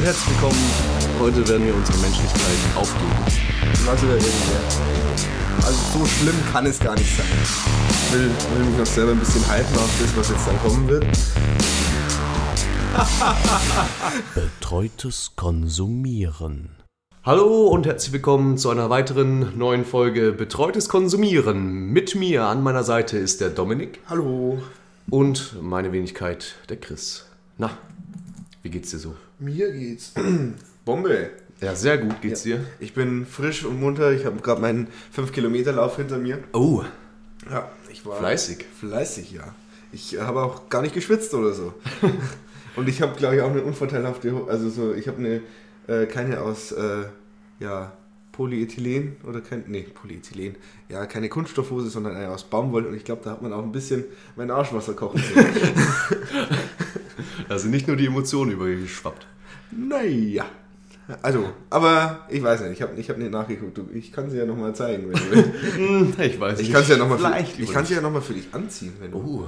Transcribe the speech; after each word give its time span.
und 0.00 0.06
herzlich 0.06 0.34
willkommen. 0.34 0.58
Heute 1.20 1.46
werden 1.46 1.66
wir 1.66 1.74
unsere 1.74 1.98
Menschlichkeit 1.98 2.40
aufgeben. 2.74 3.12
Was. 3.84 4.02
Also 5.66 5.98
so 5.98 6.06
schlimm 6.06 6.36
kann 6.50 6.64
es 6.64 6.80
gar 6.80 6.94
nicht 6.94 7.14
sein. 7.14 7.26
Ich 7.90 8.10
will, 8.14 8.30
will 8.54 8.64
mich 8.64 8.78
noch 8.78 8.86
selber 8.86 9.12
ein 9.12 9.18
bisschen 9.18 9.42
hypen 9.42 9.76
auf 9.76 9.90
das, 10.00 10.16
was 10.16 10.30
jetzt 10.30 10.46
dann 10.46 10.58
kommen 10.60 10.88
wird. 10.88 11.04
Betreutes 14.34 15.32
Konsumieren. 15.36 16.70
Hallo 17.22 17.66
und 17.66 17.84
herzlich 17.84 18.14
willkommen 18.14 18.56
zu 18.56 18.70
einer 18.70 18.88
weiteren 18.88 19.58
neuen 19.58 19.84
Folge 19.84 20.32
Betreutes 20.32 20.88
Konsumieren. 20.88 21.92
Mit 21.92 22.14
mir 22.14 22.44
an 22.44 22.62
meiner 22.62 22.84
Seite 22.84 23.18
ist 23.18 23.42
der 23.42 23.50
Dominik 23.50 24.00
Hallo. 24.08 24.62
und 25.10 25.60
meine 25.60 25.92
Wenigkeit 25.92 26.54
der 26.70 26.78
Chris. 26.78 27.26
Na, 27.58 27.76
wie 28.62 28.70
geht's 28.70 28.92
dir 28.92 28.98
so? 28.98 29.14
Mir 29.40 29.72
geht's. 29.72 30.12
Bombe. 30.84 31.30
Ja, 31.60 31.74
sehr 31.74 31.98
gut 31.98 32.20
geht's 32.22 32.42
dir. 32.44 32.64
Ich 32.78 32.94
bin 32.94 33.26
frisch 33.26 33.64
und 33.64 33.80
munter. 33.80 34.12
Ich 34.12 34.24
habe 34.24 34.40
gerade 34.40 34.60
meinen 34.60 34.88
5-Kilometer-Lauf 35.16 35.96
hinter 35.96 36.18
mir. 36.18 36.38
Oh, 36.52 36.82
Ja, 37.50 37.70
ich 37.90 38.04
war 38.06 38.16
fleißig. 38.18 38.64
fleißig, 38.80 39.32
ja. 39.32 39.54
Ich 39.92 40.18
habe 40.18 40.42
auch 40.42 40.68
gar 40.68 40.82
nicht 40.82 40.94
geschwitzt 40.94 41.34
oder 41.34 41.52
so. 41.52 41.74
und 42.76 42.88
ich 42.88 43.02
habe, 43.02 43.16
glaube 43.16 43.36
ich, 43.36 43.42
auch 43.42 43.50
eine 43.50 43.62
unvorteilhafte, 43.62 44.32
also 44.48 44.70
so, 44.70 44.94
ich 44.94 45.08
habe 45.08 45.18
eine, 45.18 45.40
äh, 45.86 46.06
keine 46.06 46.40
aus, 46.40 46.72
äh, 46.72 47.04
ja, 47.58 47.92
Polyethylen 48.32 49.16
oder 49.28 49.40
kein, 49.42 49.64
nee, 49.66 49.82
Polyethylen, 49.82 50.54
ja, 50.88 51.04
keine 51.06 51.28
Kunststoffhose, 51.28 51.90
sondern 51.90 52.16
eine 52.16 52.30
aus 52.30 52.44
Baumwolle 52.44 52.88
und 52.88 52.94
ich 52.94 53.04
glaube, 53.04 53.22
da 53.24 53.32
hat 53.32 53.42
man 53.42 53.52
auch 53.52 53.62
ein 53.62 53.72
bisschen 53.72 54.04
mein 54.36 54.50
Arschwasser 54.50 54.94
kochen 54.94 55.20
sehen. 55.20 55.44
Da 57.48 57.58
sind 57.58 57.70
nicht 57.70 57.86
nur 57.86 57.96
die 57.96 58.06
Emotionen 58.06 58.52
übergeschwappt. 58.52 59.26
naja. 59.70 60.44
Also, 61.22 61.44
aber 61.70 62.20
ich 62.28 62.40
weiß 62.40 62.60
nicht, 62.60 62.72
ich 62.74 62.82
habe 62.82 62.94
ich 62.94 63.10
hab 63.10 63.18
nicht 63.18 63.32
nachgeguckt. 63.32 63.80
Ich 63.94 64.12
kann 64.12 64.30
sie 64.30 64.38
ja 64.38 64.46
nochmal 64.46 64.72
zeigen, 64.76 65.10
wenn 65.10 65.14
du 65.14 65.30
willst. 66.12 66.20
Ich 66.20 66.38
weiß 66.38 66.60
Ich 66.60 66.68
nicht. 66.68 66.72
kann 66.72 66.84
sie 66.84 66.92
ja 66.92 66.98
nochmal 66.98 67.18
Vielleicht 67.18 67.56
für, 67.56 67.62
ich 67.62 67.72
kann 67.72 67.84
sie 67.84 67.94
ja 67.94 68.00
noch 68.00 68.12
mal 68.12 68.22
für 68.22 68.34
dich 68.34 68.46
anziehen, 68.52 68.92
wenn 69.00 69.10
du. 69.10 69.18
Oh. 69.18 69.44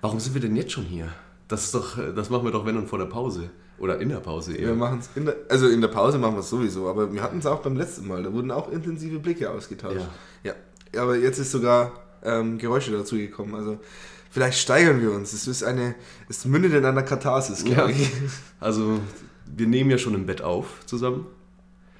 Warum 0.00 0.20
sind 0.20 0.34
wir 0.34 0.40
denn 0.40 0.56
jetzt 0.56 0.72
schon 0.72 0.84
hier? 0.84 1.08
Das 1.48 1.64
ist 1.64 1.74
doch, 1.74 1.98
das 2.14 2.30
machen 2.30 2.44
wir 2.44 2.50
doch 2.52 2.64
wenn 2.64 2.76
und 2.76 2.88
vor 2.88 2.98
der 2.98 3.06
Pause. 3.06 3.50
Oder 3.78 4.00
in 4.00 4.08
der 4.08 4.16
Pause 4.16 4.56
eher. 4.56 4.68
Wir 4.68 4.74
machen 4.74 4.98
es 5.00 5.10
also 5.48 5.68
in 5.68 5.80
der 5.80 5.88
Pause 5.88 6.18
machen 6.18 6.34
wir 6.34 6.40
es 6.40 6.50
sowieso, 6.50 6.88
aber 6.88 7.12
wir 7.12 7.22
hatten 7.22 7.38
es 7.38 7.46
auch 7.46 7.60
beim 7.60 7.76
letzten 7.76 8.08
Mal. 8.08 8.22
Da 8.22 8.32
wurden 8.32 8.50
auch 8.50 8.70
intensive 8.72 9.18
Blicke 9.18 9.48
ausgetauscht. 9.50 10.00
Ja. 10.42 10.52
ja. 10.94 11.00
Aber 11.02 11.16
jetzt 11.16 11.38
ist 11.38 11.52
sogar 11.52 11.92
ähm, 12.24 12.58
Geräusche 12.58 12.92
dazu 12.92 13.16
gekommen. 13.16 13.54
Also 13.54 13.78
vielleicht 14.30 14.58
steigern 14.58 15.00
wir 15.00 15.12
uns. 15.12 15.32
Es 15.32 15.46
ist 15.46 15.62
eine, 15.62 15.94
es 16.28 16.44
mündet 16.44 16.74
in 16.74 16.84
einer 16.84 17.02
Katharsis, 17.02 17.64
Ja. 17.66 17.74
glaube 17.74 17.92
ich. 17.92 18.10
Also, 18.60 18.98
wir 19.46 19.66
nehmen 19.68 19.88
ja 19.90 19.98
schon 19.98 20.14
im 20.14 20.26
Bett 20.26 20.42
auf 20.42 20.84
zusammen. 20.84 21.26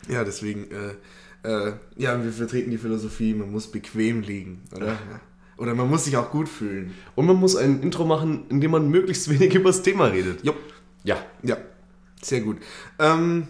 Ja, 0.08 0.24
deswegen, 0.24 0.66
äh, 0.72 1.48
äh, 1.48 1.72
ja, 1.96 2.22
wir 2.22 2.32
vertreten 2.32 2.70
die 2.72 2.78
Philosophie, 2.78 3.32
man 3.32 3.52
muss 3.52 3.68
bequem 3.68 4.22
liegen, 4.22 4.62
oder? 4.74 4.86
Ja. 4.88 5.20
Oder 5.56 5.74
man 5.74 5.88
muss 5.88 6.04
sich 6.04 6.16
auch 6.16 6.30
gut 6.30 6.48
fühlen. 6.48 6.94
Und 7.14 7.26
man 7.26 7.36
muss 7.36 7.54
ein 7.56 7.80
Intro 7.82 8.04
machen, 8.04 8.44
in 8.48 8.60
dem 8.60 8.70
man 8.72 8.88
möglichst 8.90 9.28
wenig 9.28 9.54
über 9.56 9.70
das 9.70 9.82
Thema 9.82 10.06
redet. 10.06 10.44
Jupp. 10.44 10.56
Ja. 11.04 11.16
Ja, 11.42 11.56
sehr 12.22 12.40
gut. 12.40 12.58
Ähm, 12.98 13.46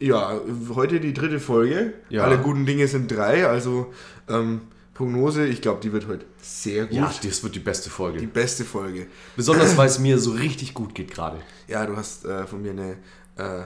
ja, 0.00 0.40
heute 0.74 1.00
die 1.00 1.12
dritte 1.12 1.40
Folge. 1.40 1.92
Ja. 2.08 2.24
Alle 2.24 2.38
guten 2.38 2.64
Dinge 2.66 2.86
sind 2.88 3.10
drei, 3.10 3.46
also 3.46 3.92
ähm, 4.28 4.62
Prognose, 4.98 5.46
ich 5.46 5.62
glaube, 5.62 5.80
die 5.80 5.92
wird 5.92 6.08
heute 6.08 6.26
sehr 6.42 6.86
gut. 6.86 6.96
Ja, 6.96 7.14
das 7.22 7.44
wird 7.44 7.54
die 7.54 7.60
beste 7.60 7.84
Die 7.84 7.90
Folge. 7.94 8.26
beste 8.26 8.64
Folge. 8.64 9.06
Besonders, 9.36 9.76
weil 9.76 9.86
es 9.86 10.00
mir 10.00 10.18
so 10.18 10.32
richtig 10.32 10.74
gut 10.74 10.92
geht 10.92 11.12
gerade. 11.12 11.38
Ja, 11.68 11.86
du 11.86 11.96
hast 11.96 12.24
äh, 12.24 12.48
von 12.48 12.60
mir 12.60 12.72
eine 12.72 12.96
äh, 13.36 13.60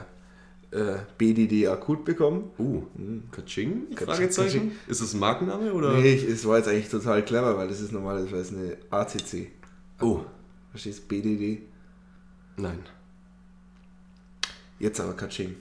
äh, 0.77 0.99
BDD 1.17 1.69
akut 1.69 2.05
bekommen. 2.05 2.51
Uh, 2.59 2.83
Kaching? 3.31 3.89
Kaching, 3.95 4.07
Fragezeichen? 4.07 4.61
Kaching. 4.61 4.73
Ist 4.87 5.01
das 5.01 5.15
ein 5.15 5.21
Markenname 5.21 5.73
oder? 5.73 5.95
Nee, 5.95 6.17
ich, 6.17 6.25
es 6.25 6.47
war 6.47 6.59
jetzt 6.59 6.69
eigentlich 6.69 6.91
total 6.91 7.25
clever, 7.25 7.57
weil 7.57 7.69
das 7.69 7.81
ist 7.81 7.93
normalerweise 7.93 8.55
eine 8.55 8.77
ACC. 8.91 9.53
Oh, 10.03 10.21
Verstehst 10.71 11.05
du? 11.05 11.09
BDD. 11.09 11.63
nein. 12.59 12.81
Jetzt 14.79 15.01
aber 15.01 15.15
Kaching. 15.15 15.57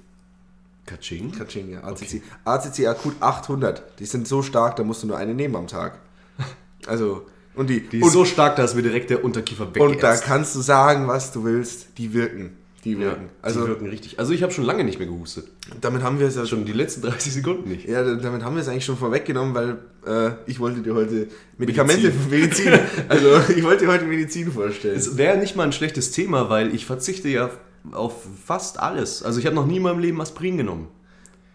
Kaching? 0.85 1.31
Kaching, 1.31 1.71
ja. 1.71 1.83
ACC. 1.83 2.01
Okay. 2.01 2.21
ACC 2.45 2.87
akut 2.87 3.15
800. 3.19 3.83
Die 3.99 4.05
sind 4.05 4.27
so 4.27 4.41
stark, 4.41 4.75
da 4.75 4.83
musst 4.83 5.03
du 5.03 5.07
nur 5.07 5.17
eine 5.17 5.33
nehmen 5.33 5.55
am 5.55 5.67
Tag. 5.67 5.99
Also, 6.87 7.27
und 7.53 7.69
die, 7.69 7.81
Die 7.81 8.01
und, 8.01 8.07
ist 8.07 8.13
so 8.13 8.25
stark, 8.25 8.55
dass 8.55 8.73
mir 8.73 8.81
direkt 8.81 9.11
der 9.11 9.23
Unterkiefer 9.23 9.67
und 9.77 10.01
da 10.01 10.15
kannst 10.17 10.55
du 10.55 10.61
sagen, 10.61 11.07
was 11.07 11.31
du 11.31 11.43
willst. 11.43 11.89
Die 11.99 12.11
wirken. 12.11 12.57
Die 12.83 12.93
Ja, 12.93 12.99
wirken. 13.01 13.29
also 13.43 13.59
also, 13.59 13.61
die 13.61 13.67
wirken 13.67 13.89
richtig. 13.89 14.17
Also 14.19 14.33
ich 14.33 14.41
habe 14.41 14.51
schon 14.51 14.63
lange 14.63 14.83
nicht 14.83 14.97
mehr 14.97 15.07
gehustet. 15.07 15.47
damit 15.79 16.01
haben 16.01 16.17
wir 16.19 16.27
es 16.27 16.35
ja 16.35 16.45
schon. 16.47 16.65
Die 16.65 16.71
letzten 16.71 17.03
30 17.03 17.33
Sekunden 17.33 17.69
nicht. 17.69 17.87
Ja, 17.87 18.03
damit 18.15 18.43
haben 18.43 18.55
wir 18.55 18.61
es 18.63 18.67
eigentlich 18.67 18.85
schon 18.85 18.97
vorweggenommen, 18.97 19.53
weil 19.53 19.77
äh, 20.07 20.31
ich 20.47 20.59
wollte 20.59 20.81
dir 20.81 20.95
heute 20.95 21.27
Medikamente, 21.59 22.11
Medizin, 22.31 22.73
also 23.07 23.27
ich 23.55 23.63
wollte 23.63 23.85
dir 23.85 23.91
heute 23.91 24.05
Medizin 24.05 24.51
vorstellen. 24.51 24.97
Es 24.97 25.15
wäre 25.17 25.37
nicht 25.37 25.55
mal 25.55 25.63
ein 25.63 25.73
schlechtes 25.73 26.11
Thema, 26.11 26.49
weil 26.49 26.73
ich 26.73 26.87
verzichte 26.87 27.29
ja 27.29 27.51
auf 27.91 28.25
fast 28.45 28.79
alles. 28.79 29.23
Also 29.23 29.39
ich 29.39 29.45
habe 29.45 29.55
noch 29.55 29.65
nie 29.65 29.77
in 29.77 29.83
meinem 29.83 29.99
Leben 29.99 30.21
Aspirin 30.21 30.57
genommen. 30.57 30.87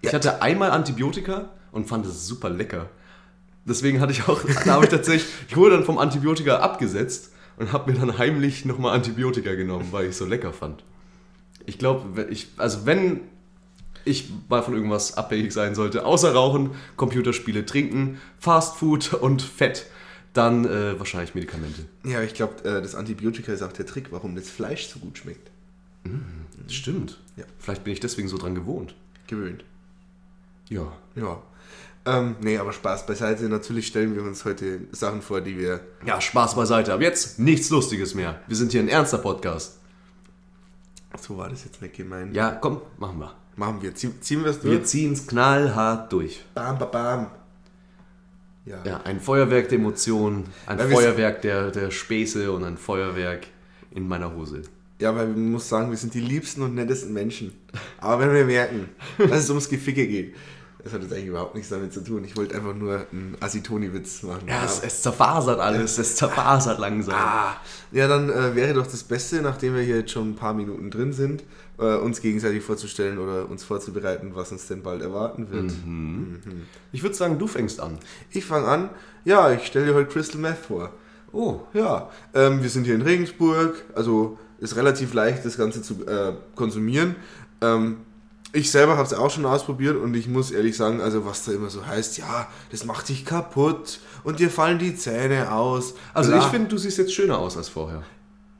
Ich 0.02 0.14
hatte 0.14 0.42
einmal 0.42 0.70
Antibiotika 0.70 1.50
und 1.72 1.86
fand 1.86 2.06
es 2.06 2.26
super 2.26 2.50
lecker. 2.50 2.90
Deswegen 3.64 4.00
hatte 4.00 4.12
ich 4.12 4.28
auch, 4.28 4.40
da 4.64 4.74
habe 4.74 4.84
ich 4.84 4.90
tatsächlich, 4.90 5.30
ich 5.48 5.56
wurde 5.56 5.76
dann 5.76 5.84
vom 5.84 5.98
Antibiotika 5.98 6.58
abgesetzt 6.58 7.32
und 7.56 7.72
habe 7.72 7.92
mir 7.92 7.98
dann 7.98 8.18
heimlich 8.18 8.64
nochmal 8.64 8.94
Antibiotika 8.94 9.54
genommen, 9.54 9.88
weil 9.90 10.04
ich 10.04 10.10
es 10.10 10.18
so 10.18 10.26
lecker 10.26 10.52
fand. 10.52 10.84
Ich 11.64 11.78
glaube, 11.78 12.28
ich, 12.30 12.48
also 12.58 12.86
wenn 12.86 13.20
ich 14.04 14.30
mal 14.48 14.62
von 14.62 14.74
irgendwas 14.74 15.16
abhängig 15.16 15.52
sein 15.52 15.74
sollte, 15.74 16.04
außer 16.04 16.32
Rauchen, 16.32 16.70
Computerspiele, 16.96 17.66
Trinken, 17.66 18.20
Fast 18.38 18.76
Food 18.76 19.14
und 19.14 19.42
Fett, 19.42 19.86
dann 20.32 20.64
äh, 20.64 20.98
wahrscheinlich 20.98 21.34
Medikamente. 21.34 21.86
Ja, 22.04 22.22
ich 22.22 22.34
glaube, 22.34 22.62
äh, 22.64 22.82
das 22.82 22.94
Antibiotika 22.94 23.52
ist 23.52 23.62
auch 23.62 23.72
der 23.72 23.86
Trick, 23.86 24.12
warum 24.12 24.36
das 24.36 24.48
Fleisch 24.48 24.86
so 24.86 25.00
gut 25.00 25.18
schmeckt. 25.18 25.50
Stimmt. 26.68 27.18
Ja. 27.36 27.44
Vielleicht 27.58 27.84
bin 27.84 27.92
ich 27.92 28.00
deswegen 28.00 28.28
so 28.28 28.38
dran 28.38 28.54
gewohnt. 28.54 28.94
Gewöhnt. 29.26 29.64
Ja. 30.68 30.92
Ja. 31.14 31.42
Ähm, 32.04 32.36
nee, 32.40 32.56
aber 32.58 32.72
Spaß 32.72 33.06
beiseite. 33.06 33.48
Natürlich 33.48 33.88
stellen 33.88 34.14
wir 34.14 34.22
uns 34.22 34.44
heute 34.44 34.80
Sachen 34.92 35.22
vor, 35.22 35.40
die 35.40 35.58
wir. 35.58 35.80
Ja, 36.04 36.20
Spaß 36.20 36.54
beiseite. 36.54 36.92
Aber 36.92 37.02
jetzt 37.02 37.38
nichts 37.38 37.70
Lustiges 37.70 38.14
mehr. 38.14 38.40
Wir 38.46 38.56
sind 38.56 38.72
hier 38.72 38.80
ein 38.80 38.88
ernster 38.88 39.18
Podcast. 39.18 39.78
So 41.20 41.36
war 41.38 41.48
das 41.48 41.64
jetzt 41.64 41.80
nicht 41.82 41.96
gemeint. 41.96 42.34
Ja, 42.34 42.52
komm, 42.52 42.80
machen 42.98 43.18
wir. 43.18 43.34
Machen 43.56 43.80
wir. 43.82 43.94
Ziehen, 43.94 44.20
ziehen 44.20 44.44
wir 44.44 44.50
es 44.50 44.62
Wir 44.62 44.76
durch? 44.78 44.84
ziehen 44.84 45.14
es 45.14 45.26
knallhart 45.26 46.12
durch. 46.12 46.44
Bam, 46.54 46.78
bam, 46.78 46.90
bam. 46.90 47.26
Ja. 48.66 48.84
Ja, 48.84 49.00
ein 49.02 49.20
Feuerwerk 49.20 49.68
der 49.68 49.78
Emotionen, 49.78 50.44
ein 50.66 50.78
Ja, 50.78 50.88
wir 50.88 50.96
Feuerwerk 50.96 51.42
der, 51.42 51.70
der 51.70 51.90
Späße 51.90 52.50
und 52.52 52.64
ein 52.64 52.76
Feuerwerk 52.76 53.46
in 53.92 54.06
meiner 54.06 54.34
Hose. 54.34 54.62
Ja, 54.98 55.14
weil 55.14 55.28
man 55.28 55.52
muss 55.52 55.68
sagen, 55.68 55.90
wir 55.90 55.96
sind 55.98 56.14
die 56.14 56.20
liebsten 56.20 56.62
und 56.62 56.74
nettesten 56.74 57.12
Menschen. 57.12 57.52
Aber 57.98 58.20
wenn 58.20 58.34
wir 58.34 58.44
merken, 58.46 58.88
dass 59.18 59.40
es 59.44 59.50
ums 59.50 59.68
Geficke 59.68 60.06
geht, 60.06 60.34
das 60.82 60.92
hat 60.94 61.02
jetzt 61.02 61.12
eigentlich 61.12 61.26
überhaupt 61.26 61.56
nichts 61.56 61.68
damit 61.68 61.92
zu 61.92 62.00
tun. 62.00 62.22
Ich 62.24 62.36
wollte 62.36 62.54
einfach 62.54 62.72
nur 62.72 63.06
einen 63.10 63.36
Asitoni-Witz 63.40 64.22
machen. 64.22 64.46
Ja, 64.46 64.64
es, 64.64 64.80
es 64.84 65.02
zerfasert 65.02 65.58
alles, 65.58 65.98
es 65.98 66.14
zerfasert 66.14 66.78
langsam. 66.78 67.16
Ah, 67.16 67.56
ja, 67.90 68.06
dann 68.06 68.30
äh, 68.30 68.54
wäre 68.54 68.72
doch 68.72 68.86
das 68.86 69.02
Beste, 69.02 69.42
nachdem 69.42 69.74
wir 69.74 69.82
hier 69.82 69.96
jetzt 69.96 70.12
schon 70.12 70.30
ein 70.30 70.36
paar 70.36 70.54
Minuten 70.54 70.90
drin 70.92 71.12
sind, 71.12 71.42
äh, 71.78 71.96
uns 71.96 72.20
gegenseitig 72.20 72.62
vorzustellen 72.62 73.18
oder 73.18 73.50
uns 73.50 73.64
vorzubereiten, 73.64 74.30
was 74.34 74.52
uns 74.52 74.68
denn 74.68 74.82
bald 74.82 75.02
erwarten 75.02 75.50
wird. 75.50 75.72
Ich 76.92 77.02
würde 77.02 77.16
sagen, 77.16 77.38
du 77.38 77.48
fängst 77.48 77.80
an. 77.80 77.98
Ich 78.30 78.44
fange 78.44 78.68
an. 78.68 78.90
Ja, 79.24 79.50
ich 79.50 79.66
stelle 79.66 79.86
dir 79.86 79.94
heute 79.94 80.08
Crystal 80.10 80.40
Meth 80.40 80.58
vor. 80.58 80.92
Oh, 81.32 81.60
Ja, 81.74 82.10
ähm, 82.32 82.62
wir 82.62 82.70
sind 82.70 82.84
hier 82.84 82.94
in 82.94 83.02
Regensburg, 83.02 83.74
also 83.94 84.38
ist 84.58 84.76
relativ 84.76 85.12
leicht, 85.14 85.44
das 85.44 85.56
Ganze 85.56 85.82
zu 85.82 86.06
äh, 86.06 86.32
konsumieren. 86.54 87.16
Ähm, 87.60 87.98
ich 88.52 88.70
selber 88.70 88.96
habe 88.96 89.06
es 89.06 89.12
auch 89.12 89.30
schon 89.30 89.44
ausprobiert 89.44 89.96
und 89.96 90.14
ich 90.14 90.28
muss 90.28 90.50
ehrlich 90.50 90.76
sagen, 90.76 91.00
also 91.00 91.26
was 91.26 91.44
da 91.44 91.52
immer 91.52 91.68
so 91.68 91.86
heißt, 91.86 92.16
ja, 92.18 92.48
das 92.70 92.84
macht 92.84 93.08
dich 93.08 93.24
kaputt 93.24 94.00
und 94.24 94.38
dir 94.38 94.50
fallen 94.50 94.78
die 94.78 94.96
Zähne 94.96 95.52
aus. 95.52 95.94
also 96.14 96.30
Bla. 96.30 96.40
ich 96.40 96.46
finde, 96.46 96.68
du 96.68 96.78
siehst 96.78 96.96
jetzt 96.98 97.12
schöner 97.12 97.38
aus 97.38 97.56
als 97.56 97.68
vorher. 97.68 98.02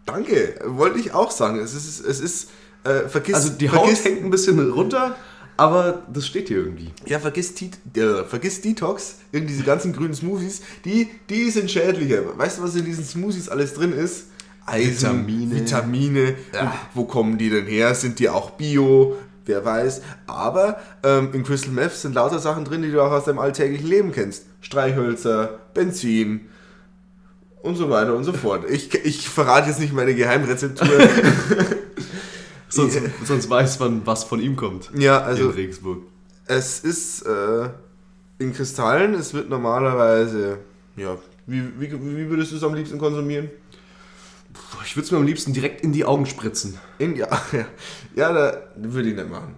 Danke, 0.04 0.60
wollte 0.66 0.98
ich 0.98 1.14
auch 1.14 1.30
sagen. 1.30 1.58
Es 1.58 1.74
ist, 1.74 2.00
es 2.04 2.20
ist, 2.20 2.50
äh, 2.84 3.08
vergiss, 3.08 3.34
Also 3.34 3.50
die 3.50 3.70
Haut 3.70 3.80
vergiss, 3.80 4.04
hängt 4.04 4.22
ein 4.22 4.30
bisschen 4.30 4.70
runter, 4.70 5.16
aber 5.56 6.02
das 6.12 6.26
steht 6.26 6.48
hier 6.48 6.58
irgendwie. 6.58 6.92
ja, 7.06 7.18
vergiss, 7.18 7.54
äh, 7.60 8.24
vergiss 8.24 8.60
Detox, 8.60 9.16
irgendwie 9.32 9.54
diese 9.54 9.64
ganzen 9.64 9.92
grünen 9.92 10.14
Smoothies, 10.14 10.60
die, 10.84 11.08
die 11.30 11.50
sind 11.50 11.70
schädlicher. 11.70 12.36
Weißt 12.36 12.58
du, 12.58 12.62
was 12.62 12.74
in 12.76 12.84
diesen 12.84 13.04
Smoothies 13.04 13.48
alles 13.48 13.74
drin 13.74 13.92
ist? 13.92 14.26
Eisen, 14.66 15.26
Vitamine. 15.26 15.54
Vitamine. 15.54 16.34
Ja. 16.52 16.74
Wo 16.94 17.04
kommen 17.04 17.38
die 17.38 17.50
denn 17.50 17.66
her? 17.66 17.94
Sind 17.94 18.18
die 18.18 18.28
auch 18.28 18.50
bio? 18.50 19.16
Wer 19.44 19.64
weiß. 19.64 20.02
Aber 20.26 20.78
ähm, 21.04 21.30
in 21.32 21.44
Crystal 21.44 21.70
Meth 21.70 21.92
sind 21.92 22.14
lauter 22.14 22.40
Sachen 22.40 22.64
drin, 22.64 22.82
die 22.82 22.90
du 22.90 23.00
auch 23.00 23.12
aus 23.12 23.24
deinem 23.24 23.38
alltäglichen 23.38 23.86
Leben 23.86 24.12
kennst. 24.12 24.46
Streichhölzer, 24.60 25.60
Benzin 25.72 26.48
und 27.62 27.76
so 27.76 27.90
weiter 27.90 28.14
und 28.14 28.24
so 28.24 28.32
fort. 28.32 28.68
Ich, 28.68 28.92
ich 29.04 29.28
verrate 29.28 29.68
jetzt 29.68 29.78
nicht 29.78 29.92
meine 29.92 30.14
Geheimrezeptur. 30.14 30.88
Sonst, 32.68 33.00
sonst 33.24 33.48
weiß 33.48 33.78
man, 33.78 34.04
was 34.06 34.24
von 34.24 34.40
ihm 34.40 34.56
kommt. 34.56 34.90
ja, 34.96 35.20
also 35.20 35.50
in 35.50 35.50
Regensburg. 35.50 36.02
es 36.46 36.80
ist 36.80 37.22
äh, 37.22 37.68
in 38.38 38.52
Kristallen, 38.52 39.14
es 39.14 39.32
wird 39.34 39.48
normalerweise, 39.48 40.58
ja, 40.96 41.16
wie, 41.46 41.62
wie, 41.78 41.92
wie 41.92 42.28
würdest 42.28 42.50
du 42.52 42.56
es 42.56 42.64
am 42.64 42.74
liebsten 42.74 42.98
konsumieren? 42.98 43.50
Ich 44.84 44.96
würde 44.96 45.06
es 45.06 45.10
mir 45.12 45.18
am 45.18 45.26
liebsten 45.26 45.52
direkt 45.52 45.82
in 45.82 45.92
die 45.92 46.04
Augen 46.04 46.26
spritzen. 46.26 46.78
In, 46.98 47.16
ja, 47.16 47.28
ja, 47.52 47.66
ja, 48.14 48.32
da 48.32 48.62
würde 48.76 49.10
ich 49.10 49.16
nicht 49.16 49.28
machen. 49.28 49.54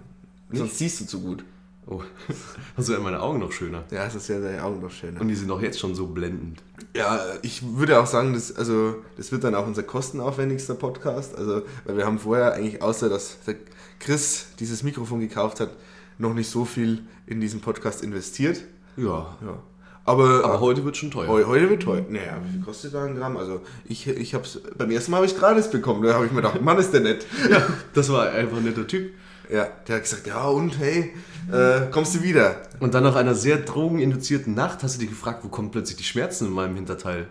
Sonst 0.53 0.79
siehst 0.79 1.01
du 1.01 1.07
zu 1.07 1.21
gut. 1.21 1.45
Oh, 1.87 2.03
also 2.77 2.93
werden 2.93 3.05
meine 3.05 3.21
Augen 3.21 3.39
noch 3.39 3.53
schöner. 3.53 3.85
Ja, 3.91 4.05
es 4.05 4.15
ist 4.15 4.29
ja 4.29 4.39
deine 4.41 4.63
Augen 4.63 4.81
noch 4.81 4.91
schöner. 4.91 5.21
Und 5.21 5.29
die 5.29 5.35
sind 5.35 5.51
auch 5.51 5.61
jetzt 5.61 5.79
schon 5.79 5.95
so 5.95 6.07
blendend. 6.07 6.63
Ja, 6.95 7.19
ich 7.41 7.63
würde 7.77 7.99
auch 7.99 8.07
sagen, 8.07 8.35
das, 8.35 8.55
also, 8.55 8.97
das 9.17 9.33
wird 9.33 9.45
dann 9.45 9.55
auch 9.55 9.67
unser 9.67 9.83
kostenaufwendigster 9.83 10.75
Podcast. 10.75 11.37
Also, 11.37 11.63
weil 11.87 11.97
wir 11.97 12.05
haben 12.05 12.19
vorher 12.19 12.53
eigentlich, 12.53 12.83
außer 12.83 13.09
dass 13.09 13.39
der 13.47 13.57
Chris 13.99 14.49
dieses 14.61 14.83
Mikrofon 14.83 15.21
gekauft 15.21 15.61
hat, 15.61 15.71
noch 16.19 16.35
nicht 16.35 16.51
so 16.51 16.65
viel 16.65 17.05
in 17.27 17.41
diesen 17.41 17.61
Podcast 17.61 18.03
investiert. 18.03 18.61
Ja. 18.97 19.37
Ja. 19.41 19.63
Aber, 20.09 20.45
Aber 20.45 20.61
heute 20.61 20.85
wird 20.85 20.97
schon 20.97 21.11
teuer. 21.11 21.29
heu, 21.29 21.45
heute 21.45 21.69
wird 21.69 21.83
teuer. 21.83 22.03
Naja, 22.09 22.39
wie 22.45 22.53
viel 22.53 22.63
kostet 22.63 22.95
da 22.95 23.05
ein 23.05 23.15
Gramm? 23.17 23.37
Also, 23.37 23.61
ich, 23.85 24.07
ich 24.09 24.35
hab's, 24.35 24.59
beim 24.77 24.91
ersten 24.91 25.11
Mal 25.11 25.19
habe 25.19 25.27
ich 25.27 25.37
gratis 25.37 25.69
bekommen. 25.71 26.03
Da 26.03 26.15
habe 26.15 26.25
ich 26.27 26.33
mir 26.33 26.41
gedacht, 26.43 26.61
Mann, 26.63 26.79
ist 26.79 26.93
der 26.93 27.01
nett. 27.01 27.27
Ja, 27.51 27.67
das 27.95 28.11
war 28.11 28.31
einfach 28.31 28.57
ein 28.57 28.65
netter 28.65 28.87
Typ. 28.87 29.13
Ja, 29.51 29.67
der 29.87 29.97
hat 29.97 30.03
gesagt, 30.03 30.27
ja 30.27 30.47
und, 30.49 30.79
hey, 30.79 31.13
äh, 31.53 31.91
kommst 31.91 32.15
du 32.15 32.23
wieder? 32.23 32.57
Und 32.81 32.95
dann 32.95 33.03
nach 33.03 33.17
einer 33.17 33.35
sehr 33.35 33.57
drogeninduzierten 33.59 34.55
Nacht 34.55 34.83
hast 34.83 34.97
du 34.97 35.01
dich 35.01 35.09
gefragt, 35.11 35.43
wo 35.45 35.49
kommen 35.49 35.71
plötzlich 35.71 35.97
die 35.97 36.05
Schmerzen 36.05 36.47
in 36.47 36.53
meinem 36.53 36.75
Hinterteil? 36.75 37.27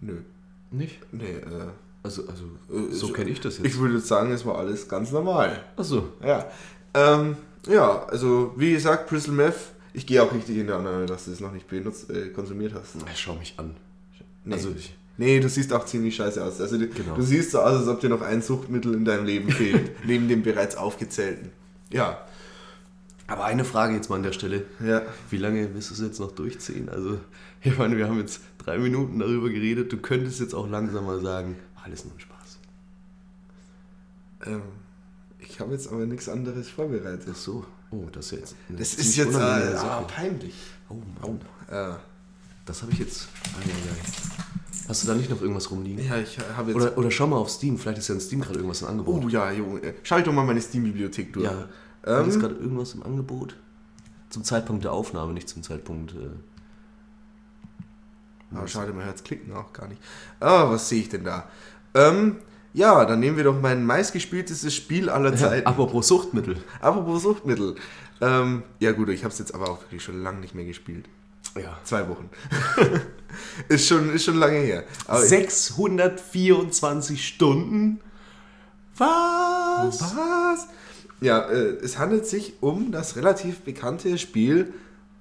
Nö. 0.00 0.14
Nicht? 0.70 0.98
Nee, 1.12 1.24
äh, 1.36 1.68
Also, 2.04 2.22
also 2.26 2.44
Äh, 2.70 2.92
so 2.92 3.06
so- 3.08 3.12
kenne 3.12 3.30
ich 3.30 3.40
das 3.40 3.58
jetzt. 3.58 3.66
ich 3.66 3.78
würde 3.78 4.00
sagen, 4.00 4.32
es 4.32 4.44
war 4.44 4.58
alles 4.58 4.88
ganz 4.88 5.12
normal. 5.12 5.60
Achso. 5.76 6.08
Ja. 6.24 6.46
Ähm, 6.94 7.36
ja, 7.68 8.04
also 8.06 8.52
wie 8.56 8.72
gesagt, 8.72 9.08
Crystal 9.08 9.32
Meth, 9.34 9.54
ich 9.94 10.06
gehe 10.06 10.22
auch 10.22 10.32
richtig 10.32 10.56
in 10.58 10.66
der 10.66 10.76
Annahme, 10.76 11.06
dass 11.06 11.26
du 11.26 11.32
es 11.32 11.40
noch 11.40 11.52
nicht 11.52 11.68
benutzt, 11.68 12.10
äh, 12.10 12.28
konsumiert 12.30 12.74
hast. 12.74 12.94
Schau 13.16 13.34
mich 13.36 13.54
an. 13.58 13.74
Nee. 14.44 14.54
Also 14.54 14.70
ich, 14.76 14.94
nee, 15.18 15.38
du 15.40 15.48
siehst 15.48 15.72
auch 15.72 15.84
ziemlich 15.84 16.16
scheiße 16.16 16.42
aus. 16.44 16.60
Also 16.60 16.78
du, 16.78 16.88
Genau. 16.88 17.14
du 17.14 17.22
siehst 17.22 17.50
so 17.52 17.60
aus, 17.60 17.78
als 17.80 17.88
ob 17.88 18.00
dir 18.00 18.08
noch 18.08 18.22
ein 18.22 18.42
Suchtmittel 18.42 18.94
in 18.94 19.04
deinem 19.04 19.24
Leben 19.26 19.50
fehlt, 19.50 19.92
neben 20.06 20.28
dem 20.28 20.42
bereits 20.42 20.76
aufgezählten. 20.76 21.50
Ja, 21.90 22.26
aber 23.28 23.44
eine 23.44 23.64
Frage 23.64 23.94
jetzt 23.94 24.10
mal 24.10 24.16
an 24.16 24.22
der 24.24 24.32
Stelle. 24.32 24.64
ja. 24.84 25.02
Wie 25.30 25.36
lange 25.36 25.74
wirst 25.74 25.90
du 25.90 25.94
es 25.94 26.00
jetzt 26.00 26.20
noch 26.20 26.32
durchziehen? 26.32 26.88
Also, 26.88 27.18
ich 27.62 27.76
meine, 27.78 27.96
wir 27.96 28.08
haben 28.08 28.18
jetzt 28.18 28.40
drei 28.58 28.78
Minuten 28.78 29.18
darüber 29.20 29.48
geredet. 29.48 29.92
Du 29.92 29.96
könntest 29.98 30.40
jetzt 30.40 30.54
auch 30.54 30.68
langsam 30.68 31.06
mal 31.06 31.20
sagen, 31.20 31.56
alles 31.84 32.04
nur 32.04 32.14
ein 32.14 32.20
Spaß. 32.20 32.58
Ähm, 34.46 34.62
ich 35.38 35.60
habe 35.60 35.72
jetzt 35.72 35.88
aber 35.92 36.04
nichts 36.06 36.28
anderes 36.28 36.68
vorbereitet. 36.68 37.28
Ach 37.30 37.36
so. 37.36 37.64
Oh, 37.92 38.08
das 38.10 38.32
ist 38.32 38.38
jetzt. 38.40 38.54
Das 38.70 38.94
ist 38.94 39.16
jetzt 39.16 39.34
äh, 39.36 39.38
ah, 39.38 40.00
peinlich. 40.02 40.54
Oh 40.88 40.94
Mann. 41.20 41.40
Äh, 41.68 41.94
Das 42.64 42.82
habe 42.82 42.92
ich 42.92 42.98
jetzt. 42.98 43.28
Ah, 43.54 43.60
ja, 43.64 43.70
ja. 43.70 44.88
Hast 44.88 45.04
du 45.04 45.08
da 45.08 45.14
nicht 45.14 45.30
noch 45.30 45.40
irgendwas 45.40 45.70
rumliegen? 45.70 46.04
ja, 46.04 46.16
ich 46.18 46.38
habe 46.56 46.72
jetzt. 46.72 46.80
Oder, 46.80 46.98
oder 46.98 47.10
schau 47.10 47.26
mal 47.26 47.36
auf 47.36 47.50
Steam, 47.50 47.78
vielleicht 47.78 47.98
ist 47.98 48.08
ja 48.08 48.14
in 48.14 48.20
Steam 48.20 48.40
gerade 48.40 48.56
irgendwas 48.56 48.82
im 48.82 48.88
Angebot. 48.88 49.22
oh 49.24 49.28
ja, 49.28 49.50
Junge. 49.52 49.94
Schau 50.02 50.18
ich 50.18 50.24
doch 50.24 50.32
mal 50.32 50.44
meine 50.44 50.60
Steam-Bibliothek 50.60 51.32
durch. 51.32 51.44
ja. 51.44 51.68
Vielleicht 52.02 52.28
ist 52.28 52.34
Ähm, 52.36 52.40
gerade 52.40 52.54
irgendwas 52.56 52.94
im 52.94 53.02
Angebot. 53.04 53.56
Zum 54.30 54.42
Zeitpunkt 54.44 54.82
der 54.84 54.92
Aufnahme, 54.92 55.32
nicht 55.34 55.48
zum 55.48 55.62
Zeitpunkt. 55.62 56.14
Äh, 56.14 56.30
Ah, 58.54 58.66
schade, 58.66 58.92
man 58.92 59.04
hört 59.06 59.16
es 59.16 59.24
klicken 59.24 59.52
auch 59.54 59.72
gar 59.72 59.88
nicht. 59.88 60.00
Ah, 60.38 60.68
was 60.70 60.86
sehe 60.88 61.00
ich 61.00 61.08
denn 61.08 61.24
da? 61.24 61.48
Ähm, 61.94 62.36
ja, 62.74 63.04
dann 63.04 63.20
nehmen 63.20 63.36
wir 63.36 63.44
doch 63.44 63.60
mein 63.60 63.84
meistgespieltestes 63.84 64.74
Spiel 64.74 65.10
aller 65.10 65.36
Zeiten. 65.36 65.66
apropos 65.66 66.08
Suchtmittel. 66.08 66.56
Apropos 66.80 67.22
Suchtmittel. 67.22 67.74
Ähm, 68.20 68.62
ja 68.78 68.92
gut, 68.92 69.08
ich 69.10 69.24
habe 69.24 69.32
es 69.32 69.38
jetzt 69.38 69.54
aber 69.54 69.70
auch 69.70 69.80
wirklich 69.82 70.02
schon 70.02 70.22
lange 70.22 70.40
nicht 70.40 70.54
mehr 70.54 70.64
gespielt. 70.64 71.06
Ja. 71.56 71.76
Zwei 71.84 72.08
Wochen. 72.08 72.30
ist, 73.68 73.86
schon, 73.86 74.10
ist 74.14 74.24
schon 74.24 74.36
lange 74.36 74.58
her. 74.58 74.84
Aber 75.06 75.20
624 75.20 77.26
Stunden? 77.26 78.00
Was? 78.96 80.00
was? 80.00 80.68
Ja, 81.20 81.40
äh, 81.40 81.76
es 81.82 81.98
handelt 81.98 82.26
sich 82.26 82.54
um 82.60 82.92
das 82.92 83.16
relativ 83.16 83.60
bekannte 83.60 84.16
Spiel 84.18 84.72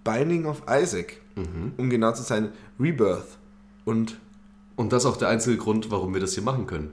Binding 0.04 0.46
of 0.46 0.64
Isaac. 0.70 1.18
Um 1.78 1.90
genau 1.90 2.12
zu 2.14 2.24
sein, 2.24 2.52
Rebirth. 2.80 3.38
Und 3.86 4.18
Und 4.76 4.94
das 4.94 5.04
ist 5.04 5.10
auch 5.10 5.18
der 5.18 5.30
einzige 5.30 5.58
Grund, 5.58 5.92
warum 5.92 6.14
wir 6.14 6.22
das 6.22 6.34
hier 6.34 6.44
machen 6.44 6.68
können. 6.68 6.92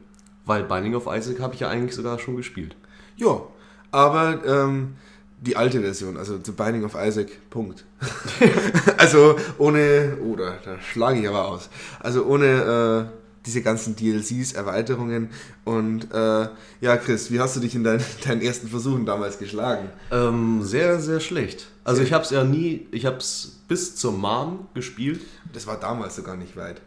Weil 0.48 0.64
Binding 0.64 0.94
of 0.94 1.06
Isaac 1.06 1.40
habe 1.40 1.54
ich 1.54 1.60
ja 1.60 1.68
eigentlich 1.68 1.94
sogar 1.94 2.18
schon 2.18 2.36
gespielt. 2.36 2.74
Ja, 3.16 3.42
aber 3.90 4.42
ähm, 4.46 4.96
die 5.40 5.56
alte 5.56 5.80
Version, 5.82 6.16
also 6.16 6.38
The 6.42 6.52
Binding 6.52 6.84
of 6.84 6.96
Isaac, 6.98 7.28
Punkt. 7.50 7.84
also 8.96 9.36
ohne, 9.58 10.16
oder 10.24 10.58
da 10.64 10.80
schlage 10.80 11.20
ich 11.20 11.28
aber 11.28 11.46
aus, 11.46 11.68
also 12.00 12.24
ohne 12.24 13.10
äh, 13.12 13.18
diese 13.44 13.60
ganzen 13.62 13.94
DLCs, 13.94 14.52
Erweiterungen 14.52 15.28
und 15.64 16.12
äh, 16.12 16.48
ja, 16.80 16.96
Chris, 16.96 17.30
wie 17.30 17.40
hast 17.40 17.56
du 17.56 17.60
dich 17.60 17.74
in 17.74 17.84
dein, 17.84 18.00
deinen 18.26 18.40
ersten 18.40 18.68
Versuchen 18.68 19.04
damals 19.04 19.38
geschlagen? 19.38 19.90
Ähm, 20.10 20.62
sehr, 20.62 20.98
sehr 20.98 21.20
schlecht. 21.20 21.66
Also 21.84 22.02
ich 22.02 22.12
habe 22.14 22.24
es 22.24 22.30
ja 22.30 22.42
nie, 22.44 22.86
ich 22.90 23.04
habe 23.06 23.18
es 23.18 23.60
bis 23.68 23.96
zur 23.96 24.12
Mom 24.12 24.68
gespielt. 24.74 25.20
Das 25.52 25.66
war 25.66 25.78
damals 25.78 26.16
sogar 26.16 26.36
nicht 26.36 26.56
weit. 26.56 26.80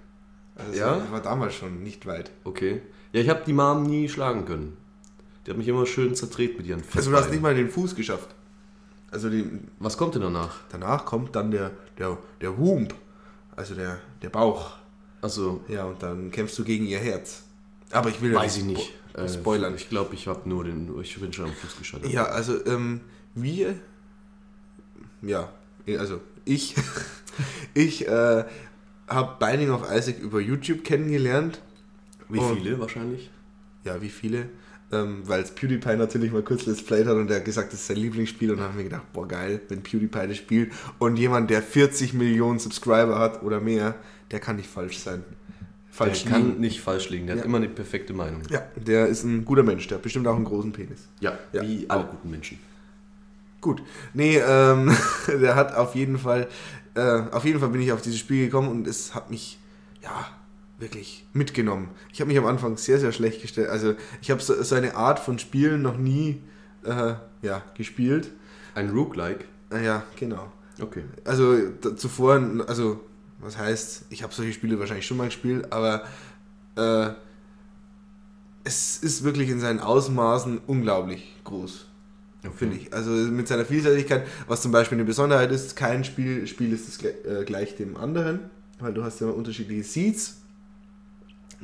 Also 0.55 0.79
Ja? 0.79 0.87
war, 0.97 1.11
war 1.11 1.21
damals 1.21 1.53
schon 1.53 1.83
nicht 1.83 2.05
weit. 2.05 2.31
Okay. 2.43 2.81
Ja, 3.13 3.21
ich 3.21 3.29
habe 3.29 3.41
die 3.45 3.53
Mom 3.53 3.83
nie 3.83 4.07
schlagen 4.09 4.45
können. 4.45 4.77
Die 5.45 5.51
hat 5.51 5.57
mich 5.57 5.67
immer 5.67 5.85
schön 5.85 6.15
zertreten 6.15 6.57
mit 6.57 6.67
ihren 6.67 6.83
Also 6.95 7.11
du 7.11 7.17
hast 7.17 7.31
nicht 7.31 7.41
mal 7.41 7.55
den 7.55 7.69
Fuß 7.69 7.95
geschafft. 7.95 8.29
Also 9.09 9.29
die, 9.29 9.45
Was 9.79 9.97
kommt 9.97 10.15
denn 10.15 10.21
danach? 10.21 10.59
danach 10.69 11.03
kommt 11.05 11.35
dann 11.35 11.51
der, 11.51 11.71
der, 11.97 12.17
der 12.39 12.57
Wump, 12.57 12.93
also 13.55 13.75
der, 13.75 13.97
der 14.21 14.29
Bauch. 14.29 14.77
Also, 15.21 15.61
Ja, 15.67 15.85
und 15.85 16.01
dann 16.01 16.31
kämpfst 16.31 16.57
du 16.57 16.63
gegen 16.63 16.85
ihr 16.85 16.99
Herz. 16.99 17.43
Aber 17.91 18.09
ich 18.09 18.21
will 18.21 18.31
ja 18.31 18.39
weiß 18.39 18.57
ich 18.57 18.63
nicht. 18.63 18.81
spo- 19.13 19.19
Äh, 19.19 19.27
spoilern. 19.29 19.75
Ich 19.75 19.89
glaube, 19.89 20.13
ich 20.15 20.27
habe 20.27 20.47
nur 20.47 20.63
den, 20.63 20.89
ich 21.01 21.19
bin 21.19 21.33
schon 21.33 21.45
am 21.45 21.51
Fuß 21.51 21.77
gescheitert. 21.77 22.09
Ja, 22.09 22.23
also 22.25 22.65
ähm, 22.65 23.01
wir, 23.35 23.75
ja, 25.21 25.49
also 25.99 26.21
ich, 26.45 26.75
ich 27.73 28.07
äh, 28.07 28.45
habe 29.07 29.35
Binding 29.45 29.71
of 29.71 29.83
Isaac 29.91 30.19
über 30.19 30.39
YouTube 30.39 30.83
kennengelernt. 30.85 31.61
Wie 32.31 32.39
Und- 32.39 32.57
viele 32.59 32.79
wahrscheinlich? 32.79 33.29
Ja, 33.83 34.01
wie 34.01 34.09
viele? 34.09 34.49
Ähm, 34.93 35.21
Weil 35.25 35.41
es 35.41 35.51
PewDiePie 35.51 35.95
natürlich 35.95 36.31
mal 36.33 36.41
kurz 36.43 36.65
Let's 36.65 36.83
Played 36.83 37.07
hat 37.07 37.15
und 37.15 37.31
hat 37.31 37.45
gesagt, 37.45 37.71
das 37.71 37.79
ist 37.79 37.87
sein 37.87 37.95
Lieblingsspiel 37.97 38.51
und 38.51 38.57
dann 38.57 38.67
haben 38.69 38.77
wir 38.77 38.83
gedacht, 38.83 39.11
boah 39.13 39.25
geil, 39.27 39.61
wenn 39.69 39.81
PewDiePie 39.83 40.27
das 40.27 40.37
spielt 40.37 40.73
und 40.99 41.15
jemand, 41.17 41.49
der 41.49 41.61
40 41.61 42.13
Millionen 42.13 42.59
Subscriber 42.59 43.17
hat 43.17 43.41
oder 43.41 43.61
mehr, 43.61 43.95
der 44.31 44.39
kann 44.41 44.57
nicht 44.57 44.69
falsch 44.69 44.99
sein. 44.99 45.23
Falsch 45.89 46.23
der 46.23 46.31
kann 46.33 46.45
liegen. 46.49 46.59
nicht 46.61 46.81
falsch 46.81 47.09
liegen. 47.09 47.27
Der 47.27 47.35
Ja. 47.35 47.41
hat 47.41 47.45
immer 47.45 47.57
eine 47.57 47.69
perfekte 47.69 48.13
Meinung. 48.13 48.41
Ja, 48.49 48.63
der 48.75 49.07
ist 49.07 49.23
ein 49.23 49.45
guter 49.45 49.63
Mensch, 49.63 49.87
der 49.87 49.95
hat 49.97 50.03
bestimmt 50.03 50.27
auch 50.27 50.35
einen 50.35 50.45
großen 50.45 50.73
Penis. 50.73 51.07
Ja, 51.21 51.37
Ja. 51.53 51.61
wie 51.63 51.85
alle 51.89 52.03
guten 52.05 52.29
Menschen. 52.29 52.59
Gut. 53.61 53.81
Nee, 54.13 54.37
ähm, 54.45 54.91
der 55.27 55.55
hat 55.55 55.73
auf 55.75 55.95
jeden 55.95 56.17
Fall, 56.17 56.47
äh, 56.95 57.21
auf 57.31 57.45
jeden 57.45 57.59
Fall 57.59 57.69
bin 57.69 57.81
ich 57.81 57.91
auf 57.93 58.01
dieses 58.01 58.19
Spiel 58.19 58.45
gekommen 58.45 58.67
und 58.69 58.87
es 58.87 59.13
hat 59.15 59.29
mich, 59.31 59.57
ja, 60.01 60.27
wirklich 60.81 61.25
mitgenommen. 61.33 61.89
Ich 62.11 62.19
habe 62.19 62.27
mich 62.27 62.37
am 62.37 62.45
Anfang 62.45 62.77
sehr, 62.77 62.99
sehr 62.99 63.11
schlecht 63.11 63.41
gestellt. 63.41 63.69
Also 63.69 63.95
ich 64.21 64.31
habe 64.31 64.41
so, 64.41 64.61
so 64.61 64.75
eine 64.75 64.95
Art 64.95 65.19
von 65.19 65.39
Spielen 65.39 65.81
noch 65.81 65.97
nie, 65.97 66.41
äh, 66.83 67.13
ja, 67.41 67.63
gespielt. 67.75 68.31
Ein 68.75 68.89
Roguelike? 68.89 69.45
Äh, 69.71 69.85
ja, 69.85 70.03
genau. 70.19 70.51
Okay. 70.81 71.03
Also 71.23 71.55
da, 71.81 71.95
zuvor, 71.95 72.41
also 72.67 72.99
was 73.39 73.57
heißt, 73.57 74.05
ich 74.09 74.23
habe 74.23 74.33
solche 74.33 74.53
Spiele 74.53 74.79
wahrscheinlich 74.79 75.05
schon 75.05 75.17
mal 75.17 75.25
gespielt, 75.25 75.71
aber 75.71 76.03
äh, 76.75 77.11
es 78.63 78.97
ist 78.97 79.23
wirklich 79.23 79.49
in 79.49 79.59
seinen 79.59 79.79
Ausmaßen 79.79 80.59
unglaublich 80.67 81.35
groß 81.43 81.87
finde 82.49 82.77
ich. 82.77 82.93
Also 82.93 83.11
mit 83.11 83.47
seiner 83.47 83.65
Vielseitigkeit, 83.65 84.25
was 84.47 84.61
zum 84.61 84.71
Beispiel 84.71 84.97
eine 84.97 85.05
Besonderheit 85.05 85.51
ist, 85.51 85.75
kein 85.75 86.03
Spiel, 86.03 86.47
Spiel 86.47 86.73
ist 86.73 86.87
das 86.87 86.97
gleich, 86.97 87.13
äh, 87.25 87.45
gleich 87.45 87.75
dem 87.75 87.97
anderen, 87.97 88.39
weil 88.79 88.93
du 88.93 89.03
hast 89.03 89.21
ja 89.21 89.27
unterschiedliche 89.27 89.83
Seeds. 89.83 90.40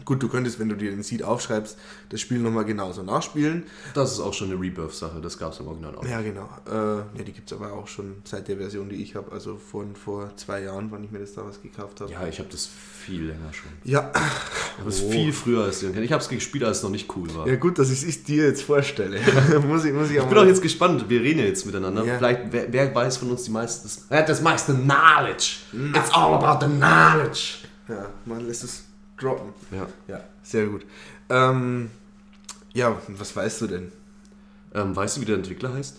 Gut, 0.05 0.21
du 0.23 0.29
könntest, 0.29 0.59
wenn 0.59 0.69
du 0.69 0.75
dir 0.75 0.91
den 0.91 1.03
Seed 1.03 1.23
aufschreibst, 1.23 1.77
das 2.09 2.21
Spiel 2.21 2.39
nochmal 2.39 2.65
genauso 2.65 3.03
nachspielen. 3.03 3.63
Das 3.93 4.11
ist 4.13 4.19
auch 4.19 4.33
schon 4.33 4.51
eine 4.51 4.59
Rebirth-Sache, 4.59 5.19
das 5.21 5.37
gab 5.37 5.53
es 5.53 5.59
im 5.59 5.67
Original 5.67 5.95
auch. 5.95 6.05
Ja, 6.05 6.21
genau. 6.21 6.47
Äh, 6.67 6.71
ja, 7.17 7.23
die 7.25 7.31
gibt 7.33 7.51
es 7.51 7.57
aber 7.57 7.73
auch 7.73 7.87
schon 7.87 8.15
seit 8.23 8.47
der 8.47 8.57
Version, 8.57 8.89
die 8.89 8.95
ich 9.01 9.15
habe, 9.15 9.31
also 9.31 9.57
von 9.57 9.95
vor 9.95 10.31
zwei 10.37 10.61
Jahren, 10.61 10.91
wann 10.91 11.03
ich 11.03 11.11
mir 11.11 11.19
das 11.19 11.33
damals 11.33 11.61
gekauft 11.61 11.99
habe. 12.01 12.11
Ja, 12.11 12.27
ich 12.27 12.39
habe 12.39 12.49
das 12.49 12.67
viel 12.67 13.23
länger 13.25 13.51
schon. 13.53 13.71
Ja. 13.83 14.11
Ich 14.13 14.79
habe 14.79 14.89
es 14.89 15.01
Oh. 15.03 15.09
viel 15.09 15.33
früher 15.33 15.63
als 15.63 15.79
den. 15.79 16.01
Ich 16.03 16.11
habe 16.11 16.21
es 16.21 16.29
gespielt, 16.29 16.63
als 16.63 16.77
es 16.77 16.83
noch 16.83 16.89
nicht 16.91 17.15
cool 17.15 17.33
war. 17.35 17.47
ja, 17.47 17.55
gut, 17.55 17.79
dass 17.79 17.89
ich 17.89 18.03
es 18.07 18.23
dir 18.23 18.45
jetzt 18.45 18.61
vorstelle. 18.63 19.19
muss 19.67 19.83
ich, 19.85 19.93
muss 19.93 20.09
ich, 20.09 20.17
Ich 20.17 20.23
bin 20.23 20.37
auch 20.37 20.45
jetzt 20.45 20.61
gespannt, 20.61 21.09
wir 21.09 21.21
reden 21.21 21.39
jetzt 21.39 21.65
miteinander. 21.65 22.03
Ja. 22.05 22.17
Vielleicht, 22.17 22.41
wer, 22.51 22.71
wer 22.71 22.93
weiß 22.95 23.17
von 23.17 23.31
uns 23.31 23.43
die 23.43 23.51
meiste, 23.51 23.83
das, 23.87 24.25
das 24.27 24.41
meiste 24.41 24.73
Knowledge. 24.73 25.57
It's 25.95 26.11
all 26.13 26.33
about 26.35 26.65
the 26.65 26.71
knowledge. 26.71 27.59
Ja, 27.89 28.09
man 28.25 28.45
lässt 28.45 28.63
es 28.65 28.83
droppen. 29.17 29.53
Ja. 29.71 29.88
Ja, 30.07 30.24
sehr 30.43 30.67
gut. 30.67 30.86
Ähm, 31.29 31.89
ja, 32.74 33.00
was 33.07 33.36
weißt 33.36 33.62
du 33.62 33.67
denn? 33.67 33.91
Ähm, 34.74 34.95
weißt 34.95 35.17
du, 35.17 35.21
wie 35.21 35.25
der 35.25 35.36
Entwickler 35.36 35.74
heißt? 35.74 35.97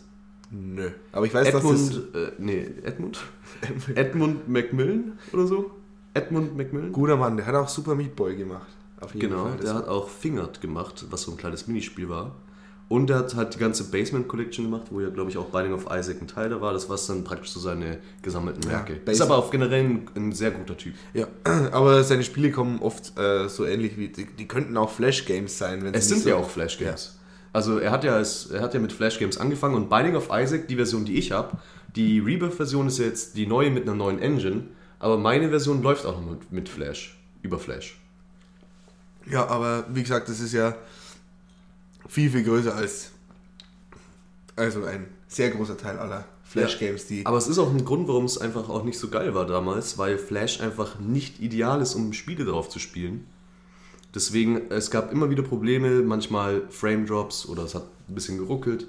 Nö. 0.51 0.91
Aber 1.13 1.27
ich 1.27 1.35
weiß, 1.35 1.49
Edmund, 1.49 2.15
äh, 2.15 2.33
nee, 2.39 2.67
Edmund? 2.85 3.19
dass 3.61 3.71
das 3.87 3.97
Edmund 3.97 4.49
Macmillan 4.49 5.19
oder 5.33 5.47
so? 5.47 5.71
Edmund 6.15 6.57
Macmillan? 6.57 6.93
guter 6.93 7.17
Mann, 7.17 7.37
der 7.37 7.47
hat 7.47 7.55
auch 7.55 7.69
Super 7.69 7.95
Meat 7.95 8.17
Boy 8.17 8.37
gemacht. 8.37 8.67
Auf 9.01 9.15
jeden 9.15 9.29
Genau, 9.31 9.45
Fall. 9.45 9.57
Das 9.57 9.67
der 9.67 9.75
hat 9.75 9.89
auch 9.89 10.09
Fingered 10.09 10.61
gemacht, 10.61 11.07
was 11.11 11.23
so 11.23 11.33
ein 11.33 11.37
kleines 11.37 11.67
Minispiel 11.67 12.09
war. 12.09 12.35
Und 12.89 13.11
er 13.11 13.19
hat 13.19 13.35
halt 13.35 13.55
die 13.55 13.59
ganze 13.59 13.85
Basement 13.85 14.29
Collection 14.29 14.65
gemacht, 14.65 14.87
wo 14.91 15.01
ja, 15.03 15.11
glaube 15.11 15.31
ich, 15.31 15.37
auch 15.37 15.47
Binding 15.47 15.75
of 15.75 15.87
Isaac 15.93 16.23
ein 16.23 16.27
Teil 16.27 16.49
da 16.49 16.61
war. 16.63 16.73
Das 16.73 16.89
war 16.89 16.99
dann 17.09 17.23
praktisch 17.23 17.51
so 17.51 17.61
seine 17.61 17.99
gesammelten 18.23 18.63
Ja, 18.63 18.71
Werke. 18.79 18.95
ist 18.95 19.05
Basement- 19.05 19.31
aber 19.31 19.37
auch 19.45 19.51
generell 19.51 19.85
ein, 19.85 20.09
ein 20.17 20.33
sehr 20.33 20.51
guter 20.53 20.75
Typ. 20.77 20.95
Ja, 21.13 21.27
aber 21.73 22.03
seine 22.03 22.25
Spiele 22.25 22.51
kommen 22.51 22.81
oft 22.81 23.19
äh, 23.19 23.47
so 23.49 23.67
ähnlich 23.67 23.99
wie. 23.99 24.09
Die, 24.09 24.25
die 24.27 24.49
könnten 24.49 24.75
auch 24.79 24.91
Flash-Games 24.91 25.59
sein, 25.59 25.85
wenn 25.85 25.93
Es 25.93 26.09
sind 26.09 26.23
so, 26.23 26.31
ja 26.31 26.37
auch 26.37 26.49
Flash 26.49 26.79
Games. 26.79 27.19
Also 27.53 27.79
er 27.79 27.91
hat 27.91 28.05
ja, 28.05 28.15
als, 28.15 28.51
er 28.51 28.63
hat 28.63 28.73
ja 28.73 28.81
mit 28.81 28.93
Flash 28.93 29.19
Games 29.19 29.37
angefangen 29.37 29.75
und 29.75 29.91
Binding 29.91 30.17
of 30.17 30.29
Isaac, 30.33 30.67
die 30.69 30.77
Version, 30.77 31.05
die 31.05 31.17
ich 31.19 31.33
habe, 31.33 31.59
die 31.95 32.21
Rebirth-Version 32.21 32.87
ist 32.89 32.99
ja 32.99 33.05
jetzt 33.07 33.37
die 33.37 33.47
neue 33.47 33.71
mit 33.71 33.83
einer 33.83 33.95
neuen 33.95 34.19
Engine, 34.19 34.65
aber 34.99 35.19
meine 35.19 35.49
Version 35.51 35.83
läuft 35.83 36.07
auch 36.07 36.19
noch 36.21 36.31
mit, 36.31 36.53
mit 36.53 36.69
Flash, 36.71 37.19
über 37.43 37.59
Flash. 37.59 37.99
Ja, 39.31 39.47
aber 39.47 39.85
wie 39.93 40.03
gesagt, 40.03 40.29
das 40.29 40.41
ist 40.41 40.53
ja 40.55 40.75
viel, 42.09 42.31
viel 42.31 42.43
größer 42.43 42.75
als. 42.75 43.13
Also 44.57 44.85
ein 44.85 45.07
sehr 45.29 45.51
großer 45.51 45.77
Teil 45.77 45.99
aller 45.99 46.25
Flash-Games, 46.43 47.07
die. 47.07 47.25
Aber 47.27 47.39
es 47.39 47.47
ist 47.47 47.59
auch 47.59 47.71
ein 47.71 47.85
Grund, 47.85 48.09
warum 48.09 48.25
es 48.25 48.39
einfach 48.39 48.69
auch 48.69 48.83
nicht 48.83 48.99
so 48.99 49.09
geil 49.09 49.35
war 49.35 49.47
damals, 49.47 49.99
weil 49.99 50.19
Flash 50.19 50.61
einfach 50.61 50.99
nicht 50.99 51.41
ideal 51.41 51.81
ist, 51.81 51.95
um 51.95 52.13
Spiele 52.13 52.45
drauf 52.45 52.69
zu 52.69 52.79
spielen. 52.79 53.27
Deswegen, 54.15 54.71
es 54.71 54.91
gab 54.91 55.13
immer 55.13 55.31
wieder 55.31 55.43
Probleme, 55.43 56.03
manchmal 56.03 56.63
Frame 56.71 57.07
Drops 57.07 57.47
oder 57.47 57.65
es 57.65 57.75
hat 57.75 57.85
ein 58.09 58.15
bisschen 58.15 58.39
geruckelt. 58.39 58.89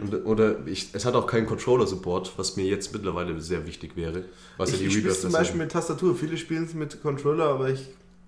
Und, 0.00 0.24
oder 0.24 0.66
ich, 0.66 0.88
es 0.94 1.04
hat 1.04 1.14
auch 1.14 1.26
keinen 1.26 1.46
Controller-Support, 1.46 2.32
was 2.38 2.56
mir 2.56 2.64
jetzt 2.64 2.94
mittlerweile 2.94 3.38
sehr 3.42 3.66
wichtig 3.66 3.94
wäre. 3.94 4.24
Was 4.56 4.72
ich 4.72 4.80
ja 4.80 4.86
ich 4.86 5.04
es 5.04 5.20
zum 5.20 5.32
Beispiel 5.32 5.58
mit 5.58 5.70
Tastatur. 5.70 6.16
Viele 6.16 6.38
spielen 6.38 6.64
es 6.64 6.72
mit 6.72 7.02
Controller, 7.02 7.44
aber 7.44 7.68
ich 7.68 7.86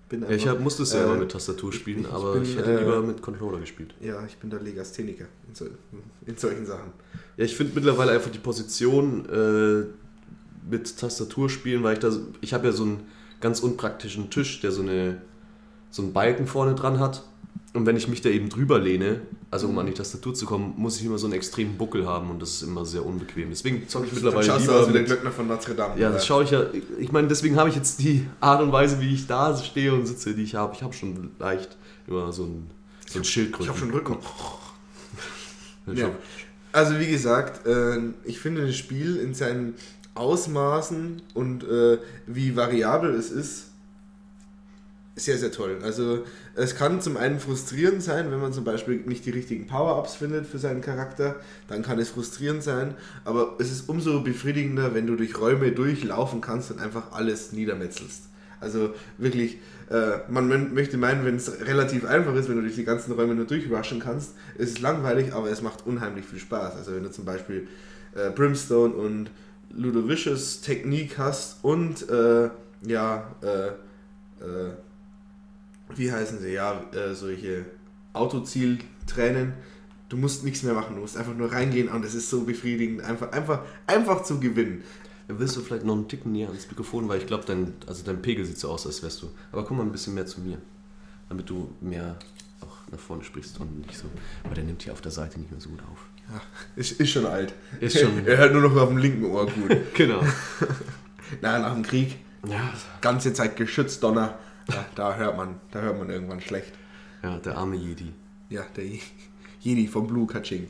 bin 0.09 0.23
Ja, 0.23 0.29
ich 0.31 0.47
hab, 0.47 0.59
musste 0.59 0.83
es 0.83 0.89
selber 0.91 1.15
äh, 1.15 1.19
mit 1.19 1.31
Tastatur 1.31 1.71
spielen, 1.71 1.99
ich- 1.99 2.07
ich 2.07 2.11
aber 2.13 2.33
bin, 2.33 2.43
ich 2.43 2.57
hätte 2.57 2.71
äh, 2.73 2.79
lieber 2.79 3.01
mit 3.01 3.21
Controller 3.21 3.59
gespielt. 3.59 3.93
Ja, 4.01 4.25
ich 4.25 4.37
bin 4.37 4.49
der 4.49 4.59
Legastheniker 4.61 5.25
in, 5.47 5.55
so, 5.55 5.65
in 6.25 6.35
solchen 6.37 6.65
Sachen. 6.65 6.91
Ja, 7.37 7.45
ich 7.45 7.55
finde 7.55 7.73
mittlerweile 7.75 8.11
einfach 8.11 8.31
die 8.31 8.39
Position 8.39 9.25
äh, 9.29 9.85
mit 10.69 10.97
Tastatur 10.97 11.49
spielen, 11.49 11.83
weil 11.83 11.93
ich 11.93 11.99
da, 11.99 12.11
ich 12.41 12.53
habe 12.53 12.67
ja 12.67 12.73
so 12.73 12.83
einen 12.83 13.01
ganz 13.39 13.59
unpraktischen 13.61 14.29
Tisch, 14.29 14.59
der 14.61 14.71
so 14.71 14.81
eine 14.81 15.21
so 15.91 16.01
einen 16.03 16.13
Balken 16.13 16.45
vorne 16.45 16.75
dran 16.75 16.99
hat. 16.99 17.23
Und 17.73 17.85
wenn 17.85 17.95
ich 17.95 18.07
mich 18.07 18.21
da 18.21 18.29
eben 18.29 18.49
drüber 18.49 18.79
lehne, 18.79 19.21
also 19.51 19.67
um 19.67 19.77
an 19.77 19.85
die 19.85 19.93
Tastatur 19.93 20.33
zu 20.33 20.47
kommen, 20.47 20.73
muss 20.77 20.99
ich 20.99 21.05
immer 21.05 21.19
so 21.19 21.27
einen 21.27 21.35
extremen 21.35 21.77
Buckel 21.77 22.07
haben 22.07 22.31
und 22.31 22.41
das 22.41 22.55
ist 22.55 22.61
immer 22.63 22.83
sehr 22.83 23.05
unbequem. 23.05 23.49
Deswegen 23.49 23.87
zocke 23.87 24.07
ich 24.07 24.13
mittlerweile 24.13 24.47
Dann 24.47 24.61
lieber 24.61 24.75
aus 24.75 24.87
wie 24.89 24.93
der 24.93 25.01
mit, 25.01 25.09
Glöckner 25.09 25.31
von 25.31 25.47
Notre 25.47 25.75
Dame. 25.75 25.99
Ja, 25.99 26.09
das 26.09 26.25
schaue 26.25 26.43
ich 26.45 26.49
ja. 26.49 26.65
Ich 26.97 27.11
meine, 27.11 27.27
deswegen 27.27 27.57
habe 27.57 27.69
ich 27.69 27.75
jetzt 27.75 27.99
die 27.99 28.25
Art 28.39 28.61
und 28.63 28.71
Weise, 28.71 28.99
wie 29.01 29.13
ich 29.13 29.27
da 29.27 29.55
stehe 29.55 29.93
und 29.93 30.07
sitze, 30.07 30.33
die 30.33 30.43
ich 30.43 30.55
habe. 30.55 30.73
Ich 30.73 30.81
habe 30.81 30.93
schon 30.93 31.31
leicht 31.37 31.77
immer 32.07 32.31
so 32.33 32.45
ein, 32.45 32.71
so 33.07 33.19
ein 33.19 33.25
Schildkröten. 33.25 33.65
Ich 33.65 33.69
habe 33.69 33.79
schon 33.79 33.91
Rücken. 33.91 34.17
Ja. 35.95 36.11
Also 36.71 36.99
wie 36.99 37.07
gesagt, 37.07 37.65
äh, 37.65 37.97
ich 38.23 38.39
finde 38.39 38.67
das 38.67 38.75
Spiel 38.75 39.15
in 39.15 39.33
seinen 39.33 39.73
Ausmaßen 40.13 41.21
und 41.33 41.63
äh, 41.63 41.97
wie 42.27 42.55
variabel 42.55 43.15
es 43.15 43.31
ist, 43.31 43.68
sehr, 45.23 45.37
sehr 45.37 45.51
toll. 45.51 45.77
Also 45.83 46.23
es 46.55 46.75
kann 46.75 47.01
zum 47.01 47.17
einen 47.17 47.39
frustrierend 47.39 48.01
sein, 48.01 48.31
wenn 48.31 48.39
man 48.39 48.53
zum 48.53 48.63
Beispiel 48.63 48.97
nicht 49.05 49.25
die 49.25 49.31
richtigen 49.31 49.67
Power-Ups 49.67 50.15
findet 50.15 50.45
für 50.45 50.59
seinen 50.59 50.81
Charakter, 50.81 51.35
dann 51.67 51.81
kann 51.81 51.99
es 51.99 52.09
frustrierend 52.09 52.63
sein, 52.63 52.95
aber 53.25 53.55
es 53.59 53.71
ist 53.71 53.89
umso 53.89 54.21
befriedigender, 54.21 54.93
wenn 54.93 55.07
du 55.07 55.15
durch 55.15 55.39
Räume 55.39 55.71
durchlaufen 55.71 56.41
kannst 56.41 56.71
und 56.71 56.79
einfach 56.79 57.11
alles 57.11 57.51
niedermetzelst. 57.51 58.23
Also 58.61 58.93
wirklich, 59.17 59.57
äh, 59.89 60.17
man 60.29 60.51
mö- 60.51 60.73
möchte 60.73 60.97
meinen, 60.97 61.23
wenn 61.25 61.37
es 61.37 61.61
relativ 61.61 62.05
einfach 62.05 62.35
ist, 62.35 62.49
wenn 62.49 62.57
du 62.57 62.61
durch 62.61 62.75
die 62.75 62.83
ganzen 62.83 63.13
Räume 63.13 63.33
nur 63.33 63.45
durchrushen 63.45 63.99
kannst, 63.99 64.35
ist 64.57 64.77
es 64.77 64.81
langweilig, 64.81 65.33
aber 65.33 65.49
es 65.49 65.61
macht 65.61 65.87
unheimlich 65.87 66.25
viel 66.25 66.39
Spaß. 66.39 66.75
Also 66.75 66.93
wenn 66.93 67.03
du 67.03 67.11
zum 67.11 67.23
Beispiel 67.23 67.67
äh, 68.15 68.31
Brimstone 68.31 68.93
und 68.93 69.31
Ludovicious 69.71 70.61
Technik 70.61 71.17
hast 71.17 71.63
und 71.63 72.09
äh, 72.09 72.49
ja, 72.85 73.35
äh, 73.41 73.67
äh, 74.43 74.71
wie 75.95 76.11
heißen 76.11 76.39
sie, 76.39 76.53
ja, 76.53 76.81
äh, 76.93 77.13
solche 77.13 77.65
Autozieltränen. 78.13 79.53
Du 80.09 80.17
musst 80.17 80.43
nichts 80.43 80.63
mehr 80.63 80.73
machen, 80.73 80.95
du 80.95 81.01
musst 81.01 81.17
einfach 81.17 81.35
nur 81.35 81.51
reingehen 81.51 81.87
und 81.89 82.03
es 82.03 82.15
ist 82.15 82.29
so 82.29 82.41
befriedigend, 82.43 83.03
einfach, 83.03 83.31
einfach, 83.31 83.61
einfach 83.85 84.23
zu 84.23 84.39
gewinnen. 84.39 84.83
Willst 85.27 85.55
du 85.55 85.61
vielleicht 85.61 85.85
noch 85.85 85.93
einen 85.93 86.07
Ticken 86.07 86.31
näher 86.31 86.47
ans 86.47 86.67
Mikrofon, 86.67 87.07
weil 87.07 87.19
ich 87.19 87.27
glaube, 87.27 87.43
dein, 87.45 87.73
also 87.85 88.03
dein 88.03 88.19
Pegel 88.21 88.43
sieht 88.45 88.57
so 88.57 88.69
aus, 88.69 88.87
als 88.87 89.03
wärst 89.03 89.21
du. 89.21 89.29
Aber 89.51 89.63
komm 89.63 89.77
mal 89.77 89.83
ein 89.83 89.91
bisschen 89.91 90.15
mehr 90.15 90.25
zu 90.25 90.41
mir, 90.41 90.57
damit 91.29 91.47
du 91.47 91.71
mehr 91.81 92.17
auch 92.61 92.75
nach 92.91 92.97
vorne 92.99 93.23
sprichst 93.23 93.59
und 93.59 93.85
nicht 93.85 93.95
so. 93.95 94.05
Aber 94.43 94.55
der 94.55 94.63
nimmt 94.63 94.81
hier 94.81 94.91
auf 94.93 95.01
der 95.01 95.11
Seite 95.11 95.39
nicht 95.39 95.51
mehr 95.51 95.61
so 95.61 95.69
gut 95.69 95.81
auf. 95.91 95.99
Ja, 96.33 96.41
ist, 96.75 96.99
ist 96.99 97.11
schon 97.11 97.27
alt. 97.27 97.53
Ist 97.79 97.99
schon- 97.99 98.25
er 98.25 98.37
hört 98.37 98.53
nur 98.53 98.63
noch 98.63 98.75
auf 98.75 98.89
dem 98.89 98.97
linken 98.97 99.25
Ohr 99.25 99.45
gut. 99.45 99.77
Genau. 99.93 100.23
Na, 101.41 101.59
nach 101.59 101.73
dem 101.75 101.83
Krieg, 101.83 102.15
Ja, 102.47 102.73
ganze 103.01 103.31
Zeit 103.33 103.55
Geschützdonner, 103.55 104.21
ja, 104.21 104.39
da 104.95 105.15
hört 105.15 105.37
man, 105.37 105.55
da 105.71 105.81
hört 105.81 105.97
man 105.97 106.09
irgendwann 106.09 106.41
schlecht. 106.41 106.71
ja 107.23 107.37
der 107.37 107.57
arme 107.57 107.75
Jedi. 107.75 108.11
Ja, 108.49 108.63
der 108.75 108.85
Je- 108.85 108.99
Jedi 109.61 109.87
vom 109.87 110.07
Blue 110.07 110.25
Kaching. 110.27 110.67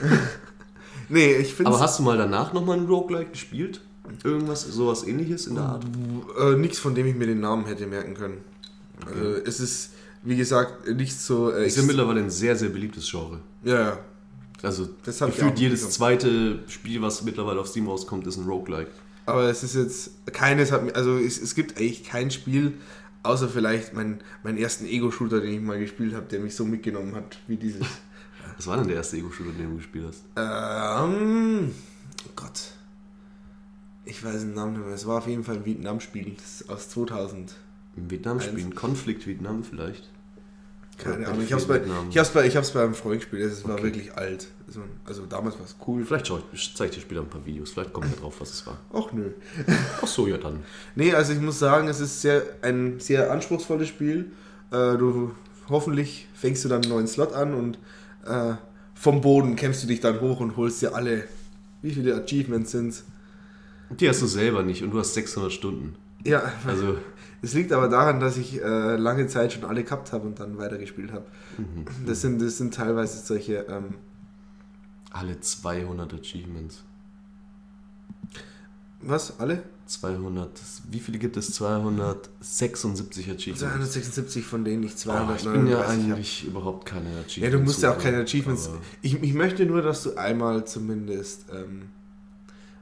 nee, 1.08 1.34
ich 1.36 1.54
finde 1.54 1.70
Aber 1.70 1.80
hast 1.80 1.98
du 1.98 2.02
mal 2.02 2.16
danach 2.16 2.52
nochmal 2.52 2.78
ein 2.78 2.86
Roguelike 2.86 3.30
gespielt? 3.32 3.80
Irgendwas, 4.24 4.62
sowas 4.62 5.04
ähnliches 5.06 5.46
in 5.46 5.56
der 5.56 5.64
Art? 5.64 5.84
Äh, 6.40 6.54
nichts, 6.56 6.78
von 6.78 6.94
dem 6.94 7.06
ich 7.06 7.14
mir 7.14 7.26
den 7.26 7.40
Namen 7.40 7.66
hätte 7.66 7.86
merken 7.86 8.14
können. 8.14 8.38
Also, 9.06 9.34
es 9.44 9.60
ist, 9.60 9.90
wie 10.22 10.36
gesagt, 10.36 10.88
nicht 10.88 11.18
so. 11.20 11.52
Äh, 11.52 11.66
Ist 11.66 11.76
ja 11.76 11.82
mittlerweile 11.82 12.20
ein 12.20 12.30
sehr, 12.30 12.56
sehr 12.56 12.70
beliebtes 12.70 13.08
Genre. 13.10 13.40
ja, 13.64 13.80
ja. 13.80 13.98
Also 14.60 14.88
Das 15.04 15.20
gefühlt 15.20 15.56
jedes 15.60 15.88
zweite 15.90 16.58
Spiel, 16.66 17.00
was 17.00 17.22
mittlerweile 17.22 17.60
auf 17.60 17.68
Steam 17.68 17.86
rauskommt, 17.86 18.26
ist 18.26 18.38
ein 18.38 18.44
Roguelike. 18.44 18.90
Aber 19.24 19.44
es 19.44 19.62
ist 19.62 19.76
jetzt 19.76 20.10
keines 20.32 20.72
hat 20.72 20.82
mir, 20.84 20.96
also 20.96 21.16
es, 21.16 21.40
es 21.40 21.54
gibt 21.54 21.78
eigentlich 21.78 22.02
kein 22.02 22.32
Spiel, 22.32 22.72
außer 23.22 23.48
vielleicht 23.48 23.94
mein, 23.94 24.20
meinen 24.42 24.58
ersten 24.58 24.86
Ego-Shooter, 24.86 25.40
den 25.40 25.52
ich 25.52 25.60
mal 25.60 25.78
gespielt 25.78 26.14
habe, 26.14 26.26
der 26.26 26.40
mich 26.40 26.54
so 26.54 26.64
mitgenommen 26.64 27.14
hat 27.14 27.38
wie 27.46 27.56
dieses. 27.56 27.86
Was 28.56 28.66
war 28.66 28.76
denn 28.76 28.88
der 28.88 28.96
erste 28.96 29.16
Ego-Shooter, 29.16 29.52
den 29.52 29.70
du 29.70 29.76
gespielt 29.76 30.06
hast? 30.08 30.24
ähm, 30.36 31.72
oh 32.26 32.30
Gott. 32.34 32.72
Ich 34.04 34.24
weiß 34.24 34.40
den 34.40 34.54
Namen 34.54 34.72
nicht 34.72 34.84
mehr. 34.84 34.94
Es 34.94 35.06
war 35.06 35.18
auf 35.18 35.26
jeden 35.26 35.44
Fall 35.44 35.56
ein 35.56 35.64
Vietnam-Spiel. 35.64 36.34
Aus 36.68 36.88
2000. 36.88 37.54
Im 37.96 38.10
Vietnam 38.10 38.40
spielen? 38.40 38.74
Konflikt 38.74 39.26
Vietnam 39.26 39.62
vielleicht? 39.64 40.08
Keine 40.98 41.26
Ahnung. 41.28 41.42
Ich 41.44 41.52
hab's, 41.52 41.64
bei, 41.66 41.80
ich, 42.10 42.18
hab's 42.18 42.30
bei, 42.30 42.46
ich 42.46 42.56
hab's 42.56 42.70
bei 42.72 42.82
einem 42.82 42.94
Freund 42.94 43.20
gespielt. 43.20 43.42
Es 43.44 43.64
war 43.64 43.74
Okay. 43.74 43.84
wirklich 43.84 44.14
alt. 44.14 44.48
Also, 44.66 44.80
also 45.04 45.26
damals 45.26 45.58
war 45.58 45.64
es 45.64 45.76
cool. 45.86 46.04
Vielleicht 46.04 46.26
schau 46.26 46.40
ich, 46.52 46.74
zeige 46.74 46.90
ich 46.90 46.96
dir 46.96 47.02
später 47.02 47.20
ein 47.22 47.28
paar 47.28 47.44
Videos. 47.46 47.70
Vielleicht 47.70 47.92
kommen 47.92 48.10
wir 48.10 48.16
drauf, 48.18 48.34
was 48.40 48.50
es 48.50 48.66
war. 48.66 48.78
Ach 48.92 49.12
nö. 49.12 49.30
Ach 50.02 50.06
so, 50.06 50.26
ja 50.26 50.36
dann. 50.36 50.60
Nee, 50.94 51.12
also 51.14 51.32
ich 51.32 51.40
muss 51.40 51.58
sagen, 51.58 51.88
es 51.88 52.00
ist 52.00 52.20
sehr, 52.20 52.42
ein 52.62 52.98
sehr 53.00 53.30
anspruchsvolles 53.30 53.88
Spiel. 53.88 54.32
Äh, 54.70 54.96
du 54.98 55.32
hoffentlich 55.68 56.26
fängst 56.34 56.64
du 56.64 56.68
dann 56.68 56.82
einen 56.82 56.90
neuen 56.90 57.06
Slot 57.06 57.32
an 57.32 57.54
und 57.54 57.78
äh, 58.26 58.54
vom 58.94 59.20
Boden 59.20 59.54
kämpfst 59.56 59.84
du 59.84 59.86
dich 59.86 60.00
dann 60.00 60.20
hoch 60.20 60.40
und 60.40 60.56
holst 60.56 60.82
dir 60.82 60.94
alle. 60.94 61.24
Wie 61.80 61.92
viele 61.92 62.16
Achievements 62.16 62.72
sind 62.72 63.04
Die 64.00 64.08
hast 64.08 64.20
du 64.20 64.26
selber 64.26 64.64
nicht 64.64 64.82
und 64.82 64.90
du 64.90 64.98
hast 64.98 65.14
600 65.14 65.52
Stunden. 65.52 65.94
Ja, 66.24 66.52
Also, 66.66 66.96
es 67.42 67.54
liegt 67.54 67.72
aber 67.72 67.88
daran, 67.88 68.20
dass 68.20 68.36
ich 68.36 68.60
äh, 68.62 68.96
lange 68.96 69.26
Zeit 69.28 69.52
schon 69.52 69.64
alle 69.64 69.84
gehabt 69.84 70.12
habe 70.12 70.26
und 70.26 70.40
dann 70.40 70.58
weitergespielt 70.58 71.12
habe. 71.12 71.26
mhm. 71.56 71.84
Das 72.06 72.20
sind, 72.20 72.40
das 72.42 72.58
sind 72.58 72.74
teilweise 72.74 73.24
solche. 73.24 73.66
Ähm, 73.68 73.94
alle 75.10 75.40
200 75.40 76.12
Achievements. 76.14 76.84
was? 79.00 79.38
Alle? 79.40 79.62
200, 79.86 80.50
wie 80.90 81.00
viele 81.00 81.18
gibt 81.18 81.38
es? 81.38 81.50
276 81.54 83.30
Achievements. 83.30 83.60
276 83.60 84.44
von 84.44 84.64
denen 84.64 84.82
ich 84.82 84.92
Oh, 84.92 84.96
239 84.96 85.46
ich 85.46 85.52
bin 85.52 85.66
ja 85.66 85.80
eigentlich 85.86 86.46
überhaupt 86.46 86.84
keine 86.86 87.08
Achievements. 87.08 87.36
Ja, 87.38 87.50
du 87.50 87.58
musst 87.60 87.82
ja 87.82 87.92
auch 87.92 87.98
keine 87.98 88.18
Achievements. 88.18 88.68
Ich, 89.00 89.22
ich 89.22 89.32
möchte 89.32 89.64
nur, 89.64 89.80
dass 89.80 90.02
du 90.02 90.14
einmal 90.16 90.66
zumindest, 90.66 91.46
ähm, 91.54 91.88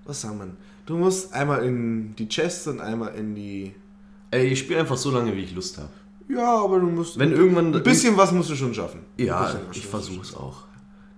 was 0.05 0.21
sagen 0.21 0.39
wir? 0.39 0.49
Du 0.87 0.97
musst 0.97 1.33
einmal 1.33 1.65
in 1.65 2.17
die 2.17 2.29
Chests 2.29 2.67
und 2.67 2.81
einmal 2.81 3.15
in 3.15 3.35
die. 3.35 3.75
Ey, 4.31 4.49
ich 4.49 4.59
spiele 4.61 4.81
einfach 4.81 4.97
so 4.97 5.11
lange, 5.11 5.35
wie 5.37 5.43
ich 5.43 5.55
Lust 5.55 5.79
habe. 5.79 5.91
Ja, 6.29 6.57
aber 6.63 6.81
du 6.81 6.87
musst. 6.87 7.19
Wenn 7.19 7.33
irgendwann. 7.33 7.75
ein 7.75 7.83
bisschen 7.83 8.17
was 8.17 8.33
musst 8.33 8.51
du 8.51 8.57
schon 8.57 8.75
schaffen. 8.75 9.01
Ja, 9.17 9.55
ich 9.73 9.87
versuche 9.87 10.23
es 10.23 10.35
auch. 10.35 10.65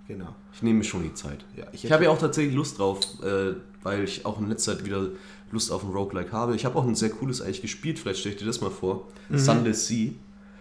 Genau. 0.06 0.34
Ich 0.52 0.62
nehme 0.62 0.78
mir 0.78 0.84
schon 0.84 1.02
die 1.02 1.14
Zeit. 1.14 1.44
Ja, 1.56 1.66
Ich, 1.72 1.84
ich 1.84 1.92
habe 1.92 2.04
ja 2.04 2.10
auch 2.10 2.18
tatsächlich 2.18 2.54
Lust 2.54 2.78
drauf, 2.78 3.00
äh, 3.22 3.54
weil 3.82 4.04
ich 4.04 4.24
auch 4.24 4.38
in 4.40 4.48
letzter 4.48 4.76
Zeit 4.76 4.84
wieder 4.84 5.08
Lust 5.52 5.70
auf 5.70 5.84
ein 5.84 5.90
Roguelike 5.90 6.32
habe. 6.32 6.56
Ich 6.56 6.64
habe 6.64 6.76
auch 6.78 6.86
ein 6.86 6.94
sehr 6.94 7.10
cooles 7.10 7.40
eigentlich 7.40 7.62
gespielt, 7.62 7.98
vielleicht 7.98 8.20
stelle 8.20 8.34
ich 8.34 8.38
dir 8.40 8.46
das 8.46 8.60
mal 8.60 8.70
vor. 8.70 9.08
Sunless 9.30 9.86
Sea. 9.86 10.12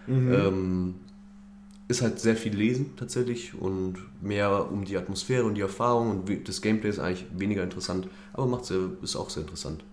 Ähm, 0.06 0.94
ist 1.88 2.02
halt 2.02 2.20
sehr 2.20 2.36
viel 2.36 2.54
Lesen 2.54 2.92
tatsächlich 2.96 3.54
und 3.58 3.96
mehr 4.22 4.70
um 4.70 4.84
die 4.84 4.96
Atmosphäre 4.96 5.44
und 5.44 5.54
die 5.54 5.62
Erfahrung 5.62 6.10
und 6.10 6.48
das 6.48 6.60
Gameplay 6.60 6.90
ist 6.90 6.98
eigentlich 6.98 7.26
weniger 7.36 7.62
interessant, 7.62 8.08
aber 8.34 8.46
macht 8.46 8.66
sehr, 8.66 8.78
ist 9.02 9.16
auch 9.16 9.30
sehr 9.30 9.42
interessant. 9.42 9.84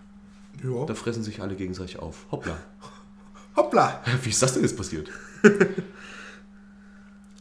Ja. 0.64 0.86
Da 0.86 0.94
fressen 0.96 1.24
sich 1.24 1.42
alle 1.42 1.56
gegenseitig 1.56 2.00
auf. 2.00 2.26
Hoppla. 2.32 2.58
Hoppla! 3.56 4.02
Wie 4.22 4.30
ist 4.30 4.42
das 4.42 4.54
denn 4.54 4.64
jetzt 4.64 4.78
passiert? 4.78 5.10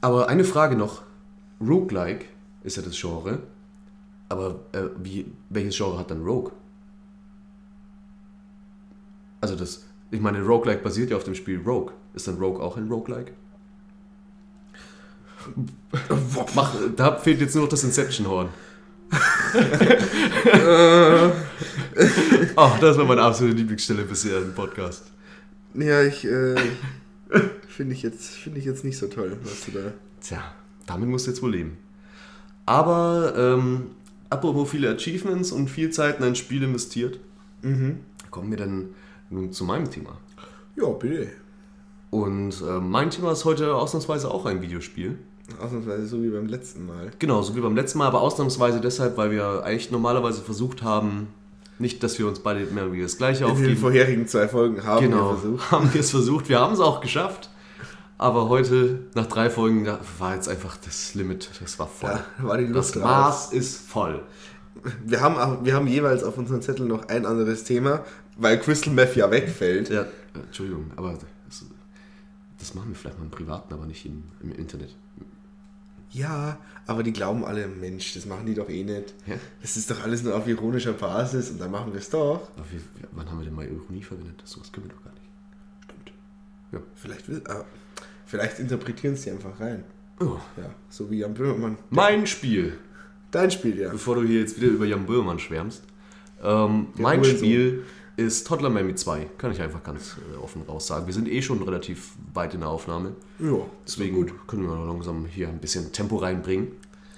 aber 0.01 0.29
eine 0.29 0.45
Frage 0.45 0.77
noch. 0.77 1.03
Roguelike 1.61 2.27
ist 2.63 2.77
ja 2.77 2.83
das 2.83 2.99
Genre, 3.01 3.43
aber 4.29 4.61
äh, 4.73 4.89
wie, 5.03 5.27
welches 5.49 5.77
Genre 5.77 5.99
hat 5.99 6.11
dann 6.11 6.23
Rogue? 6.25 6.53
Also 9.41 9.57
das, 9.57 9.85
ich 10.11 10.21
meine, 10.21 10.43
Roguelike 10.43 10.83
basiert 10.83 11.11
ja 11.11 11.17
auf 11.17 11.25
dem 11.25 11.35
Spiel 11.35 11.61
Rogue. 11.61 11.93
Ist 12.15 12.29
dann 12.29 12.39
Rogue 12.39 12.63
auch 12.63 12.77
ein 12.77 12.89
Roguelike? 12.89 13.33
Mach, 16.55 16.75
da 16.97 17.17
fehlt 17.19 17.41
jetzt 17.41 17.55
nur 17.55 17.65
noch 17.65 17.71
das 17.71 17.85
Inception-Horn. 17.85 18.49
oh, 22.57 22.71
das 22.81 22.99
war 22.99 23.05
meine 23.05 23.23
absolute 23.23 23.57
Lieblingsstelle 23.57 24.03
bisher 24.03 24.39
im 24.39 24.55
Podcast. 24.55 25.05
Ja, 25.75 26.03
ich 26.03 26.25
äh, 26.25 26.55
finde 27.69 27.95
ich, 27.95 28.03
jetzt, 28.03 28.29
find 28.31 28.57
ich 28.59 28.65
jetzt 28.65 28.85
nicht 28.85 28.99
so 28.99 29.07
toll, 29.09 29.37
was 29.43 29.65
du 29.67 29.73
da. 29.73 29.93
Tja, 30.21 30.43
damit 30.87 31.09
musst 31.09 31.27
du 31.27 31.31
jetzt 31.31 31.43
wohl 31.43 31.53
leben. 31.53 31.77
Aber, 32.67 33.35
ähm, 33.37 33.89
apropos 34.31 34.71
viele 34.71 34.91
Achievements 34.95 35.53
und 35.53 35.69
viel 35.69 35.91
Zeit 35.91 36.19
in 36.19 36.25
ein 36.25 36.37
Spiel 36.37 36.63
investiert, 36.63 37.19
Mhm. 37.63 38.01
kommen 38.31 38.51
wir 38.51 38.59
dann 38.59 38.89
nun 39.31 39.53
zu 39.53 39.65
meinem 39.65 39.91
Thema. 39.91 40.19
Ja, 40.77 40.87
bitte. 40.89 41.29
Und 42.11 42.61
äh, 42.61 42.81
mein 42.81 43.11
Thema 43.11 43.33
ist 43.33 43.45
heute 43.45 43.75
ausnahmsweise 43.75 44.31
auch 44.31 44.45
ein 44.47 44.61
Videospiel. 44.61 45.19
Ausnahmsweise 45.61 46.07
so 46.07 46.23
wie 46.23 46.31
beim 46.31 46.47
letzten 46.47 46.87
Mal. 46.87 47.11
Genau, 47.19 47.43
so 47.43 47.55
wie 47.55 47.61
beim 47.61 47.77
letzten 47.77 47.99
Mal, 47.99 48.07
aber 48.07 48.21
ausnahmsweise 48.23 48.81
deshalb, 48.81 49.17
weil 49.17 49.31
wir 49.31 49.63
eigentlich 49.65 49.91
normalerweise 49.91 50.41
versucht 50.41 50.83
haben, 50.83 51.29
nicht, 51.79 52.03
dass 52.03 52.19
wir 52.19 52.27
uns 52.29 52.39
beide 52.41 52.65
mehr 52.67 52.93
wie 52.93 53.03
das 53.03 53.19
Gleiche 53.19 53.45
In 53.45 53.51
den 53.51 53.57
aufgeben. 53.57 53.77
vorherigen 53.77 54.27
zwei 54.29 54.49
Folgen 54.49 54.85
haben 54.85 55.05
genau, 55.05 55.33
wir 55.33 55.39
versucht. 55.39 55.71
haben 55.71 55.93
wir 55.93 56.01
es 56.01 56.11
versucht. 56.11 56.49
Wir 56.49 56.61
haben 56.61 56.73
es 56.73 56.81
auch 56.81 57.01
geschafft. 57.01 57.51
Aber 58.17 58.49
heute, 58.49 59.01
nach 59.15 59.27
drei 59.27 59.51
Folgen, 59.51 59.87
war 60.19 60.35
jetzt 60.35 60.49
einfach 60.49 60.77
das 60.77 61.15
Limit, 61.15 61.51
das 61.61 61.79
war 61.81 61.89
voll. 61.89 62.11
Ja, 62.11 62.45
war 62.45 62.59
das 62.59 62.71
Luft 62.71 62.97
raus. 62.97 63.03
Maß 63.05 63.53
ist 63.53 63.77
voll. 63.77 64.23
Wir 65.05 65.21
haben, 65.21 65.37
auch, 65.37 65.65
wir 65.65 65.75
haben 65.75 65.89
jeweils 65.89 66.23
auf 66.23 66.39
unseren 66.39 66.63
Zettel 66.63 66.87
noch 66.87 67.09
ein 67.09 67.27
anderes 67.27 67.65
Thema, 67.65 68.05
weil 68.37 68.59
Crystal 68.61 68.93
Meth 68.93 69.17
ja 69.17 69.31
wegfällt. 69.31 69.91
Ja, 69.91 70.07
Entschuldigung, 70.35 70.91
aber 70.97 71.19
das, 71.49 71.65
das 72.59 72.75
machen 72.75 72.91
wir 72.91 72.97
vielleicht 72.97 73.19
mal 73.19 73.25
im 73.25 73.31
Privaten, 73.31 73.75
aber 73.75 73.87
nicht 73.87 74.07
im, 74.07 74.23
im 74.43 74.53
Internet. 74.53 74.95
Ja, 76.15 76.59
aber 76.87 77.03
die 77.03 77.13
glauben 77.13 77.45
alle, 77.45 77.67
Mensch, 77.67 78.15
das 78.15 78.25
machen 78.25 78.47
die 78.47 78.55
doch 78.55 78.69
eh 78.69 78.85
nicht. 78.85 79.15
Ja? 79.27 79.35
Das 79.61 79.77
ist 79.77 79.91
doch 79.91 80.03
alles 80.03 80.23
nur 80.23 80.37
auf 80.37 80.47
ironischer 80.47 80.93
Basis 80.93 81.51
und 81.51 81.61
dann 81.61 81.71
machen 81.71 81.93
wir 81.93 81.99
es 81.99 82.09
doch. 82.09 82.49
Aber 82.57 82.65
wann 83.13 83.29
haben 83.31 83.39
wir 83.39 83.45
denn 83.47 83.55
mal 83.55 83.67
Ironie 83.67 84.03
verwendet? 84.03 84.41
Sowas 84.45 84.71
können 84.73 84.87
wir 84.89 84.95
doch 84.95 85.03
gar 85.05 85.13
nicht. 85.13 85.25
Stimmt. 85.85 86.13
Ja. 86.73 86.79
Vielleicht, 86.95 87.29
will- 87.29 87.43
ah, 87.49 87.65
vielleicht 88.27 88.59
interpretieren 88.61 89.17
sie 89.17 89.31
einfach 89.33 89.59
rein. 89.61 89.83
Oh. 90.21 90.39
Ja, 90.57 90.71
so 90.89 91.11
wie 91.11 91.19
Jan 91.19 91.35
Böhmermann. 91.35 91.77
Mein 91.91 92.27
Spiel, 92.27 92.79
Dein 93.33 93.51
Spiel, 93.51 93.81
ja. 93.81 93.91
bevor 93.91 94.15
du 94.15 94.23
hier 94.23 94.39
jetzt 94.41 94.61
wieder 94.61 94.71
über 94.71 94.85
Jan 94.87 95.07
Böhmermann 95.07 95.41
schwärmst. 95.41 95.83
Ähm, 96.41 96.89
mein 96.95 97.19
Hurensohn. 97.19 97.39
Spiel 97.39 97.83
ist 98.17 98.47
Toddler 98.47 98.71
Miami 98.71 98.95
2. 98.95 99.27
Kann 99.39 99.53
ich 99.53 99.61
einfach 99.61 99.83
ganz 99.83 100.17
äh, 100.33 100.37
offen 100.37 100.63
raus 100.63 100.87
sagen. 100.87 101.07
Wir 101.07 101.15
sind 101.15 101.29
eh 101.29 101.43
schon 101.43 101.63
relativ 101.63 102.13
weit 102.33 102.55
in 102.55 102.61
der 102.61 102.69
Aufnahme. 102.69 103.13
Ja, 103.39 103.59
Deswegen 103.87 104.31
können 104.47 104.69
wir 104.69 104.75
noch 104.75 104.87
langsam 104.87 105.27
hier 105.27 105.49
ein 105.49 105.59
bisschen 105.59 105.93
Tempo 105.93 106.17
reinbringen. 106.17 106.69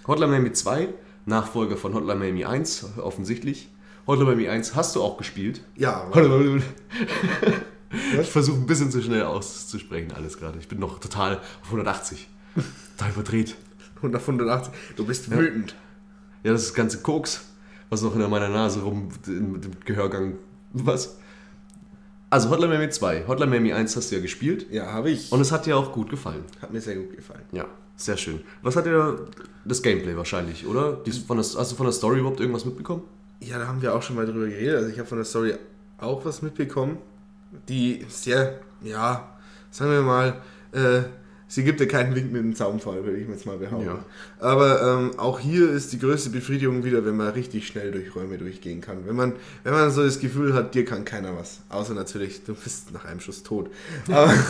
Hotline 0.07 0.31
Miami 0.31 0.53
2, 0.53 0.88
Nachfolger 1.27 1.77
von 1.77 1.94
Hotline 1.94 2.18
Miami 2.18 2.44
1, 2.44 2.99
offensichtlich. 2.99 3.68
Hotline 4.07 4.31
Miami 4.31 4.49
1 4.49 4.75
hast 4.75 4.97
du 4.97 5.03
auch 5.03 5.18
gespielt. 5.18 5.62
Ja, 5.77 6.11
Ich 8.21 8.31
versuche 8.31 8.59
ein 8.59 8.66
bisschen 8.66 8.90
zu 8.90 9.03
schnell 9.03 9.23
auszusprechen, 9.23 10.12
alles 10.12 10.38
gerade. 10.38 10.59
Ich 10.59 10.68
bin 10.68 10.79
noch 10.79 10.99
total 10.99 11.37
auf 11.37 11.66
180. 11.66 12.29
Total 12.97 13.12
überdreht. 13.12 13.57
100 13.97 14.21
auf 14.21 14.29
180. 14.29 14.73
Du 14.97 15.07
bist 15.07 15.31
wütend. 15.31 15.75
Ja, 16.42 16.53
das 16.53 16.62
ist 16.62 16.71
das 16.71 16.75
ganze 16.75 17.03
Koks, 17.03 17.44
was 17.90 18.03
noch 18.03 18.14
in 18.14 18.31
meiner 18.31 18.49
Nase 18.49 18.81
rum, 18.81 19.09
dem 19.27 19.61
Gehörgang. 19.85 20.38
Was? 20.85 21.17
Also 22.29 22.51
Hotline 22.51 22.69
Miami 22.69 22.91
2. 22.91 23.25
Hotline 23.27 23.51
Miami 23.51 23.73
1 23.73 23.97
hast 23.97 24.11
du 24.11 24.17
ja 24.17 24.23
gespielt. 24.23 24.67
Ja, 24.71 24.93
habe 24.93 25.11
ich. 25.11 25.31
Und 25.33 25.41
es 25.41 25.53
hat 25.53 25.67
dir 25.67 25.77
auch 25.77 25.93
gut 25.93 26.11
gefallen. 26.11 26.45
Hat 26.61 26.73
mir 26.73 26.81
sehr 26.81 26.97
gut 26.97 27.15
gefallen. 27.15 27.45
Ja, 27.53 27.67
sehr 27.97 28.17
schön. 28.17 28.41
Was 28.62 28.77
hat 28.77 28.87
dir 28.87 29.27
das 29.65 29.83
Gameplay 29.83 30.17
wahrscheinlich, 30.17 30.67
oder? 30.67 30.95
Die, 30.95 31.12
von 31.12 31.37
der, 31.37 31.45
hast 31.45 31.73
du 31.73 31.77
von 31.77 31.87
der 31.87 31.93
Story 31.93 32.19
überhaupt 32.19 32.41
irgendwas 32.41 32.65
mitbekommen? 32.65 33.03
Ja, 33.41 33.59
da 33.59 33.67
haben 33.67 33.81
wir 33.81 33.95
auch 33.95 34.03
schon 34.03 34.17
mal 34.17 34.27
drüber 34.27 34.47
geredet. 34.47 34.77
Also 34.77 34.89
ich 34.89 34.99
habe 34.99 35.09
von 35.09 35.19
der 35.19 35.25
Story 35.25 35.55
auch 35.99 36.25
was 36.25 36.43
mitbekommen, 36.43 36.99
die 37.69 38.05
sehr, 38.09 38.61
ja, 38.83 39.37
sagen 39.71 39.91
wir 39.93 40.03
mal, 40.03 40.43
äh, 40.73 41.03
sie 41.49 41.65
gibt 41.65 41.81
ja 41.81 41.87
keinen 41.87 42.15
Wink 42.15 42.33
mit 42.33 42.43
dem 42.43 42.55
Zaunfall, 42.55 43.05
würde 43.05 43.19
ich 43.19 43.29
jetzt 43.29 43.47
mal 43.47 43.59
behaupten. 43.59 43.87
Ja. 43.87 44.05
Aber 44.41 44.83
ähm, 44.83 45.19
auch 45.19 45.41
hier 45.41 45.71
ist 45.71 45.93
die 45.93 45.99
größte 45.99 46.31
Befriedigung 46.31 46.85
wieder, 46.85 47.05
wenn 47.05 47.17
man 47.17 47.29
richtig 47.29 47.67
schnell 47.67 47.93
durch 47.93 48.15
Räume 48.15 48.39
durchgehen 48.39 48.81
kann. 48.81 49.07
Wenn 49.07 49.17
man, 49.17 49.33
wenn 49.65 49.73
man 49.73 49.91
so 49.91 50.03
das 50.03 50.21
Gefühl 50.21 50.55
hat, 50.55 50.75
dir 50.75 50.85
kann 50.85 51.05
keiner 51.05 51.37
was. 51.37 51.61
Außer 51.69 51.95
natürlich, 51.95 52.45
du 52.45 52.55
bist 52.55 52.93
nach 52.93 53.05
einem 53.05 53.21
Schuss 53.21 53.43
tot. 53.43 53.71
Aber 54.09 54.35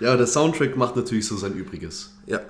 Ja, 0.00 0.16
der 0.16 0.26
Soundtrack 0.26 0.76
macht 0.76 0.96
natürlich 0.96 1.26
so 1.26 1.36
sein 1.36 1.54
Übriges. 1.54 2.14
Ja, 2.26 2.40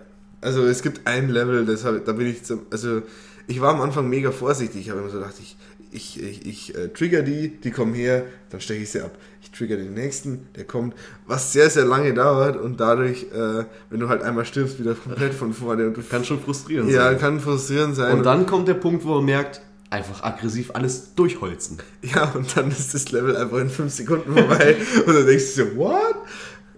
also 0.41 0.67
es 0.67 0.83
gibt 0.83 1.07
ein 1.07 1.29
Level, 1.29 1.65
das 1.65 1.85
hab, 1.85 2.05
da 2.05 2.13
bin 2.13 2.27
ich 2.27 2.45
zum, 2.45 2.63
also 2.71 3.03
ich 3.47 3.61
war 3.61 3.75
am 3.75 3.81
Anfang 3.81 4.09
mega 4.09 4.31
vorsichtig, 4.31 4.83
ich 4.83 4.91
habe 4.91 5.01
immer 5.01 5.09
so 5.09 5.19
gedacht, 5.19 5.35
ich, 5.41 5.57
ich, 5.91 6.23
ich, 6.23 6.47
ich 6.47 6.75
äh, 6.75 6.89
trigger 6.89 7.23
die, 7.23 7.49
die 7.49 7.71
kommen 7.71 7.95
her, 7.95 8.25
dann 8.51 8.61
steche 8.61 8.83
ich 8.83 8.91
sie 8.91 9.01
ab. 9.01 9.17
Ich 9.43 9.51
trigger 9.51 9.77
den 9.77 9.95
nächsten, 9.95 10.49
der 10.57 10.65
kommt, 10.65 10.95
was 11.27 11.53
sehr, 11.53 11.71
sehr 11.71 11.85
lange 11.85 12.13
dauert 12.15 12.57
und 12.57 12.81
dadurch, 12.81 13.25
äh, 13.33 13.65
wenn 13.91 14.01
du 14.01 14.09
halt 14.09 14.23
einmal 14.23 14.45
stirbst, 14.45 14.79
wieder 14.79 14.95
komplett 14.95 15.35
von 15.35 15.53
vorne 15.53 15.87
und 15.87 15.97
du 15.97 16.03
Kann 16.03 16.25
schon 16.25 16.41
frustrierend 16.41 16.91
ja, 16.91 17.05
sein. 17.05 17.19
kann 17.19 17.41
frustrierend 17.41 17.97
sein. 17.97 18.19
Und 18.19 18.25
dann 18.25 18.47
kommt 18.47 18.69
der 18.69 18.75
Punkt, 18.75 19.05
wo 19.05 19.17
man 19.17 19.25
merkt, 19.25 19.61
einfach 19.91 20.23
aggressiv 20.23 20.71
alles 20.75 21.15
durchholzen. 21.15 21.79
ja, 22.03 22.31
und 22.33 22.57
dann 22.57 22.71
ist 22.71 22.95
das 22.95 23.11
Level 23.11 23.37
einfach 23.37 23.59
in 23.59 23.71
fünf 23.71 23.93
Sekunden 23.93 24.33
vorbei 24.33 24.77
und 25.07 25.15
dann 25.15 25.27
denkst 25.27 25.55
du 25.55 25.65
so, 25.65 25.77
what? 25.77 26.17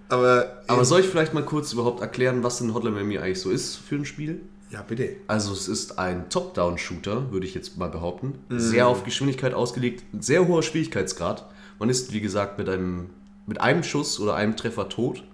Aber, 0.09 0.63
Aber 0.67 0.85
soll 0.85 1.01
ich 1.01 1.07
vielleicht 1.07 1.35
mal 1.35 1.45
kurz 1.45 1.73
überhaupt 1.73 2.01
erklären, 2.01 2.43
was 2.43 2.59
denn 2.59 2.75
Hotline 2.75 2.97
Miami 2.97 3.19
eigentlich 3.19 3.41
so 3.41 3.51
ist 3.51 3.77
für 3.77 3.95
ein 3.95 4.05
Spiel? 4.05 4.41
Ja, 4.71 4.83
bitte. 4.83 5.17
Also 5.27 5.53
es 5.53 5.69
ist 5.69 5.99
ein 5.99 6.29
Top-Down-Shooter, 6.31 7.33
würde 7.33 7.47
ich 7.47 7.55
jetzt 7.55 7.77
mal 7.77 7.89
behaupten. 7.89 8.35
Sehr 8.49 8.87
auf 8.87 9.05
Geschwindigkeit 9.05 9.55
ausgelegt, 9.55 10.05
sehr 10.19 10.47
hoher 10.47 10.63
Schwierigkeitsgrad. 10.63 11.47
Man 11.79 11.89
ist, 11.89 12.13
wie 12.13 12.21
gesagt, 12.21 12.59
mit 12.59 12.69
einem, 12.69 13.11
mit 13.47 13.61
einem 13.61 13.83
Schuss 13.83 14.21
oder 14.21 14.35
einem 14.35 14.57
Treffer 14.57 14.89
tot. 14.89 15.25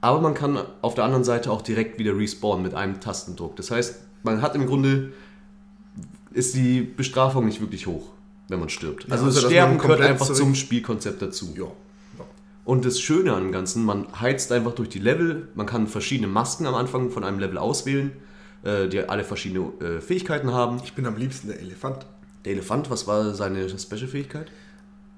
Aber 0.00 0.20
man 0.20 0.34
kann 0.34 0.58
auf 0.80 0.94
der 0.94 1.04
anderen 1.04 1.24
Seite 1.24 1.50
auch 1.50 1.62
direkt 1.62 1.98
wieder 1.98 2.16
respawnen 2.16 2.62
mit 2.62 2.74
einem 2.74 3.00
Tastendruck. 3.00 3.56
Das 3.56 3.70
heißt, 3.70 3.96
man 4.22 4.40
hat 4.40 4.54
im 4.54 4.66
Grunde, 4.66 5.12
ist 6.32 6.54
die 6.54 6.80
Bestrafung 6.80 7.44
nicht 7.44 7.60
wirklich 7.60 7.86
hoch, 7.86 8.08
wenn 8.48 8.60
man 8.60 8.70
stirbt. 8.70 9.04
Ja, 9.04 9.12
also 9.12 9.26
das 9.26 9.42
Sterben 9.42 9.78
gehört 9.78 10.00
einfach 10.00 10.26
zurück- 10.26 10.38
zum 10.38 10.54
Spielkonzept 10.54 11.20
dazu. 11.20 11.52
Ja. 11.56 11.66
Und 12.64 12.84
das 12.84 13.00
Schöne 13.00 13.34
an 13.34 13.44
dem 13.44 13.52
Ganzen, 13.52 13.84
man 13.84 14.06
heizt 14.20 14.52
einfach 14.52 14.74
durch 14.74 14.88
die 14.88 15.00
Level, 15.00 15.48
man 15.54 15.66
kann 15.66 15.86
verschiedene 15.86 16.28
Masken 16.28 16.66
am 16.66 16.74
Anfang 16.74 17.10
von 17.10 17.24
einem 17.24 17.38
Level 17.38 17.58
auswählen, 17.58 18.12
äh, 18.62 18.88
die 18.88 19.00
alle 19.08 19.24
verschiedene 19.24 19.72
äh, 19.80 20.00
Fähigkeiten 20.00 20.52
haben. 20.52 20.80
Ich 20.84 20.94
bin 20.94 21.06
am 21.06 21.16
liebsten 21.16 21.48
der 21.48 21.60
Elefant. 21.60 22.06
Der 22.44 22.52
Elefant, 22.52 22.90
was 22.90 23.06
war 23.06 23.34
seine 23.34 23.68
Special-Fähigkeit? 23.68 24.50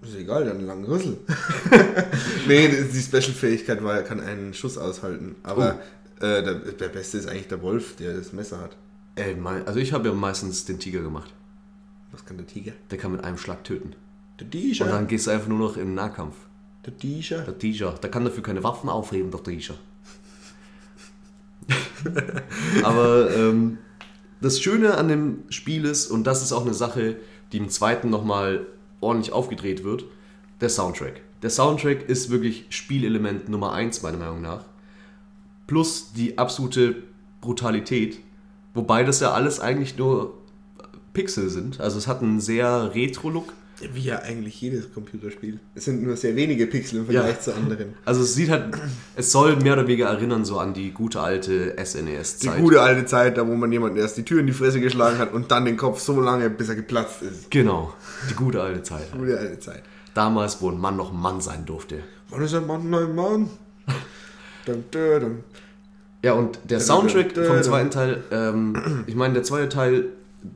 Ist 0.02 0.16
egal, 0.16 0.42
der 0.44 0.52
hat 0.54 0.58
einen 0.58 0.66
langen 0.66 0.84
Rüssel. 0.84 1.18
nee, 2.48 2.68
die 2.68 3.00
Special-Fähigkeit 3.00 3.82
war, 3.84 3.94
er 3.96 4.02
kann 4.02 4.20
einen 4.20 4.52
Schuss 4.52 4.76
aushalten. 4.76 5.36
Aber 5.44 5.78
äh, 6.20 6.42
der, 6.42 6.54
der 6.54 6.88
Beste 6.88 7.18
ist 7.18 7.28
eigentlich 7.28 7.48
der 7.48 7.62
Wolf, 7.62 7.96
der 7.96 8.14
das 8.14 8.32
Messer 8.32 8.58
hat. 8.60 8.76
Äh, 9.14 9.34
mein, 9.34 9.66
also 9.66 9.78
ich 9.78 9.92
habe 9.92 10.08
ja 10.08 10.14
meistens 10.14 10.64
den 10.64 10.80
Tiger 10.80 11.02
gemacht. 11.02 11.32
Was 12.10 12.24
kann 12.24 12.36
der 12.36 12.46
Tiger? 12.46 12.72
Der 12.90 12.98
kann 12.98 13.12
mit 13.12 13.22
einem 13.24 13.38
Schlag 13.38 13.62
töten. 13.64 13.94
Der 14.40 14.46
Und 14.46 14.50
Tiger. 14.50 14.86
dann 14.86 15.06
gehst 15.06 15.26
du 15.26 15.30
einfach 15.30 15.48
nur 15.48 15.58
noch 15.58 15.76
in 15.76 15.86
den 15.86 15.94
Nahkampf. 15.94 16.34
Der 16.84 16.96
Tiger. 16.96 17.42
Der 17.42 17.58
Tiger, 17.58 17.92
der 17.92 18.10
kann 18.10 18.24
dafür 18.24 18.42
keine 18.42 18.64
Waffen 18.64 18.88
aufheben, 18.90 19.30
der 19.30 19.42
Tiger. 19.42 19.74
Aber 22.82 23.34
ähm, 23.34 23.78
das 24.40 24.60
Schöne 24.60 24.96
an 24.96 25.08
dem 25.08 25.44
Spiel 25.50 25.84
ist, 25.84 26.08
und 26.08 26.24
das 26.24 26.42
ist 26.42 26.52
auch 26.52 26.62
eine 26.62 26.74
Sache, 26.74 27.16
die 27.52 27.58
im 27.58 27.68
zweiten 27.68 28.10
nochmal 28.10 28.66
ordentlich 29.00 29.32
aufgedreht 29.32 29.84
wird, 29.84 30.04
der 30.60 30.68
Soundtrack. 30.68 31.20
Der 31.42 31.50
Soundtrack 31.50 32.08
ist 32.08 32.30
wirklich 32.30 32.66
Spielelement 32.70 33.48
Nummer 33.48 33.72
1, 33.72 34.02
meiner 34.02 34.18
Meinung 34.18 34.42
nach. 34.42 34.64
Plus 35.66 36.12
die 36.12 36.38
absolute 36.38 37.02
Brutalität. 37.40 38.18
Wobei 38.74 39.04
das 39.04 39.20
ja 39.20 39.32
alles 39.32 39.60
eigentlich 39.60 39.96
nur 39.96 40.34
Pixel 41.12 41.50
sind. 41.50 41.80
Also 41.80 41.98
es 41.98 42.06
hat 42.06 42.22
einen 42.22 42.40
sehr 42.40 42.94
Retro-Look. 42.94 43.52
Wie 43.94 44.00
ja 44.00 44.18
eigentlich 44.20 44.60
jedes 44.60 44.92
Computerspiel. 44.92 45.58
Es 45.74 45.84
sind 45.86 46.02
nur 46.02 46.16
sehr 46.16 46.36
wenige 46.36 46.66
Pixel 46.66 47.00
im 47.00 47.04
Vergleich 47.06 47.34
Ja. 47.36 47.40
zu 47.40 47.54
anderen. 47.54 47.94
Also 48.04 48.22
es 48.22 48.34
sieht 48.34 48.48
halt, 48.50 48.74
es 49.16 49.32
soll 49.32 49.56
mehr 49.56 49.72
oder 49.74 49.86
weniger 49.86 50.06
erinnern 50.08 50.44
so 50.44 50.58
an 50.58 50.74
die 50.74 50.90
gute 50.92 51.20
alte 51.20 51.74
Die 51.78 51.84
SNES-Zeit. 51.84 52.58
gute 52.60 52.80
alte 52.80 53.04
Zeit, 53.06 53.36
da 53.38 53.46
wo 53.46 53.54
man 53.54 53.70
jemanden 53.72 53.96
erst 53.98 54.16
die 54.16 54.24
Tür 54.24 54.40
in 54.40 54.46
die 54.46 54.52
Fresse 54.52 54.80
geschlagen 54.80 55.18
hat 55.18 55.32
und 55.32 55.50
dann 55.50 55.64
den 55.64 55.76
Kopf 55.76 56.00
so 56.00 56.20
lange, 56.20 56.48
bis 56.50 56.68
er 56.68 56.74
geplatzt 56.76 57.22
ist. 57.22 57.50
Genau, 57.50 57.92
die 58.30 58.34
gute 58.34 58.60
alte 58.62 58.82
Zeit. 58.82 59.10
Gute 59.12 59.38
alte 59.38 59.58
Zeit. 59.58 59.82
Damals, 60.14 60.60
wo 60.60 60.70
ein 60.70 60.78
Mann 60.78 60.96
noch 60.96 61.12
Mann 61.12 61.40
sein 61.40 61.64
durfte. 61.64 62.00
Wann 62.30 62.42
ist 62.42 62.54
ein 62.54 62.66
Mann 62.66 62.92
ein 62.94 63.14
Mann? 63.14 63.50
Dum, 64.66 64.84
dum, 64.90 65.20
dum. 65.20 65.38
Ja, 66.22 66.34
und 66.34 66.58
der 66.68 66.78
Soundtrack 66.80 67.32
vom 67.36 67.62
zweiten 67.62 67.90
Teil, 67.90 68.22
ähm, 68.30 69.04
ich 69.08 69.16
meine, 69.16 69.34
der 69.34 69.42
zweite 69.42 69.68
Teil 69.68 70.04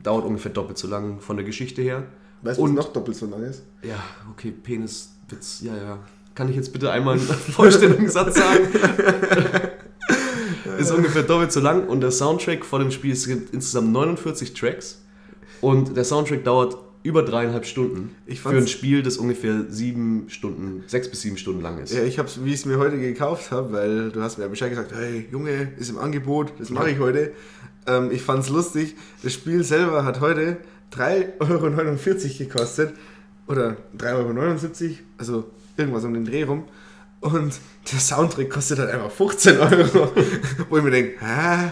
dauert 0.03 0.25
ungefähr 0.25 0.51
doppelt 0.51 0.77
so 0.77 0.87
lang 0.87 1.19
von 1.19 1.35
der 1.35 1.45
Geschichte 1.45 1.81
her. 1.81 2.03
Weißt 2.41 2.59
du, 2.59 2.63
Und- 2.63 2.77
was 2.77 2.85
noch 2.85 2.93
doppelt 2.93 3.17
so 3.17 3.25
lang 3.27 3.43
ist? 3.43 3.63
Ja, 3.81 4.01
okay, 4.31 4.51
Peniswitz, 4.51 5.61
ja, 5.61 5.75
ja. 5.75 5.99
Kann 6.35 6.49
ich 6.49 6.55
jetzt 6.55 6.71
bitte 6.71 6.91
einmal 6.91 7.15
einen 7.15 7.27
vollständigen 7.27 8.09
Satz 8.09 8.37
sagen? 8.37 8.67
ist 10.77 10.91
ungefähr 10.91 11.23
doppelt 11.23 11.51
so 11.51 11.59
lang 11.59 11.87
und 11.87 12.01
der 12.01 12.11
Soundtrack 12.11 12.63
von 12.63 12.81
dem 12.81 12.91
Spiel, 12.91 13.13
es 13.13 13.27
gibt 13.27 13.53
insgesamt 13.53 13.91
49 13.91 14.53
Tracks 14.53 15.01
und 15.61 15.97
der 15.97 16.03
Soundtrack 16.03 16.43
dauert 16.43 16.77
über 17.03 17.23
dreieinhalb 17.23 17.65
Stunden 17.65 18.15
für 18.35 18.49
ein 18.49 18.67
Spiel, 18.67 19.01
das 19.01 19.17
ungefähr 19.17 19.65
sieben 19.69 20.25
Stunden, 20.29 20.83
sechs 20.87 21.09
bis 21.09 21.21
sieben 21.21 21.37
Stunden 21.37 21.61
lang 21.61 21.79
ist. 21.79 21.93
Ja, 21.93 22.03
ich 22.03 22.19
hab's, 22.19 22.43
wie 22.43 22.49
ich 22.49 22.55
es 22.59 22.65
mir 22.65 22.79
heute 22.79 22.99
gekauft 22.99 23.51
habe, 23.51 23.71
weil 23.71 24.11
du 24.11 24.21
hast 24.21 24.37
mir 24.37 24.43
ja 24.43 24.49
Bescheid 24.49 24.69
gesagt, 24.69 24.91
hey 24.93 25.27
Junge, 25.31 25.71
ist 25.77 25.89
im 25.89 25.97
Angebot, 25.97 26.51
das 26.59 26.69
mache 26.69 26.91
ich 26.91 26.99
heute. 26.99 27.31
Ähm, 27.85 28.11
ich 28.11 28.21
fand's 28.21 28.49
lustig, 28.49 28.95
das 29.23 29.33
Spiel 29.33 29.63
selber 29.63 30.03
hat 30.03 30.19
heute 30.19 30.57
3,49 30.93 31.39
Euro 31.39 32.37
gekostet 32.37 32.93
oder 33.47 33.77
3,79 33.97 34.83
Euro, 34.83 34.95
also 35.17 35.45
irgendwas 35.75 36.03
um 36.03 36.13
den 36.13 36.25
Dreh 36.25 36.43
rum. 36.43 36.65
Und 37.19 37.59
der 37.91 37.99
Soundtrack 37.99 38.49
kostet 38.49 38.79
halt 38.79 38.91
einfach 38.91 39.11
15 39.11 39.57
Euro. 39.59 40.11
Wo 40.69 40.77
ich 40.77 40.83
mir 40.83 40.91
denke, 40.91 41.13
hä? 41.19 41.71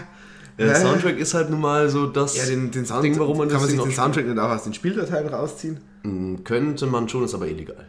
Der 0.58 0.74
Hä? 0.74 0.80
Soundtrack 0.80 1.18
ist 1.18 1.34
halt 1.34 1.50
nun 1.50 1.60
mal 1.60 1.88
so 1.90 2.06
das 2.06 2.36
Ja, 2.36 2.46
den, 2.46 2.70
den 2.70 2.86
Sound, 2.86 3.04
Ding, 3.04 3.18
warum 3.18 3.36
man 3.38 3.48
kann 3.48 3.60
das 3.60 3.68
man 3.68 3.70
sich 3.70 3.80
den 3.80 3.92
Soundtrack 3.92 4.26
nicht 4.26 4.38
auch 4.38 4.48
aus 4.48 4.64
den 4.64 4.72
Spieldateien 4.72 5.28
rausziehen? 5.28 5.80
Mm, 6.02 6.36
Könnte 6.44 6.86
man 6.86 7.08
schon, 7.08 7.24
ist 7.24 7.34
aber 7.34 7.46
illegal. 7.46 7.86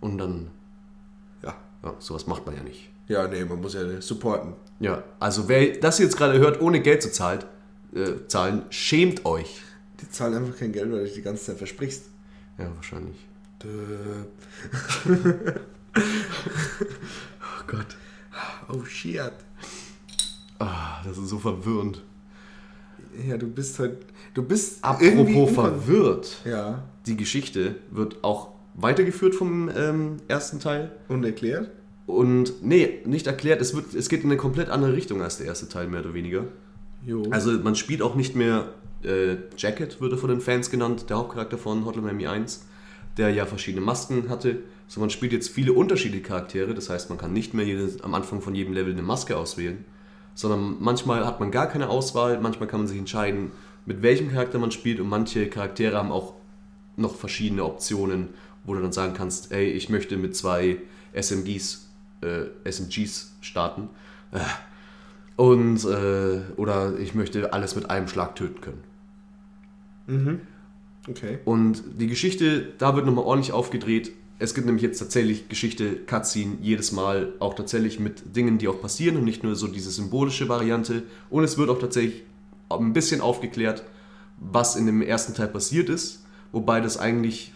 Und 0.00 0.18
dann, 0.18 0.48
Ja. 1.42 1.54
ja, 1.82 1.94
sowas 1.98 2.26
macht 2.26 2.44
man 2.44 2.54
ja 2.54 2.62
nicht. 2.62 2.90
Ja, 3.08 3.26
nee, 3.28 3.44
man 3.44 3.60
muss 3.62 3.72
ja 3.74 3.80
supporten. 4.00 4.52
Ja, 4.78 5.02
also 5.18 5.48
wer 5.48 5.68
das 5.78 5.98
jetzt 5.98 6.16
gerade 6.18 6.38
hört, 6.38 6.60
ohne 6.60 6.80
Geld 6.80 7.02
zu 7.02 7.10
zahlen, 7.10 7.40
äh, 7.94 8.26
zahlen, 8.28 8.62
schämt 8.68 9.24
euch. 9.24 9.62
Die 10.00 10.10
zahlen 10.10 10.34
einfach 10.34 10.58
kein 10.58 10.72
Geld, 10.72 10.90
weil 10.90 10.98
du 10.98 11.04
dich 11.04 11.14
die 11.14 11.22
ganze 11.22 11.44
Zeit 11.44 11.58
versprichst. 11.58 12.06
Ja, 12.58 12.74
wahrscheinlich. 12.74 13.16
Oh 15.96 17.64
Gott. 17.66 17.86
Oh 18.68 18.84
shit. 18.84 19.32
Ah, 20.58 21.02
das 21.04 21.18
ist 21.18 21.28
so 21.28 21.38
verwirrend. 21.38 22.02
Ja, 23.26 23.38
du 23.38 23.48
bist 23.48 23.78
halt. 23.78 23.98
Du 24.34 24.42
bist. 24.42 24.84
Apropos 24.84 25.52
verwirrt. 25.52 26.36
Ja. 26.44 26.84
Die 27.06 27.16
Geschichte 27.16 27.76
wird 27.90 28.22
auch 28.22 28.50
weitergeführt 28.74 29.34
vom 29.34 29.70
ähm, 29.74 30.18
ersten 30.28 30.60
Teil. 30.60 30.92
Und 31.08 31.24
erklärt? 31.24 31.70
Und 32.06 32.62
nee, 32.62 33.00
nicht 33.04 33.26
erklärt. 33.26 33.60
Es, 33.60 33.74
wird, 33.74 33.94
es 33.94 34.08
geht 34.08 34.22
in 34.22 34.30
eine 34.30 34.36
komplett 34.36 34.68
andere 34.68 34.92
Richtung 34.92 35.22
als 35.22 35.38
der 35.38 35.46
erste 35.46 35.68
Teil, 35.68 35.88
mehr 35.88 36.00
oder 36.00 36.14
weniger. 36.14 36.44
Jo. 37.04 37.24
Also 37.30 37.52
man 37.52 37.74
spielt 37.74 38.02
auch 38.02 38.14
nicht 38.14 38.36
mehr 38.36 38.74
äh, 39.06 39.36
Jacket, 39.56 40.00
würde 40.00 40.16
von 40.16 40.28
den 40.28 40.40
Fans 40.40 40.70
genannt, 40.70 41.08
der 41.08 41.18
Hauptcharakter 41.18 41.58
von 41.58 41.84
Hotline 41.84 42.06
Miami 42.06 42.26
1, 42.26 42.66
der 43.16 43.30
ja 43.30 43.46
verschiedene 43.46 43.84
Masken 43.84 44.28
hatte. 44.28 44.58
So 44.88 45.00
man 45.00 45.10
spielt 45.10 45.32
jetzt 45.32 45.48
viele 45.48 45.72
unterschiedliche 45.72 46.24
Charaktere, 46.24 46.74
das 46.74 46.90
heißt 46.90 47.08
man 47.08 47.18
kann 47.18 47.32
nicht 47.32 47.54
mehr 47.54 47.64
jedes, 47.64 48.02
am 48.02 48.14
Anfang 48.14 48.40
von 48.40 48.54
jedem 48.54 48.72
Level 48.72 48.92
eine 48.92 49.02
Maske 49.02 49.36
auswählen, 49.36 49.84
sondern 50.34 50.76
manchmal 50.80 51.24
hat 51.24 51.40
man 51.40 51.50
gar 51.50 51.66
keine 51.66 51.88
Auswahl, 51.88 52.38
manchmal 52.40 52.68
kann 52.68 52.80
man 52.80 52.88
sich 52.88 52.98
entscheiden, 52.98 53.52
mit 53.86 54.02
welchem 54.02 54.30
Charakter 54.30 54.58
man 54.58 54.70
spielt 54.70 55.00
und 55.00 55.08
manche 55.08 55.48
Charaktere 55.48 55.96
haben 55.96 56.12
auch 56.12 56.34
noch 56.96 57.14
verschiedene 57.14 57.64
Optionen, 57.64 58.28
wo 58.64 58.74
du 58.74 58.82
dann 58.82 58.92
sagen 58.92 59.14
kannst, 59.14 59.52
ey, 59.52 59.70
ich 59.70 59.88
möchte 59.88 60.16
mit 60.16 60.36
zwei 60.36 60.78
SMGs, 61.12 61.88
äh, 62.20 62.70
SMGs 62.70 63.36
starten. 63.40 63.88
Äh, 64.32 64.40
und, 65.36 65.84
äh, 65.84 66.40
oder 66.56 66.98
ich 66.98 67.14
möchte 67.14 67.52
alles 67.52 67.76
mit 67.76 67.90
einem 67.90 68.08
Schlag 68.08 68.34
töten 68.36 68.60
können. 68.60 68.82
Mhm. 70.06 70.40
Okay. 71.08 71.38
Und 71.44 71.82
die 72.00 72.08
Geschichte, 72.08 72.72
da 72.78 72.96
wird 72.96 73.06
nochmal 73.06 73.24
ordentlich 73.24 73.52
aufgedreht. 73.52 74.12
Es 74.38 74.54
gibt 74.54 74.66
nämlich 74.66 74.82
jetzt 74.82 74.98
tatsächlich 74.98 75.48
Geschichte, 75.48 75.96
Cutscene, 75.96 76.58
jedes 76.60 76.92
Mal 76.92 77.32
auch 77.38 77.54
tatsächlich 77.54 78.00
mit 78.00 78.36
Dingen, 78.36 78.58
die 78.58 78.68
auch 78.68 78.80
passieren 78.80 79.16
und 79.16 79.24
nicht 79.24 79.42
nur 79.42 79.54
so 79.54 79.68
diese 79.68 79.90
symbolische 79.90 80.48
Variante. 80.48 81.04
Und 81.30 81.44
es 81.44 81.56
wird 81.56 81.70
auch 81.70 81.78
tatsächlich 81.78 82.24
ein 82.68 82.92
bisschen 82.92 83.20
aufgeklärt, 83.20 83.84
was 84.38 84.76
in 84.76 84.86
dem 84.86 85.00
ersten 85.00 85.34
Teil 85.34 85.48
passiert 85.48 85.88
ist. 85.88 86.24
Wobei 86.52 86.80
das 86.80 86.98
eigentlich 86.98 87.52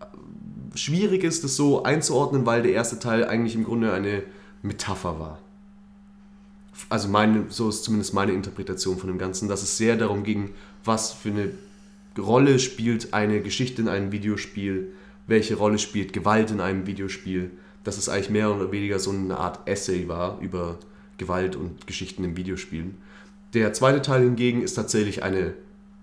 äh, 0.00 0.76
schwierig 0.76 1.22
ist, 1.22 1.44
das 1.44 1.56
so 1.56 1.84
einzuordnen, 1.84 2.46
weil 2.46 2.62
der 2.62 2.72
erste 2.72 2.98
Teil 2.98 3.24
eigentlich 3.24 3.54
im 3.54 3.64
Grunde 3.64 3.92
eine 3.92 4.22
Metapher 4.62 5.20
war. 5.20 5.38
Also 6.88 7.08
meine, 7.08 7.44
so 7.50 7.68
ist 7.68 7.84
zumindest 7.84 8.14
meine 8.14 8.32
Interpretation 8.32 8.98
von 8.98 9.08
dem 9.08 9.18
Ganzen, 9.18 9.48
dass 9.48 9.62
es 9.62 9.76
sehr 9.76 9.96
darum 9.96 10.24
ging, 10.24 10.54
was 10.84 11.12
für 11.12 11.30
eine 11.30 11.50
Rolle 12.18 12.58
spielt 12.58 13.12
eine 13.12 13.40
Geschichte 13.40 13.82
in 13.82 13.88
einem 13.88 14.12
Videospiel, 14.12 14.92
welche 15.26 15.56
Rolle 15.56 15.78
spielt 15.78 16.12
Gewalt 16.12 16.50
in 16.50 16.60
einem 16.60 16.86
Videospiel, 16.86 17.50
dass 17.82 17.98
es 17.98 18.08
eigentlich 18.08 18.30
mehr 18.30 18.54
oder 18.54 18.70
weniger 18.72 18.98
so 18.98 19.10
eine 19.10 19.36
Art 19.36 19.66
Essay 19.68 20.08
war 20.08 20.40
über 20.40 20.78
Gewalt 21.18 21.56
und 21.56 21.86
Geschichten 21.86 22.24
in 22.24 22.36
Videospielen. 22.36 22.96
Der 23.52 23.72
zweite 23.72 24.02
Teil 24.02 24.22
hingegen 24.22 24.62
ist 24.62 24.74
tatsächlich 24.74 25.22
eine 25.22 25.54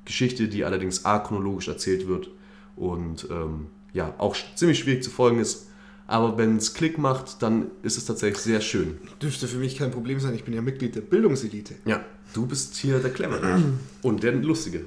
Geschichte, 0.05 0.47
die 0.47 0.65
allerdings 0.65 1.05
achronologisch 1.05 1.67
erzählt 1.67 2.07
wird 2.07 2.29
und 2.75 3.27
ähm, 3.29 3.67
ja, 3.93 4.13
auch 4.17 4.35
ziemlich 4.55 4.79
schwierig 4.79 5.03
zu 5.03 5.09
folgen 5.09 5.39
ist. 5.39 5.67
Aber 6.07 6.37
wenn 6.37 6.57
es 6.57 6.73
Klick 6.73 6.97
macht, 6.97 7.41
dann 7.41 7.67
ist 7.83 7.97
es 7.97 8.05
tatsächlich 8.05 8.41
sehr 8.41 8.61
schön. 8.61 8.97
Dürfte 9.21 9.47
für 9.47 9.57
mich 9.57 9.77
kein 9.77 9.91
Problem 9.91 10.19
sein, 10.19 10.33
ich 10.33 10.43
bin 10.43 10.53
ja 10.53 10.61
Mitglied 10.61 10.95
der 10.95 11.01
Bildungselite. 11.01 11.75
Ja, 11.85 12.03
du 12.33 12.45
bist 12.45 12.75
hier 12.75 12.99
der 12.99 13.11
Clevere 13.11 13.61
und 14.01 14.23
der 14.23 14.33
Lustige 14.33 14.85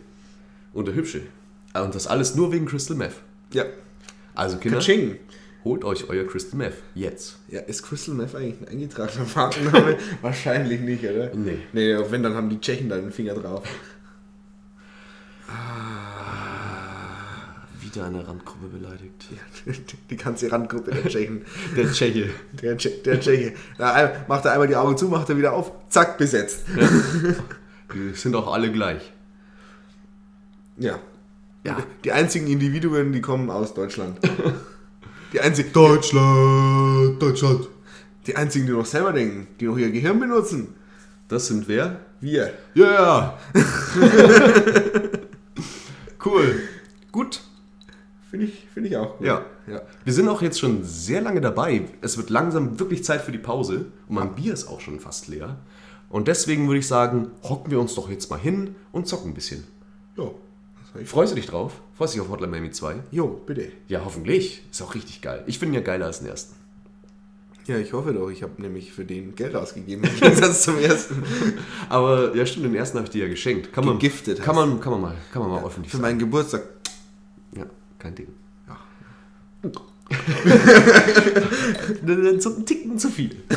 und 0.73 0.87
der 0.87 0.95
Hübsche. 0.95 1.23
Und 1.75 1.95
das 1.95 2.07
alles 2.07 2.35
nur 2.35 2.53
wegen 2.53 2.67
Crystal 2.67 2.97
Meth. 2.97 3.15
Ja. 3.53 3.65
Also 4.35 4.59
Kinder, 4.59 4.79
Kaching. 4.79 5.19
holt 5.65 5.85
euch 5.85 6.09
euer 6.09 6.25
Crystal 6.27 6.57
Meth 6.59 6.75
jetzt. 6.95 7.37
Ja, 7.49 7.61
ist 7.61 7.83
Crystal 7.83 8.15
Meth 8.15 8.35
eigentlich 8.35 8.61
ein 8.61 8.69
eingetragener 8.69 9.27
Markenname? 9.35 9.99
Wahrscheinlich 10.23 10.81
nicht, 10.81 11.05
oder? 11.05 11.35
Nee. 11.35 11.59
Nee, 11.73 11.97
auch 11.97 12.11
wenn, 12.11 12.23
dann 12.23 12.35
haben 12.35 12.49
die 12.49 12.61
Tschechen 12.61 12.89
da 12.89 12.97
den 12.97 13.13
Finger 13.13 13.35
drauf. 13.35 13.63
Wieder 15.47 16.44
eine 18.03 18.27
Randgruppe 18.27 18.67
beleidigt. 18.67 19.27
Ja, 19.31 19.73
die 20.11 20.17
ganze 20.17 20.51
Randgruppe 20.51 20.91
der 20.91 21.05
Tschechen. 21.07 21.43
Der 21.77 21.93
Tscheche. 21.93 22.31
Der, 22.63 22.77
Tsche 22.77 22.91
der 23.05 23.21
Tscheche. 23.21 23.53
Da 23.79 24.13
macht 24.29 24.45
er 24.45 24.53
einmal 24.53 24.69
die 24.69 24.77
Augen 24.77 24.97
zu, 24.97 25.09
macht 25.09 25.29
er 25.29 25.37
wieder 25.37 25.53
auf, 25.53 25.73
zack, 25.89 26.19
besetzt. 26.19 26.65
Die 27.95 28.15
sind 28.15 28.35
auch 28.35 28.53
alle 28.53 28.73
gleich. 28.73 29.13
Ja. 30.77 30.99
Ja. 31.65 31.79
Die 32.05 32.13
einzigen 32.13 32.47
Individuen, 32.47 33.13
die 33.13 33.21
kommen 33.21 33.51
aus 33.51 33.75
Deutschland. 33.75 34.19
Die 35.33 35.41
einzigen, 35.41 35.73
Deutschland, 35.73 37.21
Deutschland. 37.21 37.67
die 38.25 38.37
einzigen, 38.37 38.67
die 38.67 38.73
noch 38.73 38.87
selber 38.87 39.13
denken, 39.13 39.49
die 39.59 39.65
noch 39.65 39.77
ihr 39.77 39.91
Gehirn 39.91 40.21
benutzen. 40.21 40.77
Das 41.27 41.49
sind 41.49 41.67
wer? 41.67 41.99
Wir. 42.21 42.53
Ja. 42.75 43.37
cool. 46.25 46.61
Gut. 47.11 47.41
Finde 48.35 48.47
ich, 48.47 48.67
find 48.75 48.87
ich 48.89 48.97
auch 48.97 49.17
gut. 49.17 49.29
Ja. 49.29 49.45
ja. 49.69 49.83
Wir 50.03 50.13
sind 50.13 50.29
auch 50.29 50.43
jetzt 50.43 50.59
schon 50.59 50.83
sehr 50.83 51.21
lange 51.21 51.41
dabei. 51.41 51.83
Es 52.01 52.17
wird 52.17 52.31
langsam 52.31 52.81
wirklich 52.81 53.05
Zeit 53.05 53.21
für 53.21 53.31
die 53.31 53.39
Pause. 53.39 53.87
Und 54.09 54.17
mein 54.17 54.35
Bier 54.35 54.53
ist 54.53 54.67
auch 54.67 54.81
schon 54.81 54.99
fast 54.99 55.29
leer. 55.29 55.57
Und 56.11 56.27
deswegen 56.27 56.67
würde 56.67 56.81
ich 56.81 56.89
sagen, 56.89 57.31
hocken 57.45 57.71
wir 57.71 57.79
uns 57.79 57.95
doch 57.95 58.11
jetzt 58.11 58.31
mal 58.31 58.39
hin 58.41 58.75
und 58.91 59.07
zocken 59.07 59.31
ein 59.31 59.35
bisschen. 59.35 59.63
Ich- 61.01 61.09
Freust 61.09 61.31
du 61.31 61.37
dich 61.37 61.47
drauf? 61.47 61.75
Freust 61.97 62.15
du 62.15 62.19
dich 62.19 62.27
auf 62.27 62.33
Hotline 62.33 62.51
Miami 62.51 62.73
2? 62.73 62.97
Jo, 63.13 63.41
bitte. 63.47 63.69
Ja, 63.87 64.03
hoffentlich. 64.05 64.63
Ist 64.69 64.83
auch 64.83 64.97
richtig 64.97 65.23
geil. 65.23 65.45
Ich 65.47 65.61
finde 65.61 65.75
ihn 65.77 65.81
ja 65.81 65.87
geiler 65.87 66.07
als 66.07 66.19
den 66.19 66.27
ersten. 66.29 66.57
Ja, 67.67 67.79
ich 67.79 67.93
hoffe 67.93 68.13
doch. 68.13 68.31
Ich 68.31 68.43
habe 68.43 68.61
nämlich 68.61 68.93
für 68.93 69.05
den 69.05 69.37
Geld 69.37 69.55
ausgegeben, 69.55 70.03
im 70.13 70.21
Gegensatz 70.21 70.63
zum 70.65 70.77
ersten. 70.79 71.23
Aber 71.89 72.35
ja, 72.37 72.45
stimmt, 72.47 72.67
den 72.67 72.75
ersten 72.75 72.99
habe 72.99 73.07
ich 73.07 73.11
dir 73.13 73.23
ja 73.25 73.29
geschenkt. 73.29 73.73
Kann 73.73 73.85
man, 73.85 73.99
Gegiftet 74.01 74.43
kann 74.43 74.57
man, 74.57 74.81
kann 74.81 74.91
man 74.93 75.01
mal, 75.03 75.15
kann 75.33 75.43
man 75.43 75.51
mal 75.53 75.65
öffentlich 75.65 75.91
Für 75.93 75.99
sagen. 75.99 76.03
meinen 76.09 76.19
Geburtstag. 76.19 76.63
Ja, 78.05 78.05
kein 78.05 78.15
Ding. 78.15 78.29
Ja. 78.69 78.77
Ein 82.07 82.67
Ticken 82.67 82.99
zu 82.99 83.09
viel. 83.09 83.37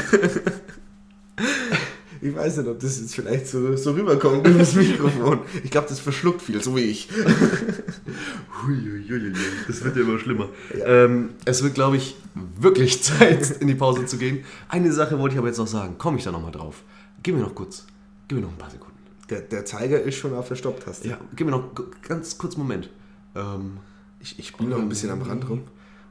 Ich 2.19 2.35
weiß 2.35 2.57
nicht, 2.57 2.67
ob 2.67 2.79
das 2.79 2.99
jetzt 2.99 3.13
vielleicht 3.13 3.45
so, 3.45 3.77
so 3.77 3.91
rüberkommt 3.91 4.47
über 4.47 4.57
das 4.57 4.73
Mikrofon. 4.73 5.41
Ich 5.63 5.69
glaube, 5.69 5.87
das 5.87 5.99
verschluckt 5.99 6.41
viel, 6.41 6.59
so 6.63 6.75
wie 6.75 6.81
ich. 6.81 7.07
Huiuiuiui, 8.65 9.33
das 9.67 9.83
wird 9.83 9.97
ja 9.97 10.01
immer 10.01 10.17
schlimmer. 10.17 10.49
Ähm, 10.83 11.35
es 11.45 11.61
wird, 11.61 11.75
glaube 11.75 11.97
ich, 11.97 12.15
wirklich 12.59 13.03
Zeit, 13.03 13.51
in 13.61 13.67
die 13.67 13.75
Pause 13.75 14.07
zu 14.07 14.17
gehen. 14.17 14.43
Eine 14.67 14.91
Sache 14.93 15.19
wollte 15.19 15.35
ich 15.35 15.37
aber 15.37 15.49
jetzt 15.49 15.59
noch 15.59 15.67
sagen. 15.67 15.99
Komme 15.99 16.17
ich 16.17 16.23
da 16.23 16.31
nochmal 16.31 16.51
drauf? 16.51 16.81
Gib 17.21 17.35
mir 17.35 17.41
noch 17.41 17.53
kurz. 17.53 17.85
Gib 18.27 18.39
mir 18.39 18.45
noch 18.45 18.51
ein 18.51 18.57
paar 18.57 18.71
Sekunden. 18.71 18.97
Der, 19.29 19.41
der 19.41 19.63
Zeiger 19.65 20.01
ist 20.01 20.15
schon 20.15 20.33
auf 20.33 20.47
der 20.47 20.55
Stopptaste. 20.55 21.07
Ja, 21.07 21.19
gib 21.35 21.45
mir 21.45 21.51
noch 21.51 21.69
ganz 22.01 22.35
kurz 22.39 22.55
einen 22.55 22.63
Moment. 22.63 22.89
Ähm, 23.35 23.77
Ich, 24.19 24.39
ich 24.39 24.47
spiele 24.47 24.69
noch 24.69 24.79
ein 24.79 24.89
bisschen 24.89 25.09
am 25.09 25.21
Rand 25.21 25.47
rum. 25.49 25.63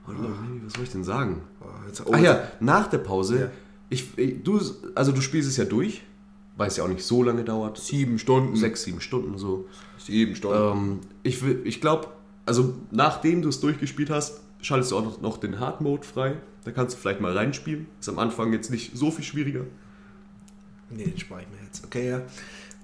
was 0.07 0.73
soll 0.75 0.85
ich 0.85 0.91
denn 0.91 1.05
sagen? 1.05 1.43
Oh, 1.61 2.13
Ach 2.13 2.21
ja, 2.21 2.49
nach 2.61 2.89
der 2.89 2.99
Pause. 2.99 3.41
Ja. 3.41 3.51
Ich, 3.89 4.19
ich, 4.19 4.43
du, 4.43 4.61
also 4.95 5.13
du 5.13 5.21
spielst 5.21 5.49
es 5.49 5.57
ja 5.57 5.65
durch, 5.65 6.03
weil 6.57 6.69
es 6.69 6.77
ja 6.77 6.85
auch 6.85 6.89
nicht 6.89 7.05
so 7.05 7.23
lange 7.23 7.45
dauert. 7.45 7.79
Sieben 7.79 8.19
Stunden. 8.19 8.57
Sechs, 8.57 8.83
sieben 8.83 9.01
Stunden 9.01 9.39
so. 9.39 9.67
Sieben 9.99 10.35
Stunden. 10.35 10.79
Ähm, 10.79 11.01
ich 11.23 11.43
ich 11.43 11.81
glaube, 11.81 12.09
also 12.47 12.75
nachdem 12.91 13.43
du 13.43 13.49
es 13.49 13.61
durchgespielt 13.61 14.11
hast, 14.11 14.41
schaltest 14.61 14.93
du 14.93 14.99
auch 14.99 15.05
noch, 15.05 15.21
noch 15.21 15.37
den 15.39 15.61
Hard 15.61 15.81
Mode 15.81 16.05
frei. 16.07 16.37
Da 16.65 16.73
kannst 16.73 16.97
du 16.97 17.01
vielleicht 17.01 17.21
mal 17.21 17.37
reinspielen. 17.37 17.87
Ist 18.01 18.09
am 18.09 18.19
Anfang 18.19 18.53
jetzt 18.53 18.71
nicht 18.71 18.97
so 18.97 19.11
viel 19.11 19.25
schwieriger. 19.25 19.65
Nee, 20.91 21.05
den 21.05 21.19
spare 21.19 21.43
ich 21.43 21.49
mir 21.49 21.65
jetzt. 21.65 21.85
Okay, 21.85 22.11
ja. 22.11 22.23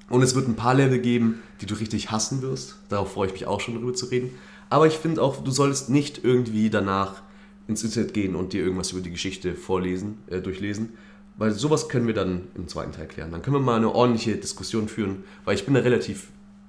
Und 0.08 0.22
es 0.22 0.34
wird 0.34 0.48
ein 0.48 0.56
paar 0.56 0.74
Level 0.74 0.98
geben, 0.98 1.42
die 1.60 1.66
du 1.66 1.74
richtig 1.74 2.10
hassen 2.10 2.42
wirst. 2.42 2.76
Darauf 2.88 3.12
freue 3.12 3.28
ich 3.28 3.32
mich 3.32 3.46
auch 3.46 3.60
schon 3.60 3.74
darüber 3.74 3.94
zu 3.94 4.06
reden. 4.06 4.30
Aber 4.72 4.86
ich 4.86 4.94
finde 4.94 5.20
auch, 5.20 5.44
du 5.44 5.50
solltest 5.50 5.90
nicht 5.90 6.24
irgendwie 6.24 6.70
danach 6.70 7.20
ins 7.68 7.84
Internet 7.84 8.14
gehen 8.14 8.34
und 8.34 8.54
dir 8.54 8.62
irgendwas 8.62 8.92
über 8.92 9.02
die 9.02 9.10
Geschichte 9.10 9.54
vorlesen, 9.54 10.16
äh, 10.28 10.40
durchlesen. 10.40 10.94
Weil 11.36 11.50
sowas 11.50 11.90
können 11.90 12.06
wir 12.06 12.14
dann 12.14 12.44
im 12.54 12.68
zweiten 12.68 12.92
Teil 12.92 13.06
klären. 13.06 13.32
Dann 13.32 13.42
können 13.42 13.56
wir 13.56 13.60
mal 13.60 13.76
eine 13.76 13.94
ordentliche 13.94 14.34
Diskussion 14.34 14.88
führen, 14.88 15.24
weil 15.44 15.56
ich 15.56 15.66
bin 15.66 15.74
da 15.74 15.80
relativ 15.80 16.28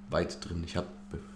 weit 0.09 0.43
drin. 0.43 0.63
Ich 0.65 0.75
habe 0.75 0.87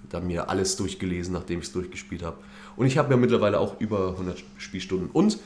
da 0.09 0.19
mir 0.19 0.49
alles 0.49 0.75
durchgelesen, 0.75 1.31
nachdem 1.31 1.59
ich 1.59 1.67
es 1.67 1.71
durchgespielt 1.71 2.21
habe. 2.21 2.35
Und 2.75 2.85
ich 2.85 2.97
habe 2.97 3.11
ja 3.11 3.17
mittlerweile 3.17 3.61
auch 3.61 3.79
über 3.79 4.09
100 4.09 4.43
Spielstunden. 4.57 5.09
Und 5.09 5.39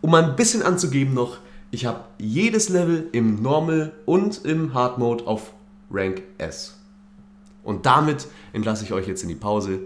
um 0.00 0.12
mal 0.12 0.22
ein 0.22 0.36
bisschen 0.36 0.62
anzugeben 0.62 1.12
noch, 1.12 1.38
ich 1.72 1.86
habe 1.86 2.04
jedes 2.18 2.68
Level 2.68 3.08
im 3.10 3.42
Normal 3.42 3.94
und 4.06 4.44
im 4.44 4.74
Hard 4.74 4.98
Mode 4.98 5.26
auf 5.26 5.54
Rank 5.90 6.22
S. 6.38 6.78
Und 7.64 7.84
damit 7.84 8.28
entlasse 8.52 8.84
ich 8.84 8.92
euch 8.92 9.08
jetzt 9.08 9.24
in 9.24 9.28
die 9.28 9.34
Pause 9.34 9.80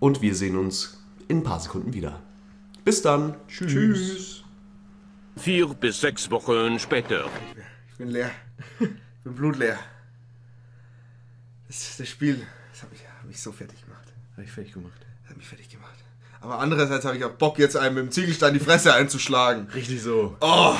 und 0.00 0.22
wir 0.22 0.34
sehen 0.34 0.56
uns 0.56 1.02
in 1.28 1.38
ein 1.38 1.42
paar 1.44 1.60
Sekunden 1.60 1.92
wieder. 1.92 2.22
Bis 2.84 3.02
dann. 3.02 3.36
Tschüss. 3.48 3.72
Tschüss. 3.72 4.44
Vier 5.36 5.68
bis 5.68 6.00
sechs 6.00 6.30
Wochen 6.30 6.78
später. 6.78 7.28
Ich 7.90 7.98
bin 7.98 8.08
leer. 8.08 8.30
Ich 8.80 8.88
bin 9.24 9.34
blutleer. 9.34 9.78
Das, 11.68 11.96
das 11.98 12.08
Spiel, 12.08 12.46
das 12.72 12.82
hat 12.82 12.90
mich, 12.90 13.00
hat 13.06 13.26
mich 13.26 13.40
so 13.40 13.52
fertig 13.52 13.84
gemacht. 13.84 14.12
Habe 14.32 14.44
ich 14.44 14.50
fertig 14.50 14.72
gemacht. 14.72 15.00
Das 15.22 15.30
hat 15.30 15.36
mich 15.36 15.46
fertig 15.46 15.68
gemacht. 15.68 15.94
Aber 16.40 16.60
andererseits 16.60 17.04
habe 17.04 17.16
ich 17.16 17.24
auch 17.24 17.32
Bock, 17.32 17.58
jetzt 17.58 17.76
einem 17.76 17.96
mit 17.96 18.04
dem 18.04 18.10
Ziegelstein 18.10 18.54
die 18.54 18.60
Fresse 18.60 18.94
einzuschlagen. 18.94 19.68
Richtig 19.74 20.02
so. 20.02 20.36
Oh, 20.40 20.76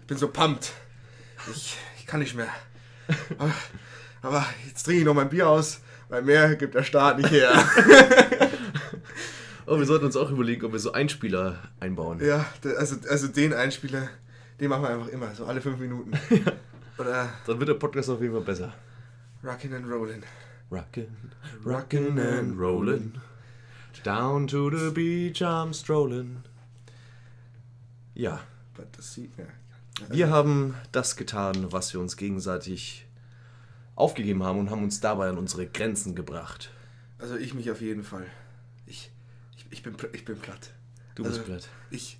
ich 0.00 0.06
bin 0.06 0.18
so 0.18 0.28
pumped. 0.28 0.72
Ich, 1.54 1.76
ich 1.98 2.06
kann 2.06 2.20
nicht 2.20 2.34
mehr. 2.34 2.48
Aber, 3.38 3.54
aber 4.22 4.46
jetzt 4.66 4.82
trinke 4.82 5.00
ich 5.00 5.06
noch 5.06 5.14
mein 5.14 5.30
Bier 5.30 5.48
aus, 5.48 5.80
weil 6.10 6.22
mehr 6.22 6.54
gibt 6.56 6.74
der 6.74 6.82
Staat 6.82 7.18
nicht 7.18 7.30
her. 7.30 7.52
Oh, 9.66 9.78
wir 9.78 9.86
sollten 9.86 10.04
uns 10.06 10.16
auch 10.16 10.32
überlegen, 10.32 10.66
ob 10.66 10.72
wir 10.72 10.80
so 10.80 10.90
Einspieler 10.90 11.60
einbauen. 11.78 12.18
Ja, 12.20 12.44
also, 12.76 12.96
also 13.08 13.28
den 13.28 13.54
Einspieler, 13.54 14.08
den 14.58 14.68
machen 14.68 14.82
wir 14.82 14.88
einfach 14.88 15.06
immer, 15.06 15.32
so 15.32 15.44
alle 15.44 15.60
fünf 15.60 15.78
Minuten. 15.78 16.10
Oder 16.98 17.28
Dann 17.46 17.60
wird 17.60 17.68
der 17.68 17.74
Podcast 17.74 18.10
auf 18.10 18.20
jeden 18.20 18.34
Fall 18.34 18.42
besser. 18.42 18.74
Rockin' 19.44 19.72
and 19.72 19.86
Rollin'. 19.86 20.24
Rockin', 20.72 21.06
rockin' 21.64 22.18
and 22.18 22.58
rollin'. 22.58 23.20
Down 24.02 24.48
to 24.48 24.70
the 24.76 24.90
beach 24.90 25.40
I'm 25.40 25.72
strollin'. 25.72 26.38
Ja, 28.14 28.40
ja. 28.76 29.44
wir 30.08 30.30
haben 30.30 30.74
das 30.90 31.14
getan, 31.14 31.70
was 31.70 31.94
wir 31.94 32.00
uns 32.00 32.16
gegenseitig 32.16 33.06
aufgegeben 34.00 34.42
haben 34.42 34.58
und 34.58 34.70
haben 34.70 34.82
uns 34.82 35.00
dabei 35.00 35.28
an 35.28 35.38
unsere 35.38 35.66
Grenzen 35.66 36.14
gebracht. 36.14 36.70
Also 37.18 37.36
ich 37.36 37.54
mich 37.54 37.70
auf 37.70 37.80
jeden 37.80 38.02
Fall. 38.02 38.26
Ich, 38.86 39.10
ich, 39.56 39.66
ich, 39.70 39.82
bin, 39.82 39.94
ich 40.12 40.24
bin 40.24 40.38
platt. 40.38 40.70
Du 41.14 41.24
Also, 41.24 41.36
bist 41.38 41.46
platt. 41.48 41.68
Ich, 41.90 42.18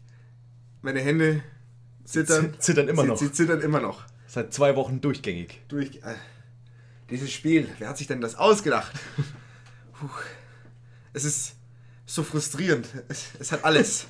meine 0.82 1.00
Hände 1.00 1.42
zittern. 2.04 2.52
Z- 2.54 2.62
zittern 2.62 2.88
immer 2.88 3.04
noch. 3.04 3.16
Sie 3.18 3.32
zittern 3.32 3.60
immer 3.62 3.80
noch. 3.80 4.04
Seit 4.26 4.52
zwei 4.54 4.76
Wochen 4.76 5.00
durchgängig. 5.00 5.60
Durch, 5.68 5.96
äh, 6.04 6.14
dieses 7.10 7.32
Spiel, 7.32 7.68
wer 7.78 7.88
hat 7.88 7.98
sich 7.98 8.06
denn 8.06 8.20
das 8.20 8.36
ausgedacht? 8.36 8.92
Puh. 9.98 10.08
Es 11.12 11.24
ist 11.24 11.54
so 12.06 12.22
frustrierend. 12.22 12.86
Es, 13.08 13.28
es 13.40 13.50
hat 13.52 13.64
alles. 13.64 14.06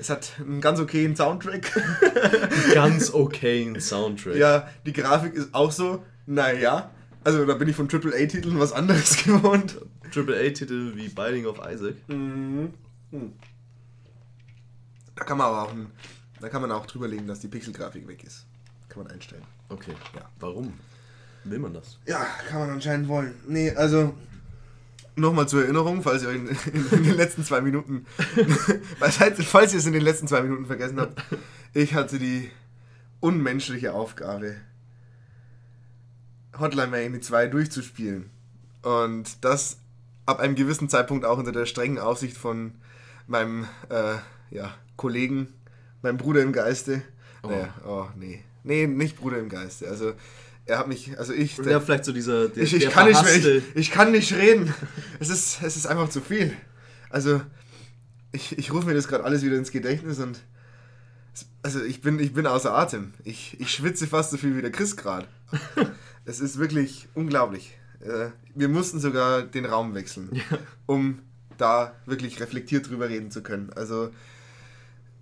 Es 0.00 0.10
hat 0.10 0.34
einen 0.38 0.60
ganz 0.60 0.78
okayen 0.78 1.16
Soundtrack. 1.16 1.72
Ganz 2.74 3.12
okayen 3.12 3.80
Soundtrack. 3.80 4.36
ja, 4.36 4.68
die 4.86 4.92
Grafik 4.92 5.34
ist 5.34 5.52
auch 5.52 5.72
so, 5.72 6.04
naja. 6.26 6.92
Also 7.24 7.44
da 7.44 7.54
bin 7.54 7.68
ich 7.68 7.76
von 7.76 7.88
AAA-Titeln 7.90 8.58
was 8.58 8.72
anderes 8.72 9.16
gewohnt. 9.24 9.80
AAA-Titel 10.14 10.92
wie 10.96 11.08
Binding 11.08 11.46
of 11.46 11.58
Isaac. 11.58 11.96
Da 15.14 15.24
kann 15.24 15.38
man 15.38 15.46
aber 15.48 15.62
auch, 15.62 15.72
ein, 15.72 15.88
da 16.40 16.48
kann 16.48 16.62
man 16.62 16.72
auch 16.72 16.86
drüber 16.86 17.08
legen, 17.08 17.26
dass 17.26 17.40
die 17.40 17.48
Pixelgrafik 17.48 18.06
weg 18.06 18.24
ist. 18.24 18.46
Kann 18.88 19.02
man 19.02 19.12
einstellen. 19.12 19.42
Okay. 19.68 19.92
Ja. 20.14 20.28
Warum? 20.38 20.72
Will 21.44 21.58
man 21.58 21.74
das? 21.74 21.98
Ja, 22.06 22.26
kann 22.48 22.60
man 22.60 22.70
anscheinend 22.70 23.08
wollen. 23.08 23.34
Nee, 23.46 23.70
also 23.72 24.14
nochmal 25.16 25.48
zur 25.48 25.62
Erinnerung, 25.62 26.02
falls 26.02 26.22
ihr 26.22 26.28
euch 26.28 26.36
in, 26.36 26.48
in, 26.48 26.88
in 26.90 27.02
den 27.04 27.16
letzten 27.16 27.44
zwei 27.44 27.60
Minuten, 27.60 28.06
falls 28.98 29.72
ihr 29.72 29.78
es 29.78 29.86
in 29.86 29.92
den 29.92 30.02
letzten 30.02 30.28
zwei 30.28 30.42
Minuten 30.42 30.66
vergessen 30.66 31.00
habt, 31.00 31.22
ich 31.74 31.94
hatte 31.94 32.18
die 32.18 32.50
unmenschliche 33.20 33.92
Aufgabe, 33.94 34.56
Hotline 36.58 36.88
Miami 36.88 37.20
2 37.20 37.46
durchzuspielen. 37.48 38.30
Und 38.82 39.44
das 39.44 39.78
ab 40.26 40.40
einem 40.40 40.54
gewissen 40.54 40.88
Zeitpunkt 40.88 41.24
auch 41.24 41.38
unter 41.38 41.52
der 41.52 41.66
strengen 41.66 41.98
Aufsicht 41.98 42.36
von 42.36 42.72
meinem 43.26 43.66
äh, 43.88 44.14
ja, 44.50 44.74
Kollegen, 44.96 45.48
meinem 46.02 46.16
Bruder 46.16 46.42
im 46.42 46.52
Geiste. 46.52 47.02
Oh. 47.42 47.48
Naja, 47.48 47.74
oh, 47.86 48.06
nee. 48.16 48.44
Nee, 48.64 48.86
nicht 48.86 49.16
Bruder 49.16 49.38
im 49.38 49.48
Geiste. 49.48 49.88
Also 49.88 50.12
er 50.66 50.78
hat 50.78 50.88
mich, 50.88 51.18
also 51.18 51.32
ich, 51.32 51.56
Ja, 51.58 51.80
vielleicht 51.80 52.04
so 52.04 52.12
dieser. 52.12 52.48
Der, 52.48 52.62
ich, 52.62 52.74
ich 52.74 52.82
der 52.82 52.92
kann 52.92 53.08
nicht 53.08 53.22
mehr, 53.22 53.36
ich, 53.36 53.62
ich 53.74 53.90
kann 53.90 54.12
nicht 54.12 54.34
reden. 54.34 54.74
Es 55.18 55.30
ist, 55.30 55.62
es 55.62 55.76
ist 55.76 55.86
einfach 55.86 56.10
zu 56.10 56.20
viel. 56.20 56.54
Also, 57.08 57.40
ich, 58.32 58.58
ich 58.58 58.70
rufe 58.72 58.86
mir 58.86 58.94
das 58.94 59.08
gerade 59.08 59.24
alles 59.24 59.42
wieder 59.42 59.56
ins 59.56 59.70
Gedächtnis 59.70 60.18
und 60.18 60.40
also 61.62 61.82
ich 61.82 62.02
bin, 62.02 62.18
ich 62.18 62.34
bin 62.34 62.46
außer 62.46 62.76
Atem. 62.76 63.14
Ich, 63.24 63.58
ich 63.60 63.72
schwitze 63.72 64.06
fast 64.06 64.30
so 64.30 64.36
viel 64.36 64.56
wie 64.56 64.62
der 64.62 64.72
Chris 64.72 64.96
gerade. 64.96 65.26
es 66.28 66.40
ist 66.40 66.58
wirklich 66.58 67.08
unglaublich. 67.14 67.76
Äh, 68.00 68.30
Wir 68.54 68.68
mussten 68.68 69.00
sogar 69.00 69.42
den 69.42 69.64
Raum 69.64 69.94
wechseln, 69.94 70.30
um 70.86 71.20
da 71.56 71.94
wirklich 72.06 72.40
reflektiert 72.40 72.88
drüber 72.88 73.08
reden 73.08 73.30
zu 73.30 73.42
können. 73.42 73.70
Also 73.74 74.10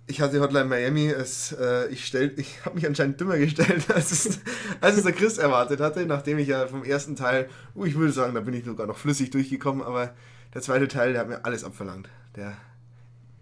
ich 0.09 0.21
hatte 0.21 0.39
Hotline 0.39 0.65
Miami, 0.65 1.07
es, 1.07 1.51
äh, 1.51 1.87
ich, 1.89 2.05
stell- 2.05 2.33
ich 2.37 2.63
habe 2.65 2.75
mich 2.75 2.85
anscheinend 2.87 3.19
dümmer 3.19 3.37
gestellt, 3.37 3.89
als 3.93 4.11
es, 4.11 4.39
als 4.79 4.97
es 4.97 5.03
der 5.03 5.11
Chris 5.13 5.37
erwartet 5.37 5.79
hatte, 5.81 6.05
nachdem 6.05 6.37
ich 6.37 6.47
ja 6.47 6.67
vom 6.67 6.83
ersten 6.83 7.15
Teil, 7.15 7.49
uh, 7.75 7.83
ich 7.85 7.95
würde 7.95 8.13
sagen, 8.13 8.33
da 8.35 8.39
bin 8.41 8.53
ich 8.53 8.63
sogar 8.65 8.87
noch 8.87 8.97
flüssig 8.97 9.31
durchgekommen, 9.31 9.81
aber 9.81 10.13
der 10.53 10.61
zweite 10.61 10.87
Teil, 10.87 11.11
der 11.13 11.21
hat 11.21 11.27
mir 11.29 11.43
alles 11.43 11.63
abverlangt. 11.65 12.07
Der, 12.37 12.55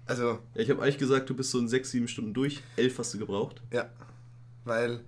also, 0.07 0.39
Ja, 0.55 0.61
ich 0.61 0.69
habe 0.71 0.81
eigentlich 0.81 0.97
gesagt, 0.97 1.29
du 1.29 1.35
bist 1.35 1.51
so 1.51 1.59
in 1.59 1.67
sechs, 1.67 1.91
sieben 1.91 2.07
Stunden 2.07 2.33
durch. 2.33 2.63
Elf 2.77 2.97
hast 2.97 3.13
du 3.13 3.19
gebraucht. 3.19 3.61
ja, 3.71 3.89
weil, 4.63 5.01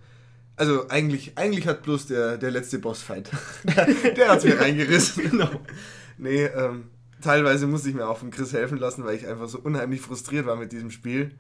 also 0.58 0.90
eigentlich, 0.90 1.38
eigentlich 1.38 1.68
hat 1.68 1.84
bloß 1.84 2.08
der, 2.08 2.38
der 2.38 2.52
letzte 2.52 2.80
Bossfight, 2.80 3.32
der, 3.64 3.86
der 4.16 4.30
hat 4.30 4.44
mir 4.44 4.60
reingerissen. 4.60 5.30
Genau. 5.30 5.50
Nee, 6.18 6.46
ähm, 6.46 6.90
teilweise 7.22 7.68
musste 7.68 7.90
ich 7.90 7.96
mir 7.96 8.08
auch 8.08 8.18
von 8.18 8.32
Chris 8.32 8.54
helfen 8.54 8.78
lassen, 8.78 9.06
weil 9.06 9.16
ich 9.16 9.28
einfach 9.28 9.48
so 9.48 9.60
unheimlich 9.60 10.02
frustriert 10.02 10.46
war 10.46 10.56
mit 10.56 10.72
diesem 10.72 10.92
Spiel. 10.92 11.32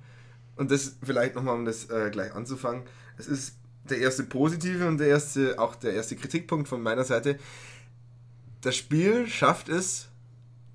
Und 0.56 0.71
das 0.71 0.95
vielleicht 1.03 1.36
nochmal, 1.36 1.56
um 1.56 1.65
das 1.65 1.89
äh, 1.89 2.10
gleich 2.12 2.34
anzufangen. 2.34 2.84
Es 3.17 3.27
ist 3.27 3.58
der 3.89 3.99
erste 3.99 4.23
positive 4.23 4.88
und 4.88 4.99
der 4.99 5.08
erste, 5.08 5.60
auch 5.60 5.75
der 5.75 5.93
erste 5.93 6.15
Kritikpunkt 6.15 6.67
von 6.67 6.82
meiner 6.82 7.03
Seite. 7.03 7.38
Das 8.62 8.75
Spiel 8.75 9.27
schafft 9.27 9.69
es, 9.69 10.10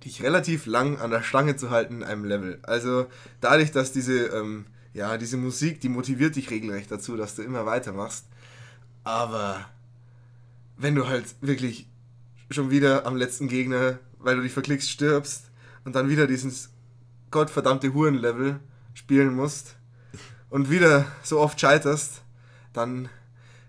dich 0.04 0.22
relativ 0.22 0.66
lang 0.66 0.98
an 0.98 1.10
der 1.10 1.22
Stange 1.22 1.56
zu 1.56 1.70
halten 1.70 1.96
in 1.96 2.04
einem 2.04 2.24
Level. 2.24 2.58
Also 2.62 3.06
dadurch, 3.40 3.70
dass 3.70 3.92
diese, 3.92 4.26
ähm, 4.26 4.66
ja, 4.94 5.16
diese 5.16 5.36
Musik, 5.36 5.80
die 5.80 5.88
motiviert 5.88 6.36
dich 6.36 6.50
regelrecht 6.50 6.90
dazu, 6.90 7.16
dass 7.16 7.36
du 7.36 7.42
immer 7.42 7.66
weitermachst. 7.66 8.26
Aber 9.04 9.66
wenn 10.76 10.94
du 10.94 11.06
halt 11.06 11.34
wirklich 11.40 11.88
schon 12.50 12.70
wieder 12.70 13.06
am 13.06 13.16
letzten 13.16 13.48
Gegner, 13.48 13.98
weil 14.18 14.36
du 14.36 14.42
dich 14.42 14.52
verklickst, 14.52 14.90
stirbst 14.90 15.50
und 15.84 15.94
dann 15.94 16.08
wieder 16.08 16.26
dieses 16.26 16.70
gottverdammte 17.30 17.94
Hurenlevel 17.94 18.60
spielen 18.94 19.34
musst 19.34 19.76
und 20.50 20.70
wieder 20.70 21.06
so 21.22 21.40
oft 21.40 21.58
scheiterst, 21.58 22.22
dann, 22.72 23.08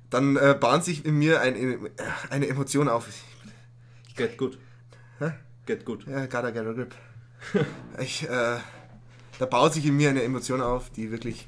dann 0.10 0.36
äh, 0.36 0.58
bahnt 0.60 0.84
sich 0.84 1.06
in 1.06 1.18
mir 1.18 1.42
ein, 1.42 1.90
eine 2.30 2.48
Emotion 2.48 2.88
auf. 2.90 3.08
Get 4.16 4.38
good. 4.38 4.58
Get 5.66 5.86
good. 5.86 6.06
Ja, 6.08 6.26
gotta 6.26 6.52
get 6.52 6.66
a 6.66 6.74
grip. 6.74 6.96
Ich, 8.00 8.24
äh, 8.24 8.58
da 9.40 9.46
baut 9.46 9.74
sich 9.74 9.86
in 9.86 9.96
mir 9.96 10.10
eine 10.10 10.24
Emotion 10.24 10.62
auf, 10.62 10.90
die 10.90 11.12
wirklich, 11.12 11.48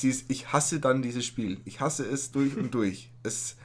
sie 0.00 0.10
ist, 0.10 0.30
ich 0.30 0.52
hasse 0.52 0.80
dann 0.80 1.02
dieses 1.02 1.24
Spiel. 1.24 1.60
Ich 1.64 1.80
hasse 1.80 2.04
es 2.04 2.32
durch 2.32 2.56
und 2.56 2.74
durch. 2.74 3.10
Es, 3.22 3.56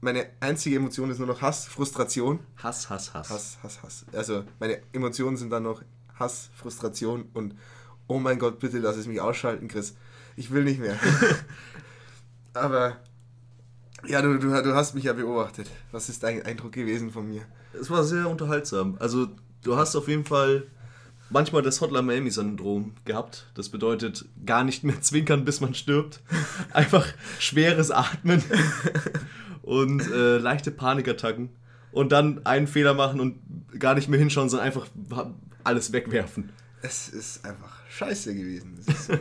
meine 0.00 0.26
einzige 0.40 0.76
Emotion 0.76 1.10
ist 1.10 1.18
nur 1.18 1.28
noch 1.28 1.42
Hass, 1.42 1.66
Frustration. 1.66 2.40
Hass, 2.56 2.88
Hass, 2.88 3.12
Hass. 3.14 3.30
Hass, 3.30 3.58
Hass, 3.62 3.82
Hass. 3.82 4.06
Also 4.12 4.44
meine 4.58 4.80
Emotionen 4.92 5.36
sind 5.36 5.50
dann 5.50 5.64
noch 5.64 5.82
Hass, 6.14 6.50
Frustration 6.54 7.26
und 7.34 7.54
oh 8.08 8.18
mein 8.18 8.38
Gott, 8.38 8.58
bitte 8.58 8.78
lass 8.78 8.96
es 8.96 9.06
mich 9.06 9.20
ausschalten, 9.20 9.68
Chris. 9.68 9.94
Ich 10.34 10.50
will 10.50 10.64
nicht 10.64 10.80
mehr. 10.80 10.98
Aber 12.54 12.96
ja, 14.06 14.20
du, 14.22 14.38
du, 14.38 14.48
du 14.48 14.74
hast 14.74 14.94
mich 14.94 15.04
ja 15.04 15.12
beobachtet. 15.12 15.68
Was 15.92 16.08
ist 16.08 16.22
dein 16.22 16.42
Eindruck 16.42 16.72
gewesen 16.72 17.10
von 17.10 17.28
mir? 17.28 17.42
Es 17.78 17.90
war 17.90 18.02
sehr 18.04 18.28
unterhaltsam. 18.28 18.96
Also, 18.98 19.28
du 19.62 19.76
hast 19.76 19.94
auf 19.94 20.08
jeden 20.08 20.24
Fall 20.24 20.64
manchmal 21.32 21.62
das 21.62 21.80
Hotline 21.80 22.02
Miami-Syndrom 22.02 22.94
gehabt. 23.04 23.50
Das 23.54 23.68
bedeutet 23.68 24.24
gar 24.44 24.64
nicht 24.64 24.84
mehr 24.84 25.00
zwinkern, 25.00 25.44
bis 25.44 25.60
man 25.60 25.74
stirbt. 25.74 26.20
Einfach 26.72 27.06
schweres 27.38 27.90
Atmen 27.90 28.42
und 29.62 30.00
äh, 30.10 30.38
leichte 30.38 30.70
Panikattacken. 30.70 31.50
Und 31.90 32.10
dann 32.12 32.46
einen 32.46 32.66
Fehler 32.66 32.94
machen 32.94 33.20
und 33.20 33.38
gar 33.78 33.94
nicht 33.94 34.08
mehr 34.08 34.18
hinschauen, 34.18 34.48
sondern 34.48 34.66
einfach 34.66 34.86
alles 35.62 35.92
wegwerfen. 35.92 36.50
Es 36.80 37.08
ist 37.08 37.44
einfach 37.44 37.80
scheiße 37.90 38.34
gewesen. 38.34 38.78
Es 38.80 38.88
ist, 38.88 39.10
äh, 39.10 39.18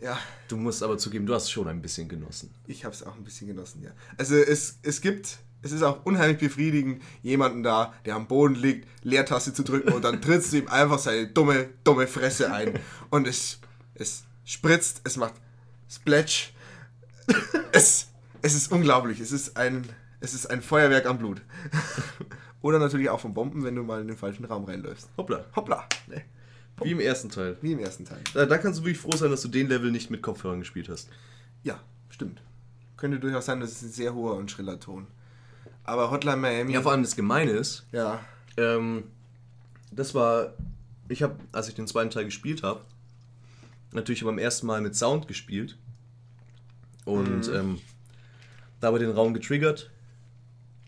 ja, 0.00 0.18
Du 0.48 0.58
musst 0.58 0.82
aber 0.82 0.98
zugeben, 0.98 1.24
du 1.24 1.34
hast 1.34 1.50
schon 1.50 1.66
ein 1.66 1.80
bisschen 1.80 2.08
genossen. 2.08 2.54
ich 2.66 2.84
habe 2.84 2.94
es 2.94 3.02
auch 3.02 3.16
ein 3.16 3.24
bisschen 3.24 3.46
genossen, 3.46 3.82
ja. 3.82 3.90
Also 4.18 4.36
es, 4.36 4.78
es 4.82 5.00
gibt, 5.00 5.38
es 5.62 5.72
ist 5.72 5.82
auch 5.82 6.04
unheimlich 6.04 6.38
befriedigend, 6.38 7.02
jemanden 7.22 7.62
da, 7.62 7.94
der 8.04 8.16
am 8.16 8.26
Boden 8.26 8.56
liegt, 8.56 8.88
Leertaste 9.04 9.54
zu 9.54 9.62
drücken 9.62 9.92
und 9.92 10.02
dann 10.02 10.20
trittst 10.20 10.52
du 10.52 10.58
ihm 10.58 10.68
einfach 10.68 10.98
seine 10.98 11.28
dumme, 11.28 11.68
dumme 11.84 12.06
Fresse 12.06 12.52
ein. 12.52 12.78
Und 13.10 13.26
es, 13.28 13.60
es 13.94 14.24
spritzt, 14.44 15.02
es 15.04 15.16
macht 15.16 15.34
Splatsch. 15.88 16.50
Es, 17.70 18.08
es 18.42 18.54
ist 18.54 18.72
unglaublich. 18.72 19.20
Es 19.20 19.30
ist 19.30 19.56
ein, 19.56 19.88
es 20.20 20.34
ist 20.34 20.46
ein 20.46 20.62
Feuerwerk 20.62 21.06
am 21.06 21.18
Blut. 21.18 21.42
Oder 22.60 22.78
natürlich 22.78 23.08
auch 23.08 23.20
von 23.20 23.34
Bomben, 23.34 23.64
wenn 23.64 23.74
du 23.74 23.82
mal 23.82 24.00
in 24.00 24.08
den 24.08 24.16
falschen 24.16 24.44
Raum 24.44 24.64
reinläufst. 24.64 25.08
Hoppla. 25.16 25.44
Hoppla. 25.54 25.86
Ne? 26.06 26.22
Wie 26.82 26.90
im 26.90 27.00
ersten 27.00 27.28
Teil. 27.28 27.56
Wie 27.60 27.72
im 27.72 27.78
ersten 27.78 28.04
Teil. 28.04 28.20
Da, 28.34 28.46
da 28.46 28.58
kannst 28.58 28.80
du 28.80 28.84
wirklich 28.84 28.98
froh 28.98 29.16
sein, 29.16 29.30
dass 29.30 29.42
du 29.42 29.48
den 29.48 29.68
Level 29.68 29.90
nicht 29.90 30.10
mit 30.10 30.22
Kopfhörern 30.22 30.60
gespielt 30.60 30.88
hast. 30.88 31.08
Ja, 31.62 31.80
stimmt. 32.08 32.42
Könnte 32.96 33.20
durchaus 33.20 33.46
sein, 33.46 33.60
das 33.60 33.72
ist 33.72 33.82
ein 33.82 33.92
sehr 33.92 34.14
hoher 34.14 34.36
und 34.36 34.50
schriller 34.50 34.78
Ton. 34.78 35.06
Aber 35.84 36.10
Hotline 36.10 36.36
Miami. 36.36 36.72
Ja, 36.72 36.82
vor 36.82 36.92
allem 36.92 37.02
das 37.02 37.16
Gemeine 37.16 37.52
ist, 37.52 37.86
ja. 37.92 38.20
Ähm, 38.56 39.04
das 39.90 40.14
war, 40.14 40.54
ich 41.08 41.22
habe, 41.22 41.36
als 41.52 41.68
ich 41.68 41.74
den 41.74 41.86
zweiten 41.86 42.10
Teil 42.10 42.24
gespielt 42.24 42.62
habe, 42.62 42.82
natürlich 43.92 44.24
beim 44.24 44.38
ersten 44.38 44.66
Mal 44.66 44.80
mit 44.80 44.94
Sound 44.94 45.28
gespielt 45.28 45.76
und 47.04 47.48
ähm, 47.48 47.80
dabei 48.80 48.98
den 48.98 49.10
Raum 49.10 49.34
getriggert, 49.34 49.90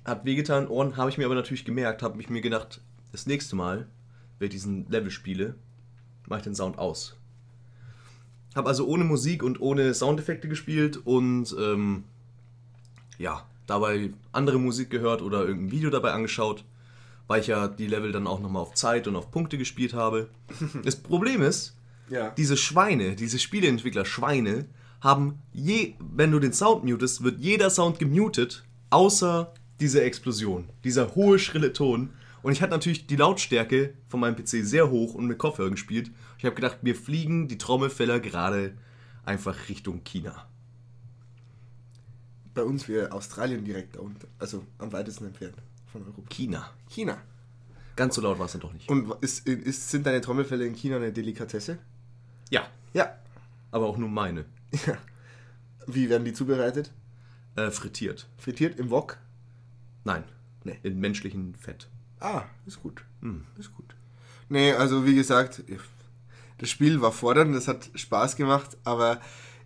hat 0.05 0.25
wehgetan, 0.25 0.69
Ohren 0.69 0.97
habe 0.97 1.11
ich 1.11 1.19
mir 1.19 1.25
aber 1.25 1.35
natürlich 1.35 1.65
gemerkt, 1.65 2.03
habe 2.03 2.21
ich 2.21 2.29
mir 2.29 2.41
gedacht, 2.41 2.81
das 3.13 3.27
nächste 3.27 3.57
Mal, 3.57 3.89
wenn 4.39 4.47
ich 4.47 4.53
diesen 4.53 4.89
Level 4.91 5.11
spiele, 5.11 5.55
mache 6.27 6.41
ich 6.41 6.45
den 6.45 6.55
Sound 6.55 6.79
aus. 6.79 7.17
Habe 8.55 8.69
also 8.69 8.87
ohne 8.87 9.05
Musik 9.05 9.43
und 9.43 9.61
ohne 9.61 9.95
Soundeffekte 9.95 10.49
gespielt 10.49 10.97
und 10.97 11.55
ähm, 11.59 12.05
ja, 13.19 13.47
dabei 13.67 14.11
andere 14.33 14.59
Musik 14.59 14.91
gehört 14.91 15.23
oder 15.23 15.45
irgendein 15.45 15.73
Video 15.73 15.91
dabei 15.91 16.13
angeschaut, 16.13 16.65
weil 17.27 17.41
ich 17.41 17.47
ja 17.47 17.69
die 17.69 17.87
Level 17.87 18.13
dann 18.13 18.27
auch 18.27 18.41
nochmal 18.41 18.63
auf 18.63 18.75
Zeit 18.75 19.07
und 19.09 19.17
auf 19.17 19.31
Punkte 19.31 19.59
gespielt 19.59 19.95
habe. 19.95 20.29
Das 20.85 20.97
Problem 20.97 21.43
ist, 21.43 21.77
Ja. 22.11 22.31
diese 22.37 22.57
Schweine, 22.57 23.17
diese 23.17 23.39
Spieleentwickler 23.39 24.05
Schweine, 24.05 24.67
haben 25.01 25.39
je, 25.53 25.95
wenn 26.01 26.31
du 26.31 26.39
den 26.39 26.53
Sound 26.53 26.85
mutest, 26.85 27.23
wird 27.25 27.39
jeder 27.41 27.69
Sound 27.71 27.99
gemutet, 27.99 28.65
außer 28.91 29.53
diese 29.81 30.03
Explosion, 30.03 30.69
dieser 30.85 31.15
hohe, 31.15 31.39
schrille 31.39 31.73
Ton. 31.73 32.11
Und 32.43 32.53
ich 32.53 32.63
hatte 32.63 32.73
natürlich 32.73 33.07
die 33.07 33.17
Lautstärke 33.17 33.95
von 34.09 34.21
meinem 34.21 34.37
PC 34.37 34.65
sehr 34.65 34.91
hoch 34.91 35.15
und 35.15 35.27
mit 35.27 35.39
Kopfhörern 35.39 35.73
gespielt. 35.73 36.11
Ich 36.39 36.45
habe 36.45 36.55
gedacht, 36.55 36.83
mir 36.83 36.95
fliegen 36.95 37.49
die 37.49 37.59
Trommelfeller 37.59 38.21
gerade 38.21 38.75
einfach 39.25 39.69
Richtung 39.69 40.05
China. 40.05 40.47
Bei 42.55 42.63
uns 42.63 42.89
wäre 42.89 43.13
Australien 43.13 43.65
direkt 43.65 43.97
da 43.97 44.01
unten. 44.01 44.27
Also 44.39 44.65
am 44.79 44.93
weitesten 44.93 45.27
entfernt 45.27 45.57
von 45.91 46.03
Europa. 46.03 46.29
China. 46.31 46.71
China. 46.89 47.19
Ganz 47.97 48.15
so 48.17 48.21
laut 48.23 48.39
war 48.39 48.47
es 48.47 48.53
dann 48.53 48.61
doch 48.61 48.73
nicht. 48.73 48.89
Und 48.89 49.13
ist, 49.23 49.47
ist, 49.47 49.91
sind 49.91 50.07
deine 50.07 50.21
Trommelfälle 50.21 50.67
in 50.67 50.75
China 50.75 50.97
eine 50.97 51.13
Delikatesse? 51.13 51.79
Ja, 52.51 52.69
Ja. 52.93 53.17
aber 53.71 53.87
auch 53.87 53.97
nur 53.97 54.09
meine. 54.09 54.45
ja. 54.87 54.97
Wie 55.87 56.09
werden 56.09 56.25
die 56.25 56.33
zubereitet? 56.33 56.93
Äh, 57.57 57.71
frittiert. 57.71 58.27
Frittiert 58.39 58.79
im 58.79 58.91
Wok? 58.91 59.19
Nein. 60.05 60.25
Nee. 60.65 60.79
In 60.83 60.99
menschlichen 60.99 61.55
Fett. 61.57 61.89
Ah, 62.21 62.45
ist 62.67 62.83
gut. 62.83 63.05
Ist 63.59 63.75
gut. 63.75 63.95
Nee, 64.49 64.73
also 64.73 65.05
wie 65.07 65.15
gesagt, 65.15 65.63
das 66.59 66.71
Spiel 66.71 67.01
war 67.01 67.13
fordernd, 67.13 67.55
das 67.55 67.69
hat 67.69 67.91
Spaß 67.95 68.37
gemacht, 68.37 68.77
aber 68.85 69.21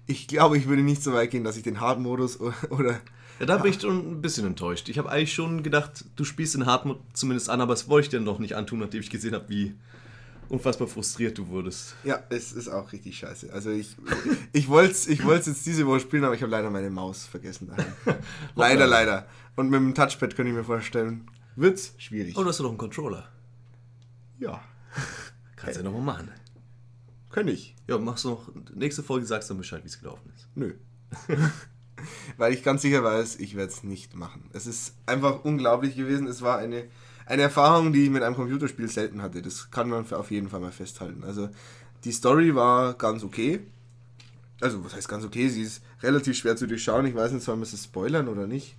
ich 0.08 0.26
glaube, 0.26 0.58
ich 0.58 0.66
würde 0.66 0.82
nicht 0.82 1.02
so 1.02 1.12
weit 1.12 1.30
gehen, 1.30 1.44
dass 1.44 1.56
ich 1.56 1.62
den 1.62 1.80
Hard-Modus 1.80 2.40
oder. 2.70 3.00
Ja, 3.38 3.46
da 3.46 3.58
bin 3.58 3.70
ich 3.70 3.80
schon 3.80 4.14
ein 4.14 4.20
bisschen 4.20 4.46
enttäuscht. 4.46 4.88
Ich 4.88 4.98
habe 4.98 5.08
eigentlich 5.10 5.32
schon 5.32 5.62
gedacht, 5.62 6.04
du 6.16 6.24
spielst 6.24 6.54
den 6.54 6.66
Hardmode 6.66 6.98
zumindest 7.12 7.48
an, 7.50 7.60
aber 7.60 7.72
das 7.72 7.88
wollte 7.88 8.06
ich 8.06 8.10
dir 8.10 8.20
noch 8.20 8.40
nicht 8.40 8.56
antun, 8.56 8.80
nachdem 8.80 9.00
ich 9.00 9.10
gesehen 9.10 9.32
habe, 9.32 9.48
wie 9.48 9.76
unfassbar 10.48 10.88
frustriert 10.88 11.38
du 11.38 11.46
wurdest. 11.46 11.94
Ja, 12.02 12.20
es 12.30 12.50
ist 12.50 12.68
auch 12.68 12.90
richtig 12.90 13.16
scheiße. 13.18 13.52
Also 13.52 13.70
ich, 13.70 13.94
ich 14.52 14.68
wollte 14.68 14.90
es 14.90 15.06
ich 15.06 15.24
wollt's 15.24 15.46
jetzt 15.46 15.64
diese 15.66 15.86
Woche 15.86 16.00
spielen, 16.00 16.24
aber 16.24 16.34
ich 16.34 16.42
habe 16.42 16.50
leider 16.50 16.68
meine 16.70 16.90
Maus 16.90 17.26
vergessen 17.26 17.70
leider, 18.56 18.88
leider. 18.88 19.28
Und 19.54 19.70
mit 19.70 19.78
dem 19.78 19.94
Touchpad 19.94 20.34
könnte 20.34 20.50
ich 20.50 20.56
mir 20.56 20.64
vorstellen, 20.64 21.30
wird's 21.54 21.94
schwierig. 21.98 22.36
Oh, 22.36 22.42
du 22.42 22.48
hast 22.48 22.58
doch 22.58 22.64
noch 22.64 22.70
einen 22.70 22.78
Controller. 22.78 23.28
Ja, 24.40 24.62
Kannst 25.54 25.76
ja 25.76 25.82
nochmal 25.82 26.02
machen. 26.02 26.30
Könnte 27.38 27.52
ich. 27.52 27.76
Ja, 27.86 27.98
machst 27.98 28.24
du 28.24 28.30
noch. 28.30 28.50
Nächste 28.74 29.04
Folge 29.04 29.24
sagst 29.24 29.48
du 29.48 29.54
dann 29.54 29.58
Bescheid, 29.58 29.84
wie 29.84 29.88
es 29.88 30.00
gelaufen 30.00 30.32
ist. 30.34 30.48
Nö. 30.56 30.74
Weil 32.36 32.52
ich 32.52 32.64
ganz 32.64 32.82
sicher 32.82 33.04
weiß, 33.04 33.36
ich 33.36 33.54
werde 33.54 33.70
es 33.72 33.84
nicht 33.84 34.16
machen. 34.16 34.50
Es 34.52 34.66
ist 34.66 34.96
einfach 35.06 35.44
unglaublich 35.44 35.94
gewesen. 35.94 36.26
Es 36.26 36.42
war 36.42 36.58
eine, 36.58 36.86
eine 37.26 37.42
Erfahrung, 37.42 37.92
die 37.92 38.02
ich 38.02 38.10
mit 38.10 38.24
einem 38.24 38.34
Computerspiel 38.34 38.88
selten 38.88 39.22
hatte. 39.22 39.40
Das 39.40 39.70
kann 39.70 39.88
man 39.88 40.04
auf 40.12 40.32
jeden 40.32 40.48
Fall 40.48 40.58
mal 40.58 40.72
festhalten. 40.72 41.22
Also 41.22 41.48
die 42.02 42.10
Story 42.10 42.56
war 42.56 42.94
ganz 42.94 43.22
okay. 43.22 43.60
Also 44.60 44.84
was 44.84 44.96
heißt 44.96 45.08
ganz 45.08 45.24
okay? 45.24 45.48
Sie 45.48 45.62
ist 45.62 45.80
relativ 46.02 46.36
schwer 46.36 46.56
zu 46.56 46.66
durchschauen. 46.66 47.06
Ich 47.06 47.14
weiß 47.14 47.30
nicht, 47.30 47.44
sollen 47.44 47.60
wir 47.60 47.72
es 47.72 47.84
spoilern 47.84 48.26
oder 48.26 48.48
nicht? 48.48 48.76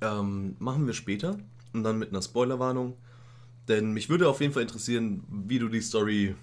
Ähm, 0.00 0.56
machen 0.58 0.84
wir 0.84 0.94
später 0.94 1.38
und 1.72 1.84
dann 1.84 2.00
mit 2.00 2.08
einer 2.08 2.22
Spoilerwarnung. 2.22 2.96
Denn 3.68 3.92
mich 3.92 4.08
würde 4.08 4.28
auf 4.28 4.40
jeden 4.40 4.52
Fall 4.52 4.62
interessieren, 4.62 5.22
wie 5.28 5.60
du 5.60 5.68
die 5.68 5.80
Story 5.80 6.34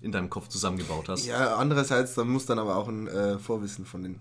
in 0.00 0.12
deinem 0.12 0.30
Kopf 0.30 0.48
zusammengebaut 0.48 1.08
hast. 1.08 1.26
Ja, 1.26 1.56
andererseits, 1.56 2.14
da 2.14 2.24
muss 2.24 2.46
dann 2.46 2.58
aber 2.58 2.76
auch 2.76 2.88
ein 2.88 3.06
äh, 3.08 3.38
Vorwissen 3.38 3.84
von 3.86 4.02
den 4.02 4.20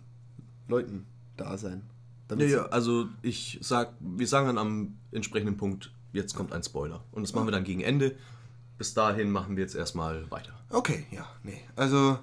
Leuten 0.68 1.06
da 1.38 1.58
sein. 1.58 1.84
Ja, 2.32 2.46
ja, 2.46 2.66
also 2.68 3.08
ich 3.22 3.60
sag, 3.62 3.94
wir 4.00 4.28
sagen 4.28 4.48
dann 4.48 4.58
am 4.58 4.96
entsprechenden 5.12 5.58
Punkt, 5.58 5.92
jetzt 6.12 6.34
kommt 6.36 6.54
ein 6.54 6.64
Spoiler. 6.64 7.04
Und 7.12 7.22
das 7.24 7.34
machen 7.34 7.46
wir 7.48 7.52
dann 7.52 7.64
gegen 7.64 7.82
Ende. 7.82 8.16
Bis 8.78 8.94
dahin 8.94 9.32
machen 9.32 9.56
wir 9.56 9.64
jetzt 9.64 9.76
erstmal 9.76 10.30
weiter. 10.32 10.54
Okay, 10.70 11.06
ja, 11.12 11.28
nee. 11.44 11.62
Also, 11.76 12.18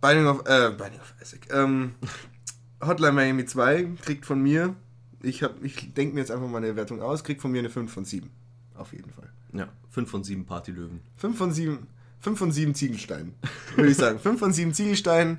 Binding 0.00 0.26
of, 0.26 0.40
äh, 0.46 0.70
Binding 0.76 1.00
of 1.00 1.14
Isaac. 1.22 1.46
Ähm, 1.52 1.94
Hotline 2.84 3.12
Miami 3.12 3.44
2 3.46 3.84
kriegt 4.02 4.26
von 4.26 4.42
mir, 4.42 4.74
ich, 5.22 5.42
hab- 5.42 5.62
ich 5.62 5.94
denke 5.94 6.14
mir 6.14 6.20
jetzt 6.20 6.30
einfach 6.30 6.48
mal 6.48 6.58
eine 6.58 6.76
Wertung 6.76 7.00
aus, 7.00 7.22
kriegt 7.24 7.40
von 7.40 7.52
mir 7.52 7.60
eine 7.60 7.70
5 7.70 7.92
von 7.92 8.04
7. 8.04 8.28
Auf 8.74 8.92
jeden 8.92 9.10
Fall. 9.10 9.30
Ja, 9.52 9.68
5 9.90 10.10
von 10.10 10.24
7 10.24 10.44
Partylöwen. 10.44 11.00
5 11.16 11.38
von 11.38 11.52
7, 11.52 11.86
5 12.24 12.38
von 12.38 12.52
7 12.52 12.74
Ziegelsteinen, 12.74 13.34
würde 13.76 13.90
ich 13.90 13.98
sagen. 13.98 14.18
5 14.18 14.38
von 14.40 14.52
7 14.52 14.72
Ziegelsteinen 14.72 15.38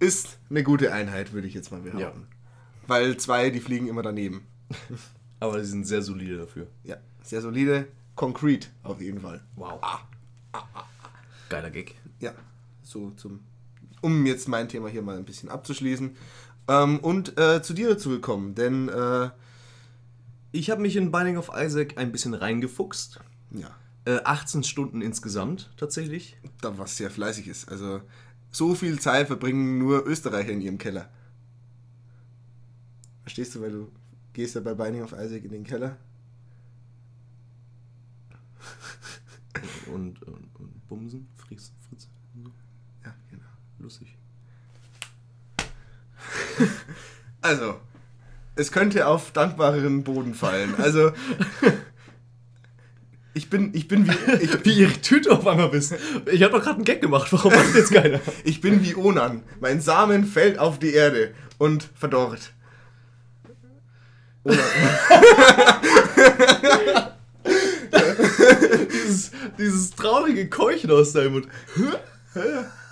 ist 0.00 0.38
eine 0.48 0.62
gute 0.62 0.92
Einheit, 0.92 1.32
würde 1.34 1.46
ich 1.46 1.52
jetzt 1.54 1.70
mal 1.70 1.80
behaupten. 1.82 2.26
Weil 2.86 3.18
zwei, 3.18 3.50
die 3.50 3.60
fliegen 3.60 3.86
immer 3.86 4.02
daneben. 4.02 4.46
Aber 5.40 5.60
sie 5.62 5.70
sind 5.70 5.86
sehr 5.86 6.00
solide 6.02 6.38
dafür. 6.38 6.66
Ja, 6.84 6.96
sehr 7.22 7.42
solide. 7.42 7.86
Concrete, 8.16 8.68
auf 8.82 9.00
jeden 9.02 9.20
Fall. 9.20 9.42
Wow. 9.56 9.78
Geiler 11.50 11.70
Gag. 11.70 11.94
Ja, 12.18 12.32
so 12.82 13.10
zum, 13.10 13.40
um 14.00 14.24
jetzt 14.24 14.48
mein 14.48 14.68
Thema 14.68 14.88
hier 14.88 15.02
mal 15.02 15.18
ein 15.18 15.24
bisschen 15.24 15.50
abzuschließen. 15.50 16.16
Ähm, 16.68 16.98
und 17.00 17.38
äh, 17.38 17.62
zu 17.62 17.74
dir 17.74 17.90
dazu 17.90 18.08
gekommen, 18.08 18.54
denn 18.54 18.88
äh, 18.88 19.28
Ich 20.52 20.70
habe 20.70 20.80
mich 20.80 20.96
in 20.96 21.10
Binding 21.12 21.36
of 21.36 21.50
Isaac 21.54 21.98
ein 21.98 22.10
bisschen 22.10 22.34
reingefuchst. 22.34 23.20
ja, 23.50 23.70
Äh, 24.04 24.20
18 24.24 24.64
Stunden 24.64 25.00
insgesamt 25.00 25.72
tatsächlich. 25.76 26.36
da 26.60 26.76
was 26.76 26.96
sehr 26.96 27.10
fleißig 27.10 27.46
ist. 27.46 27.68
Also 27.68 28.02
so 28.50 28.74
viel 28.74 28.98
Zeit 28.98 29.28
verbringen 29.28 29.78
nur 29.78 30.06
Österreicher 30.06 30.50
in 30.50 30.60
ihrem 30.60 30.78
Keller. 30.78 31.08
Verstehst 33.22 33.54
du, 33.54 33.62
weil 33.62 33.70
du 33.70 33.92
gehst 34.32 34.56
ja 34.56 34.60
bei 34.60 34.74
Binding 34.74 35.02
of 35.02 35.12
Isaac 35.12 35.44
in 35.44 35.52
den 35.52 35.64
Keller. 35.64 35.96
Und, 39.86 40.22
und, 40.22 40.48
und 40.58 40.88
Bumsen, 40.88 41.28
Fritz, 41.36 41.72
Fritz. 41.88 42.08
Ja, 43.04 43.14
genau. 43.30 43.44
Lustig. 43.78 44.16
Also, 47.44 47.80
es 48.54 48.70
könnte 48.70 49.08
auf 49.08 49.32
dankbareren 49.32 50.04
Boden 50.04 50.32
fallen. 50.32 50.76
Also, 50.76 51.12
ich 53.34 53.48
bin, 53.48 53.70
ich 53.74 53.88
bin 53.88 54.06
wie, 54.06 54.32
ich, 54.40 54.64
Wie 54.64 54.80
irritiert 54.80 55.26
du 55.26 55.32
auf 55.32 55.46
einmal 55.46 55.68
bist. 55.68 55.94
Ich 56.30 56.42
habe 56.42 56.54
doch 56.54 56.62
gerade 56.62 56.76
einen 56.76 56.84
Gag 56.84 57.00
gemacht, 57.00 57.32
warum 57.32 57.52
macht 57.52 57.74
jetzt 57.74 57.92
keiner? 57.92 58.20
ich 58.44 58.60
bin 58.60 58.84
wie 58.84 58.94
Onan. 58.94 59.42
Mein 59.60 59.80
Samen 59.80 60.26
fällt 60.26 60.58
auf 60.58 60.78
die 60.78 60.92
Erde 60.92 61.32
und 61.58 61.88
verdorrt. 61.94 62.52
Onan. 64.44 64.58
dieses, 68.92 69.30
dieses 69.58 69.90
traurige 69.92 70.48
Keuchen 70.48 70.90
aus 70.90 71.12
deinem 71.12 71.32
Mund. 71.32 71.48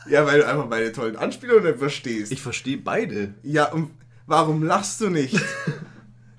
Ja, 0.09 0.27
weil 0.27 0.41
du 0.41 0.47
einfach 0.47 0.69
meine 0.69 0.93
tollen 0.93 1.17
Anspielungen 1.17 1.65
nicht 1.65 1.79
verstehst. 1.79 2.33
Ich 2.33 2.41
verstehe 2.41 2.79
beide. 2.79 3.35
ja, 3.43 3.67
und 3.67 3.91
warum 4.27 4.63
lachst 4.63 5.01
du 5.01 5.11
nicht? 5.11 5.39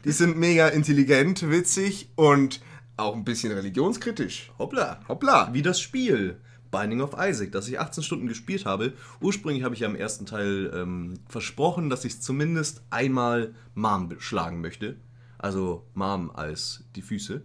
Die 0.05 0.11
sind 0.11 0.37
mega 0.37 0.67
intelligent, 0.69 1.51
witzig 1.51 2.09
und 2.15 2.61
auch 3.01 3.15
ein 3.15 3.23
bisschen 3.23 3.51
religionskritisch. 3.51 4.51
Hoppla. 4.59 4.99
Hoppla. 5.07 5.53
Wie 5.53 5.61
das 5.61 5.79
Spiel 5.79 6.37
Binding 6.71 7.01
of 7.01 7.15
Isaac, 7.19 7.51
das 7.51 7.67
ich 7.67 7.79
18 7.79 8.01
Stunden 8.03 8.27
gespielt 8.27 8.65
habe. 8.65 8.93
Ursprünglich 9.19 9.63
habe 9.63 9.75
ich 9.75 9.81
ja 9.81 9.87
im 9.89 9.95
ersten 9.95 10.25
Teil 10.25 10.71
ähm, 10.73 11.15
versprochen, 11.27 11.89
dass 11.89 12.05
ich 12.05 12.21
zumindest 12.21 12.81
einmal 12.89 13.53
Mom 13.75 14.09
schlagen 14.19 14.61
möchte. 14.61 14.95
Also 15.37 15.85
Mom 15.93 16.31
als 16.31 16.83
die 16.95 17.01
Füße. 17.01 17.41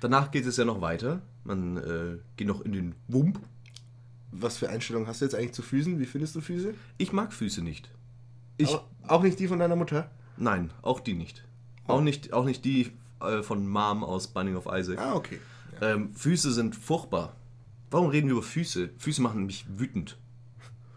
Danach 0.00 0.30
geht 0.30 0.46
es 0.46 0.56
ja 0.56 0.64
noch 0.64 0.80
weiter. 0.80 1.20
Man 1.44 1.76
äh, 1.76 2.18
geht 2.36 2.48
noch 2.48 2.62
in 2.62 2.72
den 2.72 2.94
Wump. 3.08 3.38
Was 4.30 4.56
für 4.56 4.70
Einstellungen 4.70 5.06
hast 5.06 5.20
du 5.20 5.26
jetzt 5.26 5.34
eigentlich 5.34 5.52
zu 5.52 5.62
Füßen? 5.62 6.00
Wie 6.00 6.06
findest 6.06 6.34
du 6.34 6.40
Füße? 6.40 6.74
Ich 6.96 7.12
mag 7.12 7.32
Füße 7.32 7.62
nicht. 7.62 7.90
Ich, 8.56 8.70
Auch, 8.74 8.84
auch 9.06 9.22
nicht 9.22 9.38
die 9.38 9.48
von 9.48 9.58
deiner 9.58 9.76
Mutter? 9.76 10.10
nein, 10.38 10.70
auch 10.82 11.00
die 11.00 11.14
nicht. 11.14 11.44
Auch 11.86 12.00
nicht, 12.00 12.32
auch 12.32 12.44
nicht 12.46 12.64
die 12.64 12.92
äh, 13.22 13.42
von 13.42 13.66
Mom 13.66 14.04
aus 14.04 14.28
Binding 14.28 14.56
of 14.56 14.66
Isaac. 14.70 14.98
Ah, 14.98 15.14
okay. 15.14 15.40
Ähm, 15.80 16.14
Füße 16.14 16.52
sind 16.52 16.76
furchtbar. 16.76 17.34
Warum 17.90 18.08
reden 18.08 18.28
wir 18.28 18.34
über 18.34 18.42
Füße? 18.42 18.90
Füße 18.98 19.20
machen 19.20 19.46
mich 19.46 19.66
wütend. 19.68 20.18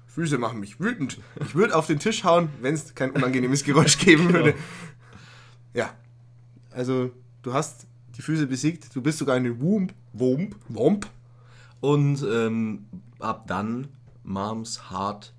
Füße 0.08 0.38
machen 0.38 0.60
mich 0.60 0.80
wütend. 0.80 1.20
Ich 1.42 1.56
würde 1.56 1.76
auf 1.76 1.88
den 1.88 2.00
Tisch 2.00 2.24
hauen, 2.24 2.50
wenn 2.62 2.74
es 2.74 2.96
kein 2.96 3.12
unangenehmes 3.12 3.64
Geräusch 3.64 3.98
geben 3.98 4.32
würde. 4.32 4.54
Ja. 5.74 5.94
Also, 6.72 7.12
du 7.42 7.54
hast 7.54 7.86
die 8.16 8.22
Füße 8.22 8.48
besiegt, 8.48 8.96
du 8.96 9.02
bist 9.02 9.18
sogar 9.18 9.36
in 9.36 9.44
den 9.44 9.62
Womb. 9.62 9.94
Womb. 10.14 10.56
Womb. 10.70 11.08
Und 11.82 12.24
ähm, 12.24 12.86
ab 13.20 13.48
dann 13.48 13.90
Moms 14.24 14.90
hart 14.90 15.34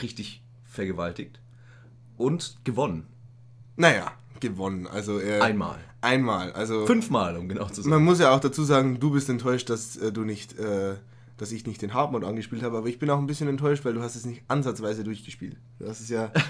richtig 0.00 0.42
vergewaltigt 0.64 1.40
und 2.16 2.58
gewonnen. 2.64 3.06
Naja, 3.76 4.12
gewonnen. 4.42 4.86
Also 4.86 5.18
er. 5.18 5.42
Einmal. 5.42 5.78
Einmal. 6.02 6.52
Also. 6.52 6.84
Fünfmal, 6.84 7.36
um 7.36 7.48
genau 7.48 7.66
zu 7.68 7.80
sein. 7.80 7.90
Man 7.90 8.04
muss 8.04 8.18
ja 8.18 8.34
auch 8.34 8.40
dazu 8.40 8.62
sagen, 8.64 9.00
du 9.00 9.10
bist 9.10 9.30
enttäuscht, 9.30 9.70
dass 9.70 9.96
äh, 9.96 10.12
du 10.12 10.24
nicht, 10.24 10.58
äh, 10.58 10.96
dass 11.38 11.50
ich 11.52 11.66
nicht 11.66 11.80
den 11.80 11.94
Hardmode 11.94 12.26
angespielt 12.26 12.62
habe, 12.62 12.76
aber 12.76 12.88
ich 12.88 12.98
bin 12.98 13.08
auch 13.08 13.18
ein 13.18 13.26
bisschen 13.26 13.48
enttäuscht, 13.48 13.84
weil 13.86 13.94
du 13.94 14.02
hast 14.02 14.16
es 14.16 14.26
nicht 14.26 14.42
ansatzweise 14.48 15.04
durchgespielt. 15.04 15.56
Du 15.78 15.88
hast 15.88 16.00
es 16.00 16.10
ja. 16.10 16.30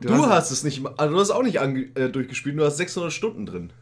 Du, 0.00 0.26
hast, 0.26 0.50
es 0.50 0.64
nicht, 0.64 0.84
also 0.98 1.14
du 1.14 1.20
hast 1.20 1.30
auch 1.30 1.44
nicht 1.44 1.58
äh, 1.58 2.10
durchgespielt, 2.10 2.58
du 2.58 2.64
hast 2.64 2.76
600 2.76 3.12
Stunden 3.12 3.46
drin. 3.46 3.72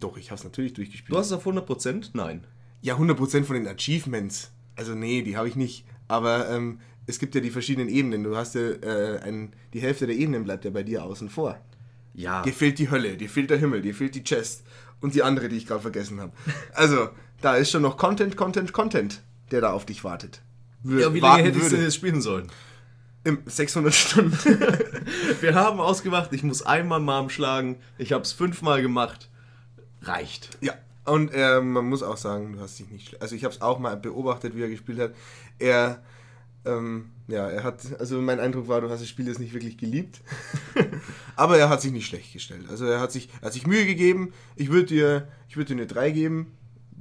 Doch, 0.00 0.16
ich 0.16 0.32
habe 0.32 0.38
es 0.38 0.42
natürlich 0.42 0.72
durchgespielt. 0.72 1.14
Du 1.14 1.18
hast 1.18 1.26
es 1.26 1.32
auf 1.32 1.46
100%? 1.46 2.10
Nein. 2.14 2.44
Ja, 2.82 2.96
100% 2.96 3.44
von 3.44 3.54
den 3.54 3.68
Achievements. 3.68 4.50
Also 4.76 4.94
nee, 4.94 5.22
die 5.22 5.36
habe 5.36 5.48
ich 5.48 5.54
nicht. 5.56 5.86
Aber 6.08 6.48
ähm, 6.50 6.80
es 7.06 7.18
gibt 7.18 7.34
ja 7.34 7.40
die 7.40 7.50
verschiedenen 7.50 7.88
Ebenen. 7.88 8.22
Du 8.24 8.36
hast 8.36 8.54
ja 8.54 8.60
äh, 8.62 9.20
ein, 9.22 9.52
die 9.72 9.80
Hälfte 9.80 10.06
der 10.06 10.16
Ebenen 10.16 10.44
bleibt 10.44 10.64
ja 10.64 10.70
bei 10.70 10.82
dir 10.82 11.04
außen 11.04 11.28
vor. 11.30 11.58
Ja. 12.14 12.42
Dir 12.42 12.52
fehlt 12.52 12.78
die 12.78 12.90
Hölle, 12.90 13.16
dir 13.16 13.28
fehlt 13.28 13.50
der 13.50 13.58
Himmel, 13.58 13.82
dir 13.82 13.94
fehlt 13.94 14.14
die 14.14 14.22
Chest 14.22 14.62
und 15.00 15.14
die 15.14 15.22
andere, 15.22 15.48
die 15.48 15.56
ich 15.56 15.66
gerade 15.66 15.80
vergessen 15.82 16.20
habe. 16.20 16.32
Also, 16.72 17.08
da 17.40 17.56
ist 17.56 17.70
schon 17.70 17.82
noch 17.82 17.96
Content, 17.96 18.36
Content, 18.36 18.72
Content, 18.72 19.22
der 19.50 19.60
da 19.60 19.72
auf 19.72 19.84
dich 19.84 20.04
wartet. 20.04 20.40
Wür- 20.84 21.00
Ja, 21.00 21.14
wie 21.14 21.20
lange 21.20 21.42
hätte 21.42 21.56
ich 21.58 21.64
würde. 21.64 21.76
denn 21.76 21.84
jetzt 21.84 21.94
spielen 21.96 22.20
sollen? 22.22 22.46
Im 23.24 23.38
600 23.46 23.92
Stunden. 23.94 24.32
Wir 25.40 25.54
haben 25.54 25.80
ausgemacht, 25.80 26.32
ich 26.34 26.42
muss 26.42 26.62
einmal 26.62 27.00
Mom 27.00 27.30
schlagen. 27.30 27.76
Ich 27.98 28.12
habe 28.12 28.22
es 28.22 28.32
fünfmal 28.32 28.82
gemacht. 28.82 29.30
Reicht. 30.02 30.50
ja. 30.60 30.74
Und 31.04 31.30
ähm, 31.34 31.72
man 31.72 31.84
muss 31.86 32.02
auch 32.02 32.16
sagen, 32.16 32.52
du 32.54 32.60
hast 32.60 32.78
dich 32.78 32.90
nicht. 32.90 33.20
Also 33.20 33.34
ich 33.34 33.44
habe 33.44 33.54
es 33.54 33.60
auch 33.60 33.78
mal 33.78 33.96
beobachtet, 33.96 34.56
wie 34.56 34.62
er 34.62 34.68
gespielt 34.70 34.98
hat. 34.98 35.14
Er, 35.58 36.02
ähm, 36.64 37.10
ja, 37.28 37.48
er 37.48 37.62
hat, 37.62 37.80
also 38.00 38.20
mein 38.22 38.40
Eindruck 38.40 38.68
war, 38.68 38.80
du 38.80 38.88
hast 38.88 39.00
das 39.00 39.08
Spiel 39.08 39.26
jetzt 39.26 39.38
nicht 39.38 39.52
wirklich 39.52 39.76
geliebt. 39.76 40.22
Aber 41.36 41.58
er 41.58 41.68
hat 41.68 41.82
sich 41.82 41.92
nicht 41.92 42.06
schlecht 42.06 42.32
gestellt. 42.32 42.64
Also 42.70 42.86
er 42.86 43.00
hat 43.00 43.12
sich, 43.12 43.28
er 43.40 43.46
hat 43.46 43.52
sich 43.52 43.66
Mühe 43.66 43.84
gegeben. 43.86 44.32
Ich 44.56 44.70
würde 44.70 44.86
dir, 44.86 45.28
ich 45.48 45.56
würde 45.56 45.68
dir 45.74 45.80
eine 45.80 45.86
3 45.86 46.10
geben. 46.10 46.52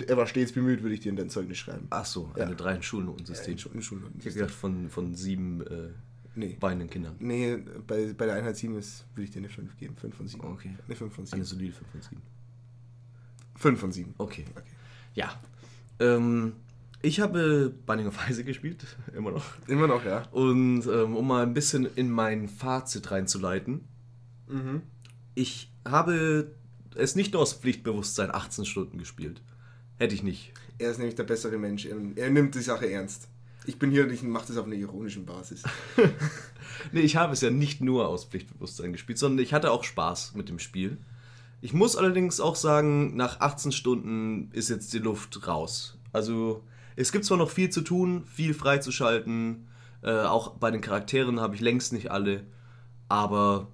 Er 0.07 0.17
war 0.17 0.25
stets 0.27 0.51
bemüht, 0.51 0.81
würde 0.81 0.95
ich 0.95 1.01
dir 1.01 1.09
in 1.09 1.15
dein 1.15 1.29
Zeugnis 1.29 1.57
schreiben. 1.59 1.85
Ach 1.91 2.05
so, 2.05 2.31
Ja. 2.35 2.45
eine 2.45 2.55
drei 2.55 2.81
Schulnotensystem. 2.81 3.53
in 3.53 3.59
Schu- 3.59 3.69
in 3.73 3.81
Schulnoten. 3.83 4.15
Ich 4.19 4.25
habe 4.25 4.33
gedacht 4.35 4.51
von, 4.51 4.89
von 4.89 5.13
sieben 5.15 5.61
äh, 5.67 5.89
Nee. 6.35 6.57
weinenden 6.59 6.89
Kindern. 6.89 7.15
Nee, 7.19 7.57
bei, 7.85 8.11
bei 8.17 8.25
der 8.25 8.33
Einheit 8.35 8.57
7 8.57 8.75
ist, 8.75 9.05
würde 9.13 9.25
ich 9.25 9.31
dir 9.31 9.37
eine 9.37 9.49
5 9.49 9.77
geben. 9.77 9.95
5 9.95 10.15
von 10.15 10.27
7. 10.27 10.43
Okay. 10.43 10.75
Eine 10.87 10.95
5 10.95 11.13
von 11.13 11.25
7. 11.27 11.35
Eine 11.35 11.45
solide 11.45 11.73
5 11.73 11.91
von 11.91 12.01
7. 12.01 12.21
5 13.55 13.79
von 13.79 13.91
7. 13.91 14.15
Okay. 14.17 14.45
Okay. 14.55 14.63
Ja. 15.15 15.39
Ähm, 15.99 16.53
ich 17.01 17.19
habe 17.19 17.73
Binding 17.85 18.07
of 18.07 18.17
Isaac 18.29 18.45
gespielt, 18.45 18.85
immer 19.15 19.31
noch. 19.31 19.43
Immer 19.67 19.87
noch, 19.87 20.05
ja. 20.05 20.23
Und 20.31 20.85
ähm, 20.87 21.15
um 21.15 21.27
mal 21.27 21.43
ein 21.43 21.53
bisschen 21.53 21.87
in 21.95 22.09
mein 22.09 22.47
Fazit 22.47 23.11
reinzuleiten. 23.11 23.81
Ich 25.35 25.71
habe 25.87 26.51
es 26.95 27.15
nicht 27.15 27.33
nur 27.33 27.41
aus 27.41 27.53
Pflichtbewusstsein 27.53 28.33
18 28.33 28.65
Stunden 28.65 28.97
gespielt. 28.97 29.41
Hätte 29.97 30.13
ich 30.15 30.23
nicht. 30.23 30.53
Er 30.77 30.91
ist 30.91 30.97
nämlich 30.97 31.15
der 31.15 31.23
bessere 31.23 31.57
Mensch. 31.57 31.85
Er, 31.85 31.97
er 32.15 32.29
nimmt 32.29 32.55
die 32.55 32.61
Sache 32.61 32.89
ernst. 32.89 33.27
Ich 33.65 33.79
bin 33.79 33.91
hier 33.91 34.03
und 34.03 34.11
ich 34.11 34.21
mache 34.23 34.47
das 34.47 34.57
auf 34.57 34.65
einer 34.65 34.75
ironischen 34.75 35.25
Basis. 35.25 35.63
Nee, 36.91 37.01
ich 37.01 37.15
habe 37.15 37.33
es 37.33 37.41
ja 37.41 37.49
nicht 37.49 37.81
nur 37.81 38.07
aus 38.07 38.25
Pflichtbewusstsein 38.25 38.91
gespielt, 38.91 39.17
sondern 39.17 39.43
ich 39.43 39.53
hatte 39.53 39.71
auch 39.71 39.83
Spaß 39.83 40.33
mit 40.35 40.49
dem 40.49 40.59
Spiel. 40.59 40.97
Ich 41.63 41.71
muss 41.71 41.95
allerdings 41.95 42.41
auch 42.41 42.57
sagen, 42.57 43.15
nach 43.15 43.39
18 43.39 43.71
Stunden 43.71 44.49
ist 44.51 44.69
jetzt 44.69 44.91
die 44.91 44.99
Luft 44.99 45.47
raus. 45.47 45.97
Also 46.11 46.61
es 46.97 47.13
gibt 47.13 47.23
zwar 47.23 47.37
noch 47.37 47.49
viel 47.49 47.69
zu 47.69 47.79
tun, 47.79 48.25
viel 48.25 48.53
freizuschalten, 48.53 49.69
äh, 50.01 50.23
auch 50.23 50.55
bei 50.55 50.71
den 50.71 50.81
Charakteren 50.81 51.39
habe 51.39 51.55
ich 51.55 51.61
längst 51.61 51.93
nicht 51.93 52.11
alle, 52.11 52.43
aber 53.07 53.69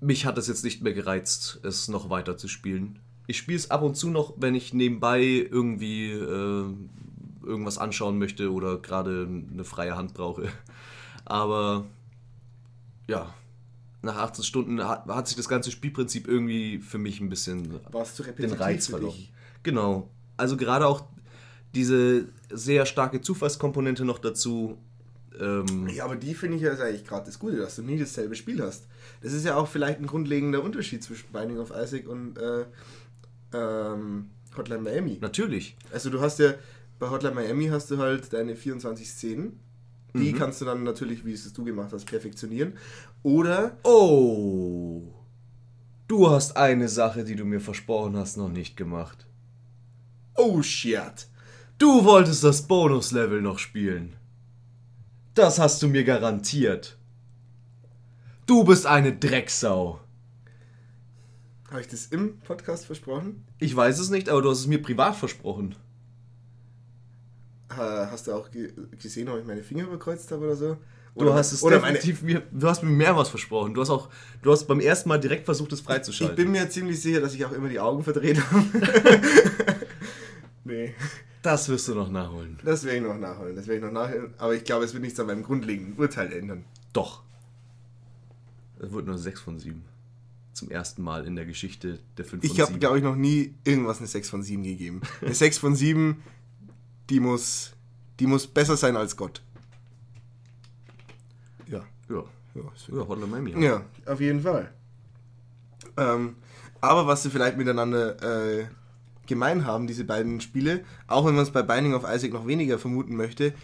mich 0.00 0.26
hat 0.26 0.38
es 0.38 0.48
jetzt 0.48 0.64
nicht 0.64 0.82
mehr 0.82 0.92
gereizt, 0.92 1.60
es 1.62 1.86
noch 1.86 2.10
weiter 2.10 2.36
zu 2.36 2.48
spielen. 2.48 2.98
Ich 3.28 3.38
spiele 3.38 3.58
es 3.58 3.70
ab 3.70 3.82
und 3.82 3.94
zu 3.94 4.10
noch, 4.10 4.34
wenn 4.38 4.56
ich 4.56 4.74
nebenbei 4.74 5.22
irgendwie 5.22 6.10
äh, 6.10 6.64
irgendwas 7.44 7.78
anschauen 7.78 8.18
möchte 8.18 8.52
oder 8.52 8.78
gerade 8.78 9.28
eine 9.52 9.62
freie 9.62 9.96
Hand 9.96 10.14
brauche. 10.14 10.48
Aber 11.24 11.86
ja, 13.06 13.32
nach 14.04 14.16
18 14.16 14.44
Stunden 14.44 14.84
hat, 14.86 15.06
hat 15.06 15.28
sich 15.28 15.36
das 15.36 15.48
ganze 15.48 15.70
Spielprinzip 15.70 16.28
irgendwie 16.28 16.78
für 16.78 16.98
mich 16.98 17.20
ein 17.20 17.28
bisschen 17.28 17.80
War 17.90 18.02
es 18.02 18.14
zu 18.14 18.22
den 18.22 18.52
Reiz 18.52 18.88
verloren. 18.88 19.16
Genau. 19.62 20.10
Also 20.36 20.56
gerade 20.56 20.86
auch 20.86 21.04
diese 21.74 22.26
sehr 22.50 22.86
starke 22.86 23.20
Zufallskomponente 23.20 24.04
noch 24.04 24.18
dazu. 24.18 24.78
Ähm, 25.40 25.88
Ja, 25.88 26.04
aber 26.04 26.16
die 26.16 26.34
finde 26.34 26.56
ich 26.56 26.62
ja 26.62 26.72
eigentlich 26.72 27.04
gerade 27.04 27.26
das 27.26 27.38
Gute, 27.38 27.56
dass 27.56 27.76
du 27.76 27.82
nie 27.82 27.98
dasselbe 27.98 28.36
Spiel 28.36 28.62
hast. 28.62 28.86
Das 29.22 29.32
ist 29.32 29.44
ja 29.44 29.56
auch 29.56 29.68
vielleicht 29.68 29.98
ein 29.98 30.06
grundlegender 30.06 30.62
Unterschied 30.62 31.02
zwischen 31.02 31.32
Binding 31.32 31.58
of 31.58 31.72
Isaac 31.74 32.06
und 32.08 32.38
äh, 32.38 32.64
ähm, 33.52 34.30
Hotline 34.56 34.82
Miami. 34.82 35.18
Natürlich. 35.20 35.76
Also 35.92 36.10
du 36.10 36.20
hast 36.20 36.38
ja, 36.38 36.54
bei 36.98 37.10
Hotline 37.10 37.34
Miami 37.34 37.66
hast 37.66 37.90
du 37.90 37.98
halt 37.98 38.32
deine 38.32 38.54
24 38.54 39.08
Szenen. 39.08 39.60
Die 40.14 40.32
kannst 40.32 40.60
du 40.60 40.64
dann 40.64 40.84
natürlich, 40.84 41.24
wie 41.24 41.32
es 41.32 41.52
du 41.52 41.64
gemacht 41.64 41.92
hast, 41.92 42.04
perfektionieren. 42.06 42.74
Oder 43.24 43.76
Oh. 43.82 45.02
Du 46.06 46.30
hast 46.30 46.56
eine 46.56 46.88
Sache, 46.88 47.24
die 47.24 47.34
du 47.34 47.44
mir 47.44 47.60
versprochen 47.60 48.16
hast, 48.16 48.36
noch 48.36 48.48
nicht 48.48 48.76
gemacht. 48.76 49.26
Oh 50.36 50.62
shit. 50.62 51.26
Du 51.78 52.04
wolltest 52.04 52.44
das 52.44 52.62
Bonuslevel 52.62 53.42
noch 53.42 53.58
spielen. 53.58 54.14
Das 55.34 55.58
hast 55.58 55.82
du 55.82 55.88
mir 55.88 56.04
garantiert. 56.04 56.96
Du 58.46 58.62
bist 58.62 58.86
eine 58.86 59.16
Drecksau. 59.16 59.98
Habe 61.70 61.80
ich 61.80 61.88
das 61.88 62.06
im 62.06 62.38
Podcast 62.40 62.86
versprochen? 62.86 63.44
Ich 63.58 63.74
weiß 63.74 63.98
es 63.98 64.10
nicht, 64.10 64.28
aber 64.28 64.42
du 64.42 64.50
hast 64.50 64.60
es 64.60 64.66
mir 64.68 64.80
privat 64.80 65.16
versprochen. 65.16 65.74
Ha- 67.70 68.08
Hast 68.10 68.26
du 68.26 68.32
auch 68.32 68.50
ge 68.50 68.72
gesehen, 69.00 69.28
ob 69.28 69.38
ich 69.40 69.46
meine 69.46 69.62
Finger 69.62 69.84
überkreuzt 69.84 70.30
habe 70.32 70.44
oder 70.44 70.56
so? 70.56 70.76
Du 71.16 71.32
hast 71.32 71.52
es 71.52 71.62
oder 71.62 71.78
definitiv 71.78 72.22
mir, 72.22 72.42
du 72.50 72.66
hast 72.66 72.82
mir 72.82 72.90
mehrmals 72.90 73.28
versprochen. 73.28 73.72
Du 73.72 73.80
hast 73.80 73.90
auch, 73.90 74.08
du 74.42 74.50
hast 74.50 74.64
beim 74.66 74.80
ersten 74.80 75.08
Mal 75.08 75.18
direkt 75.20 75.44
versucht, 75.44 75.72
es 75.72 75.78
Ich 75.78 75.84
freizuschalten. 75.84 76.34
bin 76.34 76.50
mir 76.50 76.68
ziemlich 76.68 77.00
sicher, 77.00 77.20
dass 77.20 77.34
ich 77.34 77.44
auch 77.44 77.52
immer 77.52 77.68
die 77.68 77.78
Augen 77.78 78.02
verdreht 78.02 78.40
habe. 78.50 78.64
nee, 80.64 80.94
das 81.42 81.68
wirst 81.68 81.88
du 81.88 81.94
noch 81.94 82.10
nachholen. 82.10 82.58
das 82.64 82.84
werde 82.84 82.98
ich 82.98 83.02
noch 83.04 83.16
nachholen. 83.18 83.54
Das 83.54 83.66
werde 83.66 83.78
ich 83.78 83.84
noch 83.84 83.92
nachholen. 83.92 84.34
Aber 84.38 84.54
ich 84.54 84.64
glaube, 84.64 84.84
es 84.84 84.92
wird 84.92 85.02
nichts 85.02 85.20
an 85.20 85.26
meinem 85.26 85.42
grundlegenden 85.42 85.96
Urteil 85.98 86.32
ändern. 86.32 86.64
Doch. 86.92 87.22
Es 88.80 88.90
wurde 88.90 89.06
nur 89.08 89.18
6 89.18 89.40
von 89.40 89.58
7. 89.58 89.84
Zum 90.52 90.70
ersten 90.70 91.02
Mal 91.02 91.26
in 91.26 91.36
der 91.36 91.46
Geschichte 91.46 91.98
der 92.18 92.24
5 92.24 92.42
von 92.42 92.50
Ich 92.50 92.60
habe, 92.60 92.68
7. 92.68 92.80
glaube 92.80 92.98
ich, 92.98 93.04
noch 93.04 93.16
nie 93.16 93.54
irgendwas 93.64 93.98
eine 93.98 94.06
6 94.06 94.30
von 94.30 94.42
7 94.42 94.62
gegeben. 94.62 95.00
Eine 95.20 95.34
6 95.34 95.58
von 95.58 95.74
7, 95.76 96.22
die 97.10 97.20
muss, 97.20 97.72
die 98.20 98.26
muss 98.26 98.46
besser 98.46 98.76
sein 98.76 98.96
als 98.96 99.16
Gott. 99.16 99.42
Ja. 101.66 101.82
Ja. 102.08 102.24
Ja, 102.54 102.62
Ja, 102.92 103.08
Hotline 103.08 103.26
Miami. 103.26 103.64
Ja, 103.64 103.84
auf 104.06 104.20
jeden 104.20 104.40
Fall. 104.40 104.72
Ähm, 105.96 106.36
aber 106.80 107.06
was 107.06 107.22
sie 107.22 107.30
vielleicht 107.30 107.56
miteinander 107.56 108.58
äh, 108.58 108.66
gemein 109.26 109.64
haben, 109.64 109.86
diese 109.86 110.04
beiden 110.04 110.40
Spiele, 110.40 110.84
auch 111.06 111.26
wenn 111.26 111.34
man 111.34 111.44
es 111.44 111.50
bei 111.50 111.62
Binding 111.62 111.94
of 111.94 112.04
Isaac 112.04 112.32
noch 112.32 112.46
weniger 112.46 112.78
vermuten 112.78 113.16
möchte, 113.16 113.54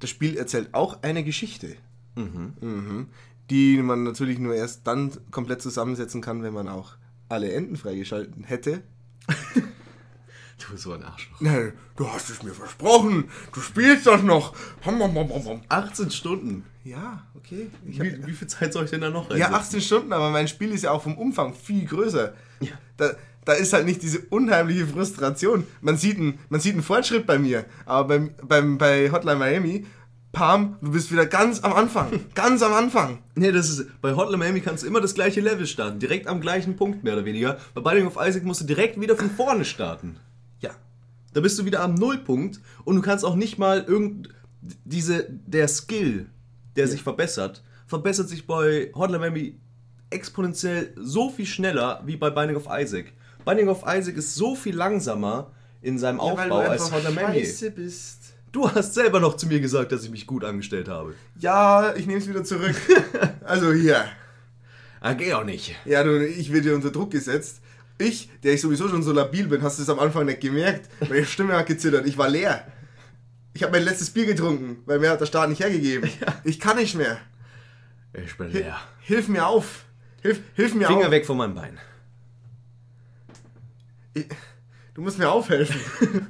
das 0.00 0.10
Spiel 0.10 0.36
erzählt 0.36 0.70
auch 0.72 1.02
eine 1.02 1.22
Geschichte. 1.22 1.76
Mhm. 2.16 3.06
Die 3.50 3.76
man 3.82 4.02
natürlich 4.02 4.38
nur 4.38 4.54
erst 4.54 4.86
dann 4.86 5.12
komplett 5.30 5.62
zusammensetzen 5.62 6.20
kann, 6.20 6.42
wenn 6.42 6.54
man 6.54 6.68
auch 6.68 6.96
alle 7.28 7.52
Enden 7.52 7.76
freigeschalten 7.76 8.44
hätte. 8.44 8.82
Du 10.70 10.76
so 10.76 10.92
ein 10.92 11.02
Arschloch. 11.02 11.40
Nein, 11.40 11.72
du 11.96 12.08
hast 12.08 12.30
es 12.30 12.42
mir 12.42 12.52
versprochen. 12.54 13.28
Du 13.52 13.60
spielst 13.60 14.06
das 14.06 14.22
noch. 14.22 14.54
Hom, 14.84 14.98
hom, 15.00 15.14
hom, 15.14 15.28
hom, 15.30 15.44
hom. 15.44 15.60
18 15.68 16.10
Stunden. 16.10 16.64
Ja, 16.84 17.22
okay. 17.34 17.68
Hab, 17.98 18.04
Wie, 18.04 18.26
wie 18.26 18.32
viel 18.32 18.48
Zeit 18.48 18.72
soll 18.72 18.84
ich 18.84 18.90
denn 18.90 19.00
da 19.00 19.10
noch 19.10 19.28
Ja, 19.30 19.46
reinsetzen? 19.46 19.54
18 19.54 19.80
Stunden, 19.80 20.12
aber 20.12 20.30
mein 20.30 20.48
Spiel 20.48 20.72
ist 20.72 20.82
ja 20.84 20.90
auch 20.90 21.02
vom 21.02 21.16
Umfang 21.16 21.54
viel 21.54 21.84
größer. 21.86 22.34
Da, 22.96 23.10
da 23.44 23.52
ist 23.52 23.72
halt 23.72 23.86
nicht 23.86 24.02
diese 24.02 24.20
unheimliche 24.30 24.86
Frustration. 24.86 25.66
Man 25.80 25.96
sieht 25.96 26.18
einen, 26.18 26.38
man 26.48 26.60
sieht 26.60 26.74
einen 26.74 26.82
Fortschritt 26.82 27.26
bei 27.26 27.38
mir, 27.38 27.64
aber 27.86 28.08
beim, 28.08 28.30
beim, 28.42 28.78
bei 28.78 29.10
Hotline 29.10 29.38
Miami, 29.38 29.86
Pam, 30.32 30.78
du 30.80 30.92
bist 30.92 31.12
wieder 31.12 31.26
ganz 31.26 31.60
am 31.60 31.72
Anfang. 31.74 32.08
ganz 32.34 32.62
am 32.62 32.72
Anfang. 32.72 33.18
Nee, 33.34 33.52
das 33.52 33.68
ist, 33.68 34.00
bei 34.00 34.14
Hotline 34.14 34.38
Miami 34.38 34.60
kannst 34.60 34.82
du 34.82 34.86
immer 34.86 35.00
das 35.00 35.14
gleiche 35.14 35.40
Level 35.40 35.66
starten. 35.66 35.98
Direkt 35.98 36.26
am 36.26 36.40
gleichen 36.40 36.74
Punkt, 36.76 37.04
mehr 37.04 37.12
oder 37.12 37.24
weniger. 37.26 37.58
Bei 37.74 37.82
Binding 37.82 38.06
of 38.06 38.16
Isaac 38.18 38.42
musst 38.44 38.62
du 38.62 38.64
direkt 38.64 38.98
wieder 39.00 39.16
von 39.16 39.30
vorne 39.30 39.64
starten. 39.64 40.16
Ja. 41.32 41.34
Da 41.34 41.40
bist 41.40 41.58
du 41.58 41.64
wieder 41.64 41.80
am 41.80 41.94
Nullpunkt 41.94 42.60
und 42.84 42.96
du 42.96 43.02
kannst 43.02 43.24
auch 43.24 43.36
nicht 43.36 43.58
mal 43.58 43.82
irgend 43.82 44.28
diese 44.84 45.26
der 45.28 45.68
Skill, 45.68 46.26
der 46.76 46.88
sich 46.88 47.02
verbessert, 47.02 47.62
verbessert 47.86 48.28
sich 48.28 48.46
bei 48.46 48.90
Hotline 48.94 49.18
Miami 49.18 49.58
exponentiell 50.10 50.92
so 50.96 51.30
viel 51.30 51.46
schneller 51.46 52.02
wie 52.04 52.16
bei 52.16 52.30
Binding 52.30 52.56
of 52.56 52.66
Isaac. 52.70 53.12
Binding 53.44 53.68
of 53.68 53.82
Isaac 53.86 54.16
ist 54.16 54.34
so 54.34 54.54
viel 54.54 54.76
langsamer 54.76 55.52
in 55.80 55.98
seinem 55.98 56.20
Aufbau 56.20 56.60
als 56.60 56.92
Hotline 56.92 57.14
Miami. 57.14 57.40
bist. 57.74 58.34
Du 58.52 58.70
hast 58.70 58.92
selber 58.92 59.18
noch 59.18 59.36
zu 59.36 59.46
mir 59.46 59.60
gesagt, 59.60 59.92
dass 59.92 60.04
ich 60.04 60.10
mich 60.10 60.26
gut 60.26 60.44
angestellt 60.44 60.86
habe. 60.86 61.14
Ja, 61.38 61.94
ich 61.96 62.06
nehme 62.06 62.18
es 62.18 62.28
wieder 62.28 62.44
zurück. 62.44 62.76
also 63.44 63.72
hier. 63.72 64.04
Ah, 65.00 65.14
geh 65.14 65.32
auch 65.32 65.44
nicht. 65.44 65.74
Ja, 65.86 66.04
du, 66.04 66.24
ich 66.24 66.52
werde 66.52 66.68
dir 66.68 66.74
unter 66.74 66.90
Druck 66.90 67.10
gesetzt. 67.10 67.62
Ich, 67.98 68.30
der 68.42 68.54
ich 68.54 68.60
sowieso 68.60 68.88
schon 68.88 69.02
so 69.02 69.12
labil 69.12 69.46
bin, 69.46 69.62
hast 69.62 69.78
du 69.78 69.82
es 69.82 69.88
am 69.88 69.98
Anfang 69.98 70.26
nicht 70.26 70.40
gemerkt. 70.40 70.88
Meine 71.00 71.24
Stimme 71.24 71.54
hat 71.56 71.66
gezittert. 71.66 72.06
Ich 72.06 72.18
war 72.18 72.28
leer. 72.28 72.66
Ich 73.54 73.62
habe 73.62 73.72
mein 73.72 73.84
letztes 73.84 74.10
Bier 74.10 74.26
getrunken, 74.26 74.82
weil 74.86 74.98
mir 74.98 75.10
hat 75.10 75.20
der 75.20 75.26
Staat 75.26 75.50
nicht 75.50 75.60
hergegeben. 75.60 76.10
Ich 76.44 76.58
kann 76.58 76.76
nicht 76.78 76.94
mehr. 76.94 77.18
Ich 78.14 78.36
bin 78.36 78.50
leer. 78.50 78.78
Hilf 79.00 79.28
mir 79.28 79.46
auf. 79.46 79.84
Hilf, 80.22 80.40
hilf 80.54 80.74
mir 80.74 80.86
Finger 80.86 81.06
auf. 81.06 81.10
weg 81.10 81.26
von 81.26 81.36
meinem 81.36 81.54
Bein. 81.54 81.78
Ich, 84.14 84.26
du 84.94 85.02
musst 85.02 85.18
mir 85.18 85.30
aufhelfen. 85.30 85.80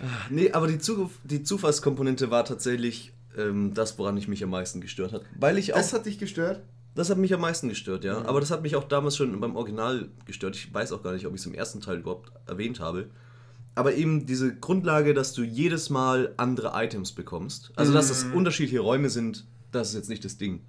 Nee, 0.30 0.52
aber 0.52 0.66
die, 0.66 0.78
Zu 0.78 1.10
die 1.24 1.42
Zufallskomponente 1.42 2.30
war 2.30 2.44
tatsächlich 2.44 3.12
ähm, 3.36 3.74
das, 3.74 3.98
woran 3.98 4.16
ich 4.16 4.28
mich 4.28 4.42
am 4.42 4.50
meisten 4.50 4.80
gestört 4.80 5.12
hat. 5.12 5.22
Weil 5.38 5.58
ich 5.58 5.72
auch. 5.72 5.78
Das 5.78 5.92
hat 5.92 6.06
dich 6.06 6.18
gestört? 6.18 6.62
Das 6.96 7.10
hat 7.10 7.18
mich 7.18 7.32
am 7.34 7.40
meisten 7.42 7.68
gestört, 7.68 8.04
ja. 8.04 8.24
Aber 8.24 8.40
das 8.40 8.50
hat 8.50 8.62
mich 8.62 8.74
auch 8.74 8.84
damals 8.84 9.16
schon 9.16 9.38
beim 9.38 9.54
Original 9.54 10.08
gestört. 10.24 10.56
Ich 10.56 10.72
weiß 10.72 10.92
auch 10.92 11.02
gar 11.02 11.12
nicht, 11.12 11.26
ob 11.26 11.34
ich 11.34 11.40
es 11.40 11.46
im 11.46 11.54
ersten 11.54 11.80
Teil 11.82 11.98
überhaupt 11.98 12.32
erwähnt 12.46 12.80
habe. 12.80 13.10
Aber 13.74 13.94
eben 13.94 14.24
diese 14.24 14.54
Grundlage, 14.56 15.12
dass 15.12 15.34
du 15.34 15.42
jedes 15.42 15.90
Mal 15.90 16.32
andere 16.38 16.72
Items 16.74 17.12
bekommst. 17.12 17.70
Also, 17.76 17.92
dass 17.92 18.08
es 18.08 18.24
unterschiedliche 18.24 18.80
Räume 18.80 19.10
sind, 19.10 19.44
das 19.70 19.90
ist 19.90 19.94
jetzt 19.94 20.08
nicht 20.08 20.24
das 20.24 20.38
Ding. 20.38 20.62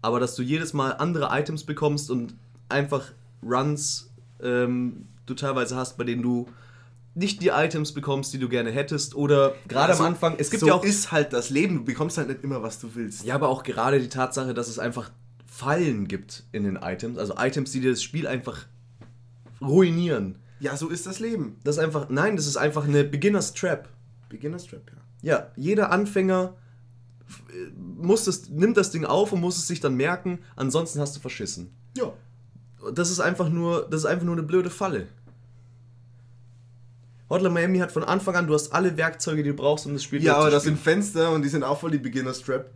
Aber 0.00 0.18
dass 0.20 0.34
du 0.34 0.42
jedes 0.42 0.72
Mal 0.72 0.92
andere 0.92 1.28
Items 1.30 1.64
bekommst 1.64 2.10
und 2.10 2.34
einfach 2.70 3.12
Runs 3.42 4.10
ähm, 4.42 5.06
du 5.26 5.34
teilweise 5.34 5.76
hast, 5.76 5.98
bei 5.98 6.04
denen 6.04 6.22
du 6.22 6.46
nicht 7.14 7.42
die 7.42 7.48
Items 7.48 7.92
bekommst, 7.92 8.32
die 8.32 8.38
du 8.38 8.48
gerne 8.48 8.70
hättest. 8.70 9.14
Oder 9.14 9.54
gerade 9.68 9.92
Also, 9.92 10.04
am 10.04 10.10
Anfang, 10.14 10.36
es 10.38 10.50
gibt 10.50 10.60
so 10.62 10.66
ja 10.66 10.74
auch 10.74 10.84
ist 10.84 11.12
halt 11.12 11.34
das 11.34 11.50
Leben. 11.50 11.76
Du 11.76 11.84
bekommst 11.84 12.16
halt 12.16 12.28
nicht 12.28 12.42
immer, 12.42 12.62
was 12.62 12.80
du 12.80 12.94
willst. 12.94 13.24
ja, 13.24 13.34
aber 13.34 13.50
auch 13.50 13.62
gerade 13.62 14.00
die 14.00 14.08
Tatsache, 14.08 14.54
dass 14.54 14.68
es 14.68 14.78
einfach 14.78 15.10
Fallen 15.54 16.08
gibt 16.08 16.42
in 16.50 16.64
den 16.64 16.74
Items, 16.74 17.16
also 17.16 17.34
Items, 17.38 17.70
die 17.70 17.78
dir 17.78 17.92
das 17.92 18.02
Spiel 18.02 18.26
einfach 18.26 18.66
ruinieren. 19.60 20.40
Ja, 20.58 20.76
so 20.76 20.88
ist 20.88 21.06
das 21.06 21.20
Leben. 21.20 21.58
Das 21.62 21.76
ist 21.76 21.82
einfach, 21.82 22.08
nein, 22.08 22.34
das 22.34 22.48
ist 22.48 22.56
einfach 22.56 22.88
eine 22.88 23.04
Beginner's 23.04 23.54
Trap. 23.54 23.88
Beginner's 24.28 24.66
Trap, 24.66 24.82
ja. 24.90 24.98
Ja, 25.22 25.52
jeder 25.54 25.92
Anfänger 25.92 26.54
muss 27.76 28.24
das, 28.24 28.48
nimmt 28.48 28.76
das 28.76 28.90
Ding 28.90 29.04
auf 29.04 29.32
und 29.32 29.40
muss 29.40 29.56
es 29.56 29.68
sich 29.68 29.78
dann 29.78 29.94
merken, 29.94 30.40
ansonsten 30.56 30.98
hast 30.98 31.14
du 31.14 31.20
verschissen. 31.20 31.70
Ja. 31.96 32.12
Das 32.92 33.12
ist 33.12 33.20
einfach 33.20 33.48
nur, 33.48 33.88
das 33.88 34.00
ist 34.00 34.06
einfach 34.06 34.24
nur 34.24 34.34
eine 34.34 34.42
blöde 34.42 34.70
Falle. 34.70 35.06
Hotline 37.30 37.54
Miami 37.54 37.78
hat 37.78 37.92
von 37.92 38.02
Anfang 38.02 38.34
an, 38.34 38.48
du 38.48 38.54
hast 38.54 38.72
alle 38.72 38.96
Werkzeuge, 38.96 39.44
die 39.44 39.50
du 39.50 39.56
brauchst, 39.56 39.86
um 39.86 39.92
das 39.92 40.02
Spiel 40.02 40.20
Ja, 40.20 40.34
aber 40.34 40.50
das 40.50 40.64
sind 40.64 40.80
Fenster 40.80 41.30
und 41.30 41.42
die 41.42 41.48
sind 41.48 41.62
auch 41.62 41.78
voll 41.78 41.92
die 41.92 41.98
Beginner's 41.98 42.42
Trap. 42.42 42.72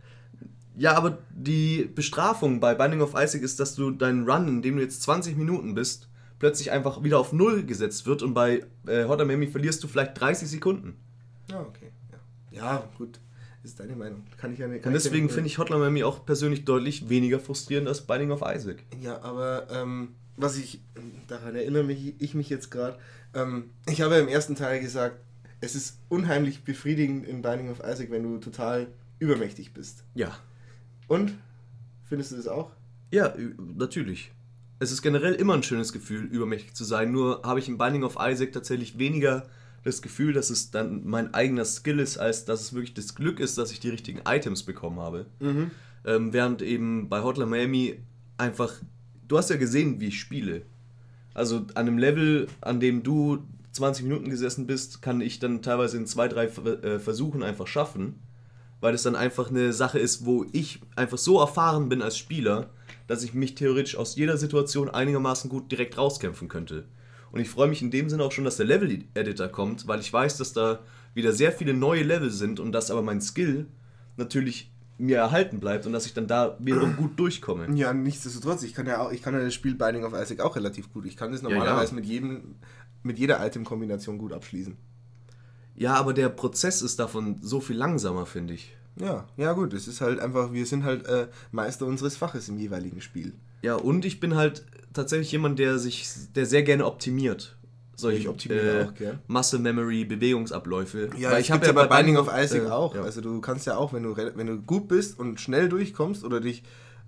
Ja, 0.77 0.95
aber 0.95 1.17
die 1.39 1.89
Bestrafung 1.95 2.59
bei 2.59 2.75
Binding 2.75 3.01
of 3.01 3.13
Isaac 3.15 3.41
ist, 3.41 3.59
dass 3.59 3.75
du 3.75 3.91
deinen 3.91 4.29
Run, 4.29 4.47
in 4.47 4.61
dem 4.61 4.75
du 4.75 4.81
jetzt 4.81 5.01
20 5.03 5.37
Minuten 5.37 5.73
bist, 5.73 6.09
plötzlich 6.37 6.71
einfach 6.71 7.03
wieder 7.03 7.17
auf 7.17 7.31
Null 7.31 7.63
gesetzt 7.63 8.05
wird 8.05 8.23
und 8.23 8.33
bei 8.33 8.65
äh, 8.87 9.05
Hotline 9.05 9.25
Miami 9.25 9.47
verlierst 9.47 9.83
du 9.83 9.87
vielleicht 9.87 10.19
30 10.19 10.49
Sekunden. 10.49 10.97
Ja, 11.49 11.61
okay. 11.61 11.91
Ja, 12.51 12.61
ja 12.61 12.89
gut. 12.97 13.19
Ist 13.63 13.79
deine 13.79 13.95
Meinung. 13.95 14.23
Kann 14.37 14.53
ich 14.53 14.59
ja 14.59 14.67
nicht. 14.67 14.85
Und 14.85 14.93
deswegen 14.93 15.29
finde 15.29 15.47
ich 15.47 15.57
Hotline 15.57 15.79
Miami 15.79 16.03
auch 16.03 16.25
persönlich 16.25 16.65
deutlich 16.65 17.09
weniger 17.09 17.39
frustrierend 17.39 17.87
als 17.87 18.01
Binding 18.01 18.31
of 18.31 18.41
Isaac. 18.41 18.83
Ja, 19.01 19.21
aber 19.21 19.67
ähm, 19.71 20.15
was 20.37 20.57
ich, 20.57 20.81
daran 21.27 21.55
erinnere 21.55 21.83
mich, 21.83 22.15
ich 22.19 22.33
mich 22.33 22.49
jetzt 22.49 22.69
gerade, 22.69 22.97
ähm, 23.33 23.71
ich 23.87 24.01
habe 24.01 24.15
ja 24.15 24.21
im 24.21 24.29
ersten 24.29 24.55
Teil 24.55 24.79
gesagt, 24.79 25.19
es 25.61 25.75
ist 25.75 25.99
unheimlich 26.07 26.63
befriedigend 26.63 27.25
in 27.27 27.41
Binding 27.41 27.69
of 27.69 27.79
Isaac, 27.79 28.11
wenn 28.11 28.23
du 28.23 28.37
total 28.39 28.87
übermächtig 29.19 29.73
bist. 29.73 30.03
Ja. 30.15 30.37
Und? 31.09 31.33
Findest 32.05 32.31
du 32.31 32.37
das 32.37 32.47
auch? 32.47 32.71
Ja, 33.11 33.33
natürlich. 33.57 34.31
Es 34.77 34.91
ist 34.91 35.01
generell 35.01 35.33
immer 35.33 35.55
ein 35.55 35.63
schönes 35.63 35.91
Gefühl, 35.91 36.23
übermächtig 36.23 36.73
zu 36.73 36.85
sein. 36.85 37.11
Nur 37.11 37.41
habe 37.43 37.59
ich 37.59 37.67
in 37.67 37.77
Binding 37.77 38.03
of 38.03 38.15
Isaac 38.19 38.53
tatsächlich 38.53 38.97
weniger 38.97 39.47
das 39.83 40.01
Gefühl, 40.01 40.33
dass 40.33 40.49
es 40.49 40.71
dann 40.71 41.05
mein 41.05 41.33
eigener 41.33 41.65
Skill 41.65 41.99
ist, 41.99 42.17
als 42.17 42.45
dass 42.45 42.61
es 42.61 42.73
wirklich 42.73 42.93
das 42.93 43.15
Glück 43.15 43.39
ist, 43.39 43.57
dass 43.57 43.71
ich 43.71 43.79
die 43.79 43.89
richtigen 43.89 44.21
Items 44.25 44.63
bekommen 44.63 44.99
habe. 44.99 45.25
Ähm, 46.05 46.31
während 46.31 46.61
eben 46.61 47.09
bei 47.09 47.23
Hotline 47.23 47.49
Miami 47.49 47.99
einfach, 48.37 48.73
du 49.27 49.37
hast 49.37 49.49
ja 49.49 49.57
gesehen, 49.57 49.99
wie 49.99 50.07
ich 50.07 50.19
spiele. 50.19 50.61
Also 51.33 51.57
an 51.73 51.87
einem 51.87 51.97
Level, 51.97 52.47
an 52.61 52.79
dem 52.79 53.03
du 53.03 53.39
20 53.71 54.03
Minuten 54.03 54.29
gesessen 54.29 54.67
bist, 54.67 55.01
kann 55.01 55.21
ich 55.21 55.39
dann 55.39 55.61
teilweise 55.61 55.97
in 55.97 56.05
zwei, 56.05 56.27
drei 56.27 56.45
äh, 56.45 56.99
Versuchen 56.99 57.43
einfach 57.43 57.67
schaffen 57.67 58.15
weil 58.81 58.93
es 58.93 59.03
dann 59.03 59.15
einfach 59.15 59.49
eine 59.49 59.73
Sache 59.73 59.99
ist, 59.99 60.25
wo 60.25 60.45
ich 60.51 60.81
einfach 60.95 61.17
so 61.17 61.39
erfahren 61.39 61.89
bin 61.89 62.01
als 62.01 62.17
Spieler, 62.17 62.69
dass 63.07 63.23
ich 63.23 63.33
mich 63.33 63.55
theoretisch 63.55 63.95
aus 63.95 64.15
jeder 64.15 64.37
Situation 64.37 64.89
einigermaßen 64.89 65.49
gut 65.49 65.71
direkt 65.71 65.97
rauskämpfen 65.97 66.47
könnte. 66.47 66.85
Und 67.31 67.39
ich 67.39 67.49
freue 67.49 67.67
mich 67.67 67.81
in 67.81 67.91
dem 67.91 68.09
Sinne 68.09 68.23
auch 68.23 68.31
schon, 68.31 68.45
dass 68.45 68.57
der 68.57 68.65
Level-Editor 68.65 69.49
kommt, 69.49 69.87
weil 69.87 69.99
ich 69.99 70.11
weiß, 70.11 70.37
dass 70.37 70.53
da 70.53 70.79
wieder 71.13 71.31
sehr 71.31 71.51
viele 71.51 71.73
neue 71.73 72.03
Level 72.03 72.31
sind 72.31 72.59
und 72.59 72.71
dass 72.71 72.91
aber 72.91 73.01
mein 73.01 73.21
Skill 73.21 73.67
natürlich 74.17 74.71
mir 74.97 75.17
erhalten 75.17 75.59
bleibt 75.59 75.85
und 75.85 75.93
dass 75.93 76.05
ich 76.05 76.13
dann 76.13 76.27
da 76.27 76.57
wiederum 76.59 76.97
gut 76.97 77.17
durchkomme. 77.17 77.73
Ja, 77.75 77.93
nichtsdestotrotz, 77.93 78.63
ich 78.63 78.73
kann 78.73 78.85
ja 78.85 79.01
auch, 79.01 79.11
ich 79.11 79.21
kann 79.21 79.33
ja 79.33 79.39
das 79.39 79.53
Spiel 79.53 79.75
Binding 79.75 80.03
of 80.03 80.13
Isaac 80.13 80.41
auch 80.41 80.55
relativ 80.55 80.91
gut. 80.91 81.05
Ich 81.05 81.15
kann 81.15 81.31
das 81.31 81.41
normalerweise 81.41 81.95
mit 81.95 82.05
jedem, 82.05 82.55
mit 83.01 83.17
jeder 83.17 83.45
Item-Kombination 83.45 84.17
gut 84.17 84.33
abschließen. 84.33 84.75
Ja, 85.79 85.95
aber 85.95 86.13
der 86.13 86.27
Prozess 86.27 86.81
ist 86.81 86.99
davon 86.99 87.37
so 87.41 87.61
viel 87.61 87.77
langsamer, 87.77 88.25
finde 88.25 88.53
ich. 88.53 88.75
Ja, 88.97 89.25
ja 89.37 89.53
gut, 89.53 89.73
es 89.73 89.87
ist 89.87 90.01
halt 90.01 90.19
einfach, 90.19 90.51
wir 90.51 90.65
sind 90.65 90.83
halt 90.83 91.07
äh, 91.07 91.27
Meister 91.51 91.85
unseres 91.85 92.17
Faches 92.17 92.49
im 92.49 92.59
jeweiligen 92.59 92.99
Spiel. 92.99 93.33
Ja, 93.61 93.75
und 93.75 94.03
ich 94.03 94.19
bin 94.19 94.35
halt 94.35 94.65
tatsächlich 94.93 95.31
jemand, 95.31 95.57
der 95.57 95.79
sich, 95.79 96.05
der 96.35 96.45
sehr 96.45 96.63
gerne 96.63 96.85
optimiert. 96.85 97.55
solche 97.95 98.19
Ich 98.19 98.27
optimiere 98.27 98.81
äh, 98.81 98.85
auch 98.85 98.93
gern. 98.93 99.19
Muscle 99.27 99.59
Memory, 99.59 100.03
Bewegungsabläufe. 100.03 101.11
Ja, 101.17 101.31
Weil 101.31 101.41
ich 101.41 101.49
habe 101.49 101.65
ja 101.65 101.71
bei 101.71 101.87
Binding 101.87 102.17
of 102.17 102.27
Isaac 102.27 102.63
äh, 102.63 102.69
auch. 102.69 102.93
ja. 102.95 103.01
Also 103.03 103.21
du 103.21 103.39
kannst 103.39 103.65
ja 103.65 103.77
auch, 103.77 103.93
wenn 103.93 104.03
du, 104.03 104.17
wenn 104.17 104.47
du 104.47 104.57
gut 104.57 104.89
bist 104.89 105.17
und 105.17 105.39
schnell 105.39 105.69
durchkommst 105.69 106.25
oder 106.25 106.41
dich 106.41 106.63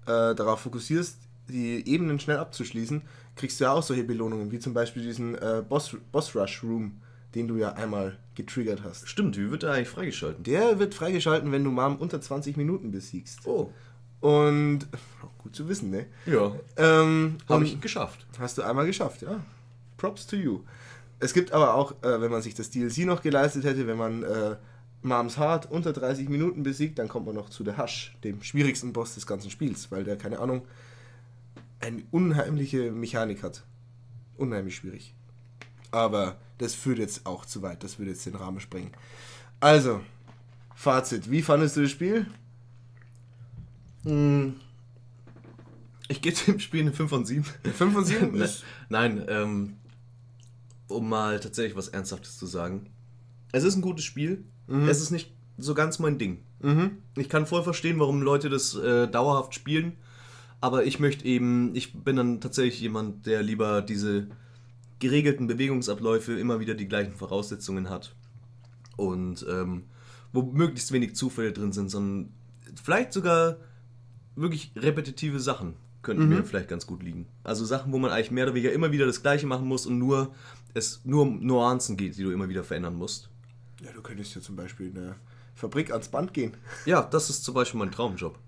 äh, 0.06 0.34
darauf 0.34 0.62
fokussierst, 0.62 1.18
die 1.50 1.86
Ebenen 1.86 2.22
schnell 2.22 2.38
abzuschließen, 2.38 3.02
kriegst 3.36 3.60
du 3.60 3.66
ja 3.66 3.74
auch 3.74 3.84
solche 3.84 4.06
Belohnungen, 4.06 4.52
wie 4.52 4.60
zum 4.60 4.74
Beispiel 4.74 5.04
diesen 5.04 5.36
äh, 5.36 5.62
Boss, 5.68 5.96
Boss 6.14 6.34
Rush 6.36 6.64
Room, 6.64 7.02
den 7.36 7.48
du 7.48 7.56
ja 7.58 7.74
einmal 7.74 8.18
getriggert 8.36 8.84
hast. 8.84 9.08
Stimmt, 9.08 9.38
wie 9.38 9.52
wird 9.52 9.64
der 9.64 9.72
eigentlich 9.72 9.90
freigeschalten? 9.90 10.44
Der 10.44 10.80
wird 10.80 10.94
freigeschalten, 10.94 11.52
wenn 11.52 11.64
du 11.64 11.72
Mom 11.72 11.98
unter 11.98 12.22
20 12.22 12.58
Minuten 12.58 12.92
besiegst. 12.92 13.46
Oh, 13.46 13.72
Und 14.20 14.88
gut 15.40 15.56
zu 15.56 15.68
wissen, 15.68 15.90
ne? 15.90 16.06
ja. 16.26 16.54
Ähm, 16.78 17.38
Habe 17.48 17.66
ich 17.66 17.80
geschafft. 17.80 18.26
Hast 18.40 18.58
du 18.58 18.62
einmal 18.62 18.86
geschafft, 18.86 19.22
ja. 19.22 19.40
Props 19.98 20.28
to 20.28 20.36
you. 20.36 20.62
Es 21.20 21.34
gibt 21.34 21.52
aber 21.52 21.76
auch, 21.76 21.92
äh, 22.04 22.20
wenn 22.20 22.32
man 22.32 22.42
sich 22.42 22.56
das 22.56 22.72
DLC 22.72 23.00
noch 23.00 23.22
geleistet 23.22 23.64
hätte, 23.64 23.86
wenn 23.86 23.98
man 23.98 24.24
äh, 24.24 24.56
Moms 25.04 25.38
Heart 25.38 25.70
unter 25.72 25.94
30 25.94 26.30
Minuten 26.30 26.64
besiegt, 26.64 27.00
dann 27.00 27.08
kommt 27.08 27.26
man 27.28 27.36
noch 27.36 27.50
zu 27.50 27.64
der 27.64 27.78
Hush, 27.78 28.16
dem 28.24 28.42
schwierigsten 28.42 28.94
Boss 28.94 29.16
des 29.16 29.28
ganzen 29.28 29.50
Spiels, 29.52 29.92
weil 29.92 30.04
der, 30.04 30.18
keine 30.18 30.40
Ahnung, 30.40 30.64
eine 31.80 32.04
unheimliche 32.12 32.92
Mechanik 32.92 33.44
hat. 33.44 33.64
Unheimlich 34.38 34.76
schwierig. 34.76 35.16
Aber 35.92 36.38
das 36.58 36.74
führt 36.74 37.00
jetzt 37.00 37.26
auch 37.26 37.46
zu 37.46 37.62
weit, 37.62 37.84
das 37.84 38.00
würde 38.00 38.12
jetzt 38.12 38.26
den 38.26 38.36
Rahmen 38.36 38.60
sprengen. 38.60 38.92
Also, 39.60 40.02
Fazit, 40.76 41.30
wie 41.30 41.42
fandest 41.42 41.76
du 41.78 41.82
das 41.82 41.92
Spiel? 41.92 42.26
Ich 46.08 46.22
gebe 46.22 46.36
dem 46.48 46.60
Spiel 46.60 46.82
eine 46.82 46.94
5 46.94 47.10
von 47.10 47.26
7. 47.26 47.44
5 47.44 47.94
von 47.94 48.06
7 48.06 48.32
Ne- 48.38 48.50
Nein, 48.90 49.26
ähm, 49.28 49.78
um 50.88 51.08
mal 51.08 51.40
tatsächlich 51.40 51.76
was 51.78 51.88
Ernsthaftes 51.90 52.38
zu 52.38 52.46
sagen. 52.46 52.88
Es 53.52 53.64
ist 53.64 53.76
ein 53.76 53.82
gutes 53.82 54.06
Spiel. 54.06 54.44
Es 54.88 55.02
ist 55.02 55.12
nicht 55.12 55.34
so 55.58 55.74
ganz 55.74 56.00
mein 56.00 56.18
Ding. 56.18 56.40
Ich 57.18 57.28
kann 57.28 57.46
voll 57.48 57.64
verstehen, 57.64 58.00
warum 58.00 58.22
Leute 58.22 58.50
das 58.50 58.76
äh, 58.76 59.08
dauerhaft 59.08 59.54
spielen. 59.56 59.94
Aber 60.62 60.86
ich 60.86 61.00
möchte 61.00 61.26
eben, 61.26 61.76
ich 61.76 61.94
bin 62.04 62.16
dann 62.16 62.40
tatsächlich 62.40 62.80
jemand, 62.82 63.26
der 63.26 63.42
lieber 63.42 63.82
diese 63.82 64.28
geregelten 65.02 65.48
Bewegungsabläufe 65.48 66.40
immer 66.40 66.62
wieder 66.62 66.76
die 66.76 66.88
gleichen 66.88 67.14
Voraussetzungen 67.14 67.90
hat. 67.90 68.16
Und 68.96 69.46
ähm, 69.50 69.84
wo 70.32 70.44
möglichst 70.44 70.94
wenig 70.94 71.16
Zufälle 71.16 71.52
drin 71.52 71.74
sind, 71.74 71.90
sondern 71.90 72.32
vielleicht 72.82 73.12
sogar 73.12 73.58
wirklich 74.36 74.72
repetitive 74.78 75.42
Sachen 75.42 75.74
könnten 76.02 76.30
mir 76.30 76.44
vielleicht 76.44 76.70
ganz 76.70 76.88
gut 76.88 77.04
liegen. 77.04 77.28
Also 77.44 77.66
Sachen, 77.66 77.92
wo 77.92 78.00
man 78.00 78.12
eigentlich 78.12 78.32
mehr 78.32 78.46
oder 78.46 78.56
weniger 78.56 78.72
immer 78.72 78.92
wieder 78.92 79.06
das 79.06 79.22
Gleiche 79.22 79.46
machen 79.46 79.68
muss 79.68 79.86
und 79.86 80.00
nur 80.00 80.34
es 80.74 81.02
nur 81.04 81.24
um 81.24 81.46
Nuancen 81.46 81.98
geht, 81.98 82.18
die 82.18 82.24
du 82.24 82.32
immer 82.32 82.50
wieder 82.50 82.64
verändern 82.64 82.96
musst. 82.96 83.30
Ja, 83.84 83.92
du 83.92 84.02
könntest 84.02 84.34
ja 84.36 84.42
zum 84.42 84.56
Beispiel 84.56 84.88
in 84.88 84.96
der 84.96 85.16
Fabrik 85.54 85.92
ans 85.92 86.08
Band 86.08 86.34
gehen. 86.34 86.56
Ja, 86.86 87.02
das 87.02 87.30
ist 87.30 87.44
zum 87.44 87.54
Beispiel 87.54 87.80
mein 87.80 87.92
Traumjob. 87.92 88.40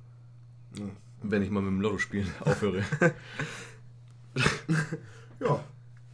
Wenn 1.22 1.42
ich 1.42 1.50
mal 1.50 1.62
mit 1.62 1.72
dem 1.72 1.82
Lotto 1.82 1.98
spielen 1.98 2.30
aufhöre. 2.40 2.84
Ja, 5.40 5.64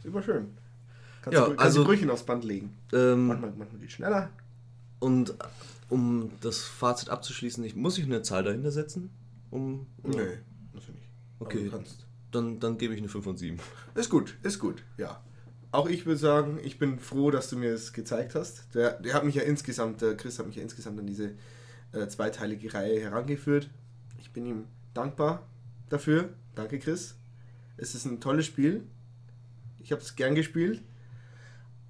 ist 0.00 0.06
immer 0.06 0.22
schön. 0.22 0.48
Kannst, 1.22 1.34
Ja, 1.38 1.44
du, 1.44 1.50
kannst 1.50 1.64
also- 1.64 1.80
du 1.82 1.86
Brüchen 1.88 2.10
aufs 2.10 2.24
Band 2.24 2.44
legen. 2.44 2.76
ähm, 2.92 3.26
Manchmal, 3.28 3.52
manchmal 3.56 3.80
geht 3.80 3.92
schneller. 3.92 4.30
und 4.98 5.34
um 5.88 6.30
das 6.40 6.62
Fazit 6.62 7.08
abzuschließen, 7.10 7.62
ich, 7.64 7.74
muss 7.76 7.98
ich 7.98 8.04
eine 8.04 8.22
Zahl 8.22 8.44
dahinter 8.44 8.70
setzen? 8.70 9.10
Um, 9.50 9.86
oder? 10.04 10.16
Nee, 10.24 10.38
muss 10.72 10.84
ich 10.84 10.94
nicht. 10.94 11.08
Okay. 11.40 11.66
Aber 11.68 11.76
kannst. 11.78 12.06
Dann, 12.30 12.60
dann 12.60 12.78
gebe 12.78 12.94
ich 12.94 13.00
eine 13.00 13.08
5 13.08 13.24
von 13.24 13.36
7. 13.36 13.58
Ist 13.96 14.08
gut, 14.08 14.36
ist 14.44 14.58
gut, 14.60 14.84
ja. 14.98 15.20
Auch 15.72 15.88
ich 15.88 16.06
würde 16.06 16.18
sagen, 16.18 16.58
ich 16.62 16.78
bin 16.78 16.98
froh, 17.00 17.30
dass 17.32 17.50
du 17.50 17.56
mir 17.56 17.72
das 17.72 17.92
gezeigt 17.92 18.34
hast. 18.36 18.72
Der, 18.74 19.00
der 19.00 19.14
hat 19.14 19.24
mich 19.24 19.34
ja 19.34 19.42
insgesamt, 19.42 20.00
der 20.00 20.16
Chris 20.16 20.38
hat 20.38 20.46
mich 20.46 20.56
ja 20.56 20.62
insgesamt 20.62 20.98
an 21.00 21.06
diese 21.06 21.32
äh, 21.92 22.06
zweiteilige 22.06 22.72
Reihe 22.72 23.00
herangeführt. 23.00 23.68
Ich 24.20 24.30
bin 24.32 24.46
ihm 24.46 24.64
dankbar 24.94 25.44
dafür. 25.88 26.28
Danke, 26.54 26.78
Chris. 26.78 27.16
Es 27.76 27.94
ist 27.96 28.04
ein 28.04 28.20
tolles 28.20 28.46
Spiel. 28.46 28.84
Ich 29.82 29.92
habe 29.92 30.02
es 30.02 30.16
gern 30.16 30.34
gespielt. 30.34 30.82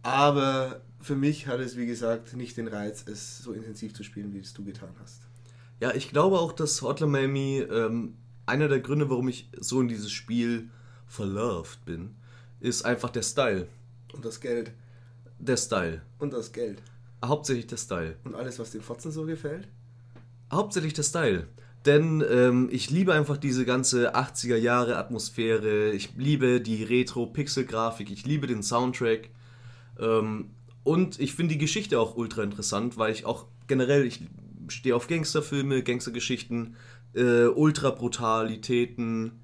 Aber 0.02 0.80
für 1.00 1.16
mich 1.16 1.46
hat 1.46 1.60
es, 1.60 1.76
wie 1.76 1.86
gesagt, 1.86 2.34
nicht 2.34 2.56
den 2.56 2.68
Reiz, 2.68 3.04
es 3.06 3.38
so 3.38 3.52
intensiv 3.52 3.94
zu 3.94 4.02
spielen, 4.02 4.32
wie 4.32 4.38
es 4.38 4.54
du 4.54 4.64
getan 4.64 4.94
hast. 5.00 5.22
Ja, 5.80 5.94
ich 5.94 6.10
glaube 6.10 6.38
auch, 6.38 6.52
dass 6.52 6.82
Hotline 6.82 7.10
Miami 7.10 7.58
ähm, 7.70 8.16
einer 8.46 8.68
der 8.68 8.80
Gründe, 8.80 9.08
warum 9.08 9.28
ich 9.28 9.48
so 9.58 9.80
in 9.80 9.88
dieses 9.88 10.10
Spiel 10.10 10.70
verloved 11.06 11.84
bin, 11.84 12.16
ist 12.60 12.84
einfach 12.84 13.10
der 13.10 13.22
Style. 13.22 13.68
Und 14.12 14.24
das 14.24 14.40
Geld. 14.40 14.72
Der 15.38 15.56
Style. 15.56 16.02
Und 16.18 16.32
das 16.32 16.52
Geld. 16.52 16.82
Hauptsächlich 17.24 17.66
der 17.66 17.76
Style. 17.78 18.16
Und 18.24 18.34
alles, 18.34 18.58
was 18.58 18.70
dem 18.72 18.82
Fotzen 18.82 19.10
so 19.10 19.24
gefällt. 19.24 19.68
Hauptsächlich 20.52 20.94
der 20.94 21.02
Style. 21.02 21.46
Denn 21.86 22.22
ähm, 22.30 22.68
ich 22.70 22.90
liebe 22.90 23.14
einfach 23.14 23.38
diese 23.38 23.64
ganze 23.64 24.14
80er 24.14 24.56
Jahre 24.56 24.96
Atmosphäre. 24.98 25.92
Ich 25.92 26.10
liebe 26.16 26.60
die 26.60 26.84
Retro-Pixel-Grafik. 26.84 28.10
Ich 28.10 28.26
liebe 28.26 28.46
den 28.46 28.62
Soundtrack. 28.62 29.30
Ähm, 29.98 30.50
und 30.82 31.18
ich 31.18 31.34
finde 31.34 31.54
die 31.54 31.60
Geschichte 31.60 31.98
auch 31.98 32.16
ultra 32.16 32.42
interessant, 32.42 32.98
weil 32.98 33.12
ich 33.12 33.24
auch 33.24 33.46
generell, 33.66 34.04
ich 34.04 34.20
stehe 34.68 34.94
auf 34.94 35.08
Gangsterfilme, 35.08 35.82
Gangstergeschichten, 35.82 36.76
äh, 37.14 37.46
Ultra-Brutalitäten. 37.46 39.40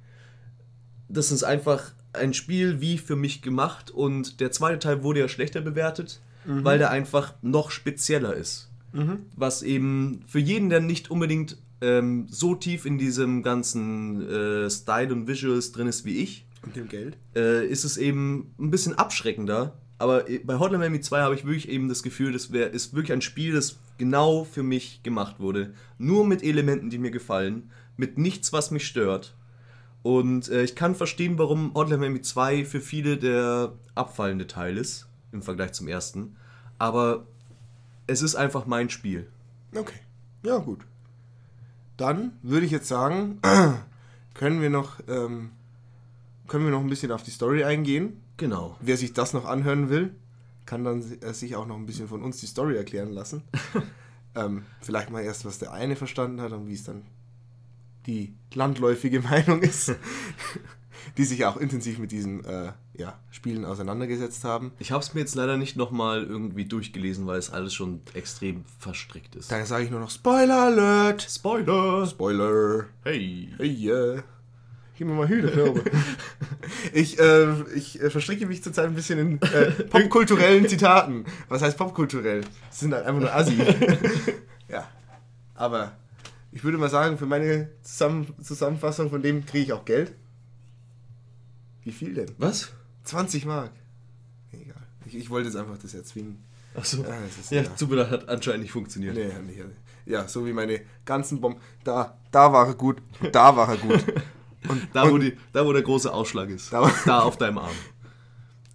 Das 1.08 1.32
ist 1.32 1.42
einfach 1.42 1.92
ein 2.12 2.34
Spiel 2.34 2.80
wie 2.80 2.98
für 2.98 3.16
mich 3.16 3.42
gemacht 3.42 3.90
und 3.90 4.40
der 4.40 4.50
zweite 4.50 4.78
Teil 4.78 5.02
wurde 5.02 5.20
ja 5.20 5.28
schlechter 5.28 5.60
bewertet, 5.60 6.20
weil 6.64 6.78
der 6.78 6.90
einfach 6.90 7.34
noch 7.42 7.70
spezieller 7.70 8.34
ist. 8.34 8.70
Was 9.36 9.62
eben 9.62 10.24
für 10.26 10.38
jeden, 10.38 10.70
der 10.70 10.80
nicht 10.80 11.10
unbedingt 11.10 11.58
ähm, 11.80 12.26
so 12.30 12.54
tief 12.54 12.86
in 12.86 12.98
diesem 12.98 13.42
ganzen 13.42 14.28
äh, 14.28 14.70
Style 14.70 15.12
und 15.12 15.26
Visuals 15.28 15.72
drin 15.72 15.86
ist 15.86 16.04
wie 16.04 16.18
ich, 16.18 16.46
Und 16.62 16.74
dem 16.76 16.88
Geld. 16.88 17.16
äh, 17.34 17.66
ist 17.66 17.84
es 17.84 17.96
eben 17.96 18.54
ein 18.58 18.70
bisschen 18.70 18.94
abschreckender. 18.94 19.76
Aber 19.98 20.24
bei 20.44 20.58
Hotline 20.58 20.78
Miami 20.78 21.00
2 21.00 21.20
habe 21.22 21.34
ich 21.34 21.44
wirklich 21.44 21.68
eben 21.70 21.88
das 21.88 22.02
Gefühl, 22.02 22.32
das 22.32 22.52
wär, 22.52 22.70
ist 22.70 22.92
wirklich 22.94 23.12
ein 23.12 23.22
Spiel, 23.22 23.54
das 23.54 23.76
genau 23.96 24.44
für 24.44 24.62
mich 24.62 25.02
gemacht 25.02 25.40
wurde. 25.40 25.72
Nur 25.96 26.26
mit 26.26 26.42
Elementen, 26.42 26.90
die 26.90 26.98
mir 26.98 27.10
gefallen, 27.10 27.70
mit 27.96 28.18
nichts, 28.18 28.52
was 28.52 28.70
mich 28.70 28.86
stört. 28.86 29.34
Und 30.02 30.48
äh, 30.50 30.62
ich 30.64 30.76
kann 30.76 30.94
verstehen, 30.94 31.38
warum 31.38 31.72
Hotline 31.74 31.98
Miami 31.98 32.20
2 32.20 32.64
für 32.66 32.80
viele 32.80 33.16
der 33.16 33.72
abfallende 33.94 34.46
Teil 34.46 34.76
ist, 34.76 35.08
im 35.32 35.42
Vergleich 35.42 35.72
zum 35.72 35.88
ersten. 35.88 36.36
Aber 36.78 37.26
es 38.06 38.20
ist 38.20 38.34
einfach 38.34 38.66
mein 38.66 38.90
Spiel. 38.90 39.26
Okay. 39.74 39.98
Ja, 40.44 40.58
gut. 40.58 40.80
Dann 41.96 42.32
würde 42.42 42.66
ich 42.66 42.72
jetzt 42.72 42.88
sagen, 42.88 43.40
können 44.34 44.60
wir 44.60 44.70
noch, 44.70 45.00
ähm, 45.08 45.50
können 46.46 46.64
wir 46.64 46.70
noch 46.70 46.80
ein 46.80 46.88
bisschen 46.88 47.12
auf 47.12 47.22
die 47.22 47.30
Story 47.30 47.64
eingehen. 47.64 48.22
Genau. 48.36 48.76
Wer 48.80 48.96
sich 48.96 49.12
das 49.12 49.32
noch 49.32 49.46
anhören 49.46 49.88
will, 49.88 50.14
kann 50.66 50.84
dann 50.84 51.02
äh, 51.20 51.32
sich 51.32 51.56
auch 51.56 51.66
noch 51.66 51.76
ein 51.76 51.86
bisschen 51.86 52.08
von 52.08 52.22
uns 52.22 52.38
die 52.38 52.46
Story 52.46 52.76
erklären 52.76 53.10
lassen. 53.10 53.42
ähm, 54.34 54.64
vielleicht 54.80 55.10
mal 55.10 55.22
erst, 55.22 55.44
was 55.44 55.58
der 55.58 55.72
eine 55.72 55.96
verstanden 55.96 56.40
hat 56.40 56.52
und 56.52 56.68
wie 56.68 56.74
es 56.74 56.84
dann 56.84 57.02
die 58.06 58.34
landläufige 58.52 59.20
Meinung 59.22 59.62
ist, 59.62 59.94
die 61.16 61.24
sich 61.24 61.44
auch 61.44 61.56
intensiv 61.56 61.98
mit 61.98 62.12
diesen 62.12 62.44
äh, 62.44 62.72
ja, 62.94 63.18
Spielen 63.30 63.64
auseinandergesetzt 63.64 64.44
haben. 64.44 64.72
Ich 64.78 64.92
habe 64.92 65.02
es 65.02 65.14
mir 65.14 65.20
jetzt 65.20 65.34
leider 65.34 65.56
nicht 65.56 65.76
nochmal 65.76 66.24
irgendwie 66.24 66.64
durchgelesen, 66.64 67.26
weil 67.26 67.38
es 67.38 67.50
alles 67.50 67.74
schon 67.74 68.00
extrem 68.14 68.64
verstrickt 68.78 69.36
ist. 69.36 69.50
Daher 69.50 69.66
sage 69.66 69.84
ich 69.84 69.90
nur 69.90 70.00
noch 70.00 70.10
Spoiler 70.10 70.62
Alert! 70.62 71.26
Spoiler! 71.28 72.06
Spoiler! 72.06 72.86
Hey! 73.04 73.48
Hey, 73.58 73.68
yeah. 73.68 74.22
Gib 74.98 75.08
mir 75.08 75.14
mal 75.14 75.28
Hühner, 75.28 75.50
glaube 75.50 75.84
ich. 76.94 77.18
äh, 77.18 77.52
ich 77.74 78.00
äh, 78.00 78.08
verstricke 78.08 78.46
mich 78.46 78.62
zurzeit 78.62 78.86
ein 78.86 78.94
bisschen 78.94 79.18
in 79.18 79.42
äh, 79.42 79.70
popkulturellen 79.70 80.66
Zitaten. 80.68 81.26
Was 81.48 81.60
heißt 81.60 81.76
popkulturell? 81.76 82.40
Das 82.70 82.80
sind 82.80 82.94
halt 82.94 83.04
einfach 83.04 83.20
nur 83.20 83.34
Assi. 83.34 83.58
ja. 84.68 84.88
Aber 85.54 85.92
ich 86.50 86.64
würde 86.64 86.78
mal 86.78 86.88
sagen, 86.88 87.18
für 87.18 87.26
meine 87.26 87.68
Zusammen 87.82 88.26
Zusammenfassung 88.42 89.10
von 89.10 89.20
dem 89.20 89.44
kriege 89.44 89.64
ich 89.64 89.72
auch 89.74 89.84
Geld. 89.84 90.14
Wie 91.86 91.92
viel 91.92 92.14
denn? 92.14 92.26
Was? 92.38 92.70
20 93.04 93.46
Mark. 93.46 93.70
Egal. 94.50 94.74
Ich, 95.06 95.14
ich 95.14 95.30
wollte 95.30 95.46
jetzt 95.48 95.56
einfach 95.56 95.78
das 95.78 95.94
erzwingen. 95.94 96.42
Achso. 96.74 97.02
Ja, 97.02 97.08
das 97.24 97.38
ist- 97.38 97.50
ja, 97.52 97.62
ja. 97.62 98.10
hat 98.10 98.28
anscheinend 98.28 98.62
nicht 98.62 98.72
funktioniert. 98.72 99.14
Nee, 99.14 99.28
nicht. 99.46 99.60
Ja, 100.04 100.26
so 100.26 100.44
wie 100.44 100.52
meine 100.52 100.80
ganzen 101.04 101.40
Bomben. 101.40 101.60
Da, 101.84 102.18
da 102.32 102.52
war 102.52 102.66
er 102.66 102.74
gut. 102.74 103.00
Da 103.30 103.56
war 103.56 103.68
er 103.68 103.76
gut. 103.76 104.04
Und, 104.68 104.88
Da, 104.92 105.08
wo 105.08 105.14
und- 105.14 105.20
die, 105.20 105.36
da, 105.52 105.64
wo 105.64 105.72
der 105.72 105.82
große 105.82 106.12
Ausschlag 106.12 106.50
ist. 106.50 106.72
Da- 106.72 106.92
Da, 107.04 107.20
auf 107.20 107.38
deinem 107.38 107.58
Arm. 107.58 107.74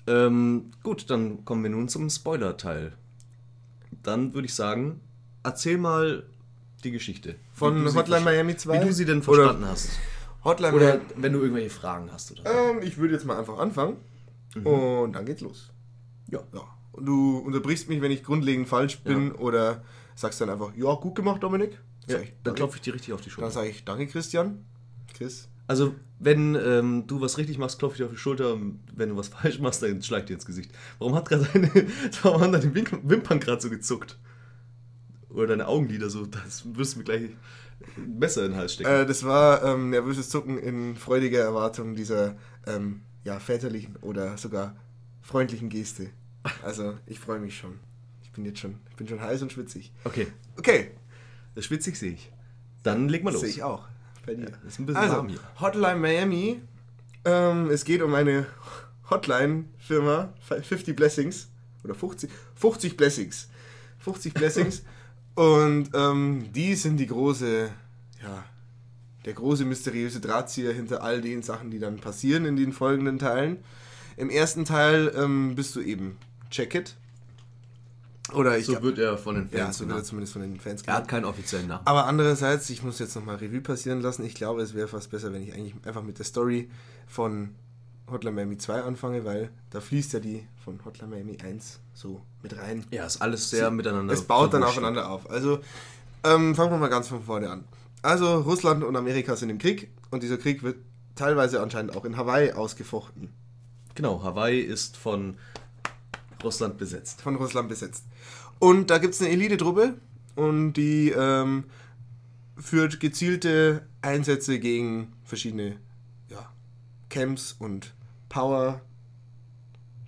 Ähm, 0.08 0.72
gut, 0.84 1.10
dann 1.10 1.44
kommen 1.44 1.64
wir 1.64 1.70
nun 1.70 1.90
zum 1.90 2.10
Spoiler-Teil. 2.10 2.94
Dann 4.02 4.34
würde 4.34 4.46
ich 4.46 4.54
sagen, 4.56 5.02
erzähl 5.44 5.78
mal 5.78 6.24
die 6.86 6.92
Geschichte. 6.92 7.36
Von 7.54 7.94
Hotline 7.94 8.22
Miami 8.24 8.56
2? 8.56 8.82
Wie 8.82 8.86
du 8.88 8.94
sie 8.94 9.04
denn 9.04 9.20
Oder- 9.24 9.44
verstanden 9.44 9.66
hast. 9.66 9.90
Hotline 10.44 10.74
Oder 10.74 10.86
Miami. 10.98 11.06
wenn 11.18 11.34
du 11.34 11.40
irgendwelche 11.40 11.70
Fragen 11.70 12.12
hast 12.12 12.32
oder 12.32 12.44
so. 12.44 12.50
Ähm, 12.50 12.82
ich 12.82 12.98
würde 12.98 13.14
jetzt 13.14 13.26
mal 13.26 13.38
einfach 13.38 13.60
anfangen. 13.60 13.98
Mhm. 14.56 14.68
Und 14.68 15.14
dann 15.14 15.26
geht's 15.26 15.42
los. 15.42 15.72
Ja. 16.30 16.42
ja. 16.54 16.62
Und 16.92 17.06
du 17.06 17.38
unterbrichst 17.40 17.90
mich, 17.90 18.02
wenn 18.02 18.12
ich 18.12 18.24
grundlegend 18.24 18.68
falsch 18.68 19.00
bin 19.02 19.32
oder 19.32 19.84
sagst 20.16 20.42
dann 20.42 20.50
einfach, 20.50 20.76
ja, 20.76 20.94
gut 20.96 21.16
gemacht, 21.16 21.42
Dominik. 21.42 21.80
Ja, 22.08 22.20
ich, 22.20 22.34
dann 22.44 22.56
klopfe 22.56 22.78
ich 22.78 22.82
dir 22.82 22.94
richtig 22.94 23.14
auf 23.14 23.22
die 23.22 23.30
Dann 23.30 23.36
Schulter. 23.36 23.52
sage 23.52 23.70
ich, 23.70 23.86
danke, 23.86 24.08
Christian. 24.08 24.66
Chris. 25.14 25.48
Also, 25.68 25.96
wenn 26.20 26.56
ähm, 26.56 27.06
du 27.08 27.22
was 27.22 27.38
richtig 27.38 27.58
machst, 27.58 27.80
klopfe 27.80 27.94
ich 27.94 27.98
dir 28.00 28.06
auf 28.06 28.12
die 28.12 28.18
Schulter. 28.18 28.58
Wenn 28.94 29.10
du 29.10 29.18
was 29.18 29.28
falsch 29.30 29.60
machst, 29.60 29.82
dann 29.84 30.02
schlag 30.02 30.22
ich 30.22 30.26
dir 30.26 30.34
ins 30.34 30.46
Gesicht. 30.46 30.72
Warum 31.00 31.16
hat 31.16 31.30
gerade 31.30 31.48
deine, 31.54 31.70
warum 32.24 32.42
haben 32.42 32.52
deine 32.52 32.74
Wimpern 32.74 33.40
gerade 33.40 33.62
so 33.62 33.70
gezuckt? 33.70 34.18
Oder 35.30 35.48
deine 35.48 35.68
Augenlider 35.68 36.10
so? 36.10 36.26
Das 36.26 36.64
wirst 36.76 36.96
du 36.96 37.00
mir 37.00 37.06
gleich 37.06 37.30
Messer 37.98 38.46
in 38.46 38.52
den 38.52 38.60
Hals 38.60 38.74
stecken. 38.74 38.90
Äh, 38.90 39.06
das 39.06 39.24
war 39.24 39.64
ähm, 39.64 39.90
nervöses 39.90 40.30
Zucken 40.30 40.58
in 40.58 40.96
freudiger 40.96 41.40
Erwartung 41.40 41.96
dieser 41.96 42.36
ähm, 42.66 43.02
ja, 43.24 43.40
väterlichen 43.40 43.96
oder 44.02 44.38
sogar 44.38 44.76
freundlichen 45.22 45.70
Geste. 45.70 46.10
Also, 46.64 46.98
ich 47.06 47.20
freue 47.20 47.40
mich 47.40 47.56
schon. 47.56 47.80
Ich 48.24 48.32
bin 48.32 48.46
jetzt 48.46 48.58
schon, 48.58 48.78
ich 48.90 48.96
bin 48.96 49.08
schon 49.08 49.22
heiß 49.22 49.44
und 49.44 49.52
schwitzig. 49.52 49.92
okay, 50.06 50.28
Okay, 50.58 50.92
das 51.56 51.66
schwitzig 51.66 51.98
sehe 51.98 52.14
ich. 52.14 52.32
Dann 52.84 53.10
leg 53.10 53.24
mal 53.24 53.32
los. 53.32 53.42
sehe 53.42 53.50
ich 53.50 53.64
auch. 53.64 53.88
Bei 54.26 54.34
dir. 54.34 54.52
ist 54.68 54.80
ein 54.80 54.86
bisschen 54.86 55.02
also, 55.02 55.18
warm 55.18 55.30
hier. 55.30 55.40
Hotline 55.60 55.96
Miami. 56.00 56.62
Ähm, 57.26 57.70
es 57.70 57.86
geht 57.86 58.02
um 58.02 58.14
eine 58.14 58.48
Hotline-Firma, 59.10 60.34
50 60.42 60.96
Blessings. 60.96 61.50
Oder 61.84 61.96
50, 61.96 62.30
50 62.56 62.98
Blessings. 62.98 63.50
50 64.00 64.34
Blessings. 64.34 64.84
Und 65.36 65.90
ähm, 65.94 66.52
die 66.54 66.76
sind 66.76 66.98
die 66.98 67.08
große, 67.08 67.70
ja, 68.22 68.44
der 69.26 69.34
große 69.34 69.66
mysteriöse 69.66 70.20
Drahtzieher 70.20 70.74
hinter 70.74 71.04
all 71.04 71.22
den 71.22 71.42
Sachen, 71.44 71.72
die 71.72 71.80
dann 71.80 71.98
passieren 71.98 72.46
in 72.46 72.56
den 72.56 72.74
folgenden 72.74 73.20
Teilen. 73.20 73.58
Im 74.18 74.30
ersten 74.30 74.66
Teil 74.66 75.12
ähm, 75.16 75.56
bist 75.56 75.76
du 75.76 75.82
eben 75.82 76.18
Check-It. 76.50 76.96
Oder 78.34 78.58
ich 78.58 78.66
So 78.66 78.74
glaub- 78.74 78.84
wird 78.84 79.00
er 79.00 79.18
von 79.18 79.36
den 79.36 79.50
ja, 79.52 79.66
Fans 79.66 79.78
so 79.78 79.82
wird 79.84 79.90
er 79.90 79.94
genannt. 79.94 80.06
zumindest 80.08 80.34
von 80.34 80.42
den 80.42 80.60
Fans 80.60 80.82
Er 80.84 80.94
hat 80.96 81.08
keinen 81.08 81.26
offiziellen 81.26 81.68
Namen. 81.68 81.86
aber 81.86 82.06
andererseits, 82.06 82.70
ich 82.70 82.84
muss 82.84 83.00
jetzt 83.00 83.16
nochmal 83.16 83.38
Revue 83.38 83.62
passieren 83.62 84.02
lassen. 84.02 84.24
Ich 84.26 84.36
glaube, 84.36 84.62
es 84.62 84.74
wäre 84.74 84.88
fast 84.88 85.10
besser, 85.12 85.34
wenn 85.34 85.42
ich 85.44 85.54
eigentlich 85.54 85.74
einfach 85.86 86.04
mit 86.04 86.18
der 86.18 86.26
Story 86.26 86.70
von 87.08 87.56
Hotline 88.10 88.36
Miami 88.36 88.58
2 88.58 88.82
anfange, 88.82 89.26
weil 89.26 89.50
da 89.70 89.82
fließt 89.82 90.14
ja 90.14 90.20
die 90.20 90.48
von 90.64 90.84
Hotline 90.86 91.10
Miami 91.10 91.38
1 91.44 91.80
so 91.94 92.22
mit 92.42 92.58
rein. 92.58 92.86
Ja, 92.92 93.06
ist 93.06 93.22
alles 93.22 93.50
sehr 93.50 93.72
miteinander. 93.72 94.14
Es 94.14 94.24
baut 94.24 94.54
dann 94.54 94.64
aufeinander 94.64 95.10
auf. 95.10 95.30
Also 95.30 95.60
ähm, 96.24 96.56
fangen 96.56 96.72
wir 96.72 96.78
mal 96.78 96.90
ganz 96.90 97.08
von 97.08 97.24
vorne 97.24 97.50
an. 97.50 97.64
Also 98.02 98.40
Russland 98.40 98.84
und 98.84 98.96
Amerika 98.96 99.36
sind 99.36 99.50
im 99.50 99.60
Krieg 99.60 99.90
und 100.10 100.24
dieser 100.24 100.38
Krieg 100.38 100.64
wird 100.64 100.78
teilweise 101.16 101.62
anscheinend 101.62 101.96
auch 101.96 102.06
in 102.06 102.18
Hawaii 102.18 102.52
ausgefochten. 102.54 103.30
Genau, 103.96 104.24
Hawaii 104.24 104.60
ist 104.60 104.98
von 104.98 105.38
Russland 106.44 106.78
besetzt. 106.78 107.22
von 107.22 107.36
Russland 107.36 107.70
besetzt. 107.70 108.06
Und 108.60 108.90
da 108.90 108.98
gibt 108.98 109.14
es 109.14 109.22
eine 109.22 109.30
Elite-Truppe 109.30 109.96
und 110.36 110.74
die 110.74 111.10
ähm, 111.10 111.66
führt 112.58 113.00
gezielte 113.00 113.86
Einsätze 114.02 114.60
gegen 114.60 115.14
verschiedene 115.24 115.78
Camps 117.12 117.56
und 117.60 117.94
Power 118.30 118.82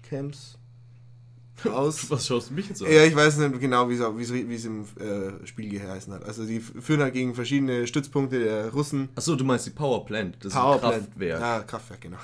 Camps 0.09 0.57
aus. 1.69 2.09
Was 2.09 2.25
schaust 2.25 2.49
du 2.49 2.53
mich 2.55 2.69
jetzt 2.69 2.81
an? 2.81 2.91
Ja, 2.91 3.03
ich 3.03 3.15
weiß 3.15 3.37
nicht 3.37 3.59
genau, 3.59 3.89
wie 3.89 3.93
es- 3.95 4.65
im 4.65 4.85
äh, 4.99 5.45
Spiel 5.45 5.69
geheißen 5.69 6.13
hat. 6.13 6.23
Also 6.25 6.45
die 6.45 6.59
führen 6.61 7.01
halt 7.01 7.13
gegen 7.13 7.35
verschiedene 7.35 7.85
Stützpunkte 7.87 8.39
der 8.43 8.71
Russen. 8.71 9.09
Achso, 9.15 9.35
du 9.35 9.43
meinst 9.43 9.65
die 9.65 9.71
Power 9.71 10.05
Plant. 10.05 10.37
Das 10.39 10.53
ist 10.53 10.57
ein. 10.59 10.79
Kraftwerk. 10.79 11.41
Ja, 11.41 11.59
Kraftwerk, 11.63 12.01
genau. 12.01 12.17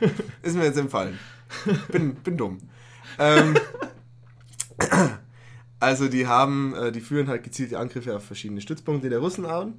Ist 0.42 0.56
mir 0.56 0.64
jetzt 0.64 0.78
empfallen. 0.78 1.18
Bin, 1.92 2.14
bin 2.14 2.36
dumm. 2.38 2.58
Ähm, 3.18 3.54
also 5.80 6.08
die 6.08 6.26
haben, 6.26 6.74
äh, 6.74 6.92
die 6.92 7.00
führen 7.00 7.28
halt 7.28 7.42
gezielte 7.42 7.78
Angriffe 7.78 8.16
auf 8.16 8.24
verschiedene 8.24 8.60
Stützpunkte 8.62 9.10
der 9.10 9.18
Russen 9.18 9.44
an. 9.44 9.74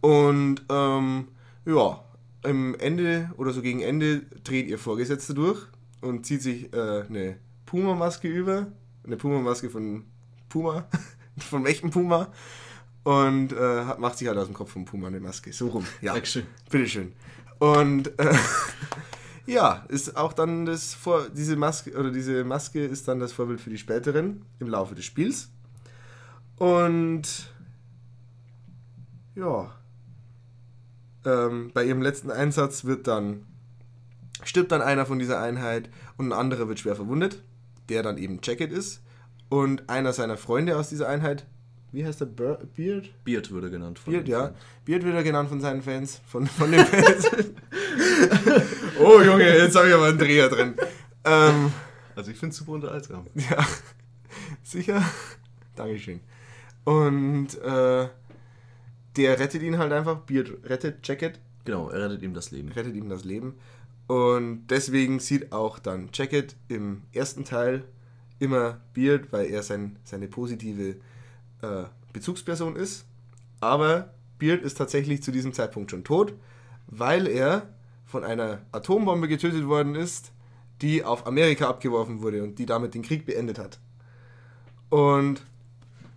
Und 0.00 0.62
ähm, 0.70 1.28
ja, 1.66 2.02
im 2.46 2.74
Ende 2.78 3.30
oder 3.36 3.52
so 3.52 3.62
gegen 3.62 3.80
Ende 3.80 4.22
dreht 4.44 4.68
ihr 4.68 4.78
Vorgesetzter 4.78 5.34
durch 5.34 5.66
und 6.00 6.26
zieht 6.26 6.42
sich 6.42 6.72
äh, 6.72 7.04
eine 7.08 7.36
Puma-Maske 7.66 8.28
über. 8.28 8.68
Eine 9.04 9.16
Puma-Maske 9.16 9.70
von 9.70 10.04
Puma, 10.48 10.88
vom 11.38 11.66
echten 11.66 11.90
Puma. 11.90 12.32
Und 13.04 13.52
äh, 13.52 13.84
macht 13.98 14.18
sich 14.18 14.26
halt 14.26 14.38
aus 14.38 14.46
dem 14.46 14.54
Kopf 14.54 14.72
vom 14.72 14.84
Puma 14.84 15.08
eine 15.08 15.20
Maske. 15.20 15.52
So 15.52 15.68
rum. 15.68 15.86
Ja. 16.00 16.14
Dankeschön. 16.14 16.46
Bitteschön. 16.70 17.12
Und 17.58 18.18
äh, 18.18 18.34
ja, 19.46 19.84
ist 19.88 20.16
auch 20.16 20.32
dann 20.32 20.66
das 20.66 20.94
Vor 20.94 21.28
diese 21.28 21.56
Maske 21.56 21.96
oder 21.96 22.10
diese 22.10 22.44
Maske 22.44 22.84
ist 22.84 23.06
dann 23.06 23.20
das 23.20 23.32
Vorbild 23.32 23.60
für 23.60 23.70
die 23.70 23.78
späteren 23.78 24.44
im 24.58 24.68
Laufe 24.68 24.94
des 24.94 25.04
Spiels. 25.04 25.50
Und 26.56 27.52
ja, 29.36 29.72
ähm, 31.26 31.70
bei 31.74 31.84
ihrem 31.84 32.00
letzten 32.00 32.30
Einsatz 32.30 32.84
wird 32.84 33.06
dann 33.06 33.44
stirbt 34.44 34.70
dann 34.72 34.82
einer 34.82 35.06
von 35.06 35.18
dieser 35.18 35.40
Einheit 35.40 35.90
und 36.16 36.28
ein 36.28 36.32
anderer 36.32 36.68
wird 36.68 36.78
schwer 36.78 36.96
verwundet, 36.96 37.42
der 37.88 38.02
dann 38.02 38.16
eben 38.18 38.38
Jacket 38.42 38.70
ist 38.72 39.02
und 39.48 39.88
einer 39.88 40.12
seiner 40.12 40.36
Freunde 40.36 40.76
aus 40.76 40.88
dieser 40.88 41.08
Einheit, 41.08 41.46
wie 41.92 42.04
heißt 42.04 42.20
der 42.20 42.26
Ber 42.26 42.58
Beard? 42.76 43.08
Beard 43.24 43.50
würde 43.50 43.70
genannt. 43.70 43.98
von 43.98 44.12
Beard, 44.12 44.28
ja. 44.28 44.40
Fans. 44.46 44.56
Beard 44.84 45.04
wird 45.04 45.14
er 45.14 45.22
genannt 45.22 45.48
von 45.48 45.60
seinen 45.60 45.82
Fans. 45.82 46.20
Von, 46.26 46.46
von 46.46 46.70
den 46.70 46.84
Fans. 46.84 47.30
oh 49.00 49.22
Junge, 49.22 49.56
jetzt 49.56 49.76
habe 49.76 49.88
ich 49.88 49.94
aber 49.94 50.06
einen 50.06 50.18
Dreher 50.18 50.48
drin. 50.48 50.74
Ähm, 51.24 51.72
Also 52.14 52.30
ich 52.30 52.38
finde 52.38 52.52
es 52.52 52.58
super 52.58 52.72
unterhaltsam. 52.72 53.26
ja, 53.34 53.64
sicher. 54.62 55.02
Dankeschön. 55.74 56.20
Und 56.84 57.48
äh, 57.62 58.08
der 59.16 59.38
rettet 59.38 59.62
ihn 59.62 59.78
halt 59.78 59.92
einfach. 59.92 60.18
Beard 60.20 60.52
rettet 60.64 61.06
Jacket, 61.06 61.38
Genau, 61.66 61.90
er 61.90 62.04
rettet 62.04 62.22
ihm 62.22 62.32
das 62.32 62.52
Leben. 62.52 62.70
rettet 62.70 62.94
ihm 62.94 63.08
das 63.08 63.24
Leben. 63.24 63.54
Und 64.06 64.68
deswegen 64.68 65.18
sieht 65.18 65.52
auch 65.52 65.80
dann 65.80 66.10
Jacket 66.12 66.54
im 66.68 67.02
ersten 67.12 67.44
Teil 67.44 67.84
immer 68.38 68.80
Beard, 68.94 69.32
weil 69.32 69.46
er 69.46 69.62
sein, 69.64 69.98
seine 70.04 70.28
positive 70.28 70.96
äh, 71.62 71.84
Bezugsperson 72.12 72.76
ist. 72.76 73.04
Aber 73.60 74.14
Beard 74.38 74.62
ist 74.62 74.78
tatsächlich 74.78 75.24
zu 75.24 75.32
diesem 75.32 75.52
Zeitpunkt 75.52 75.90
schon 75.90 76.04
tot, 76.04 76.34
weil 76.86 77.26
er 77.26 77.74
von 78.04 78.22
einer 78.22 78.60
Atombombe 78.70 79.26
getötet 79.26 79.66
worden 79.66 79.96
ist, 79.96 80.30
die 80.82 81.02
auf 81.02 81.26
Amerika 81.26 81.68
abgeworfen 81.68 82.22
wurde 82.22 82.44
und 82.44 82.60
die 82.60 82.66
damit 82.66 82.94
den 82.94 83.02
Krieg 83.02 83.26
beendet 83.26 83.58
hat. 83.58 83.80
Und 84.88 85.44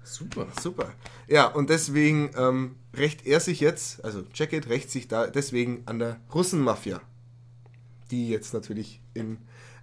Super. 0.09 0.47
Super. 0.59 0.93
Ja, 1.27 1.45
und 1.45 1.69
deswegen 1.69 2.31
ähm, 2.35 2.75
rächt 2.95 3.27
er 3.27 3.39
sich 3.39 3.59
jetzt, 3.59 4.03
also 4.03 4.23
Jacket 4.33 4.67
rächt 4.67 4.89
sich 4.89 5.07
da 5.07 5.27
deswegen 5.27 5.83
an 5.85 5.99
der 5.99 6.19
Russenmafia, 6.33 6.99
die 8.09 8.29
jetzt 8.29 8.53
natürlich 8.53 9.01
in 9.13 9.37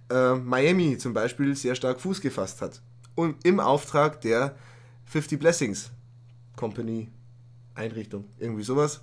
äh, 0.09 0.35
Miami 0.35 0.97
zum 0.97 1.13
Beispiel 1.13 1.55
sehr 1.55 1.75
stark 1.75 2.01
Fuß 2.01 2.19
gefasst 2.19 2.61
hat. 2.61 2.81
Und 3.15 3.45
im 3.45 3.61
Auftrag 3.61 4.19
der 4.21 4.55
50 5.05 5.39
Blessings 5.39 5.91
Company, 6.57 7.07
Einrichtung, 7.73 8.25
irgendwie 8.37 8.63
sowas, 8.63 9.01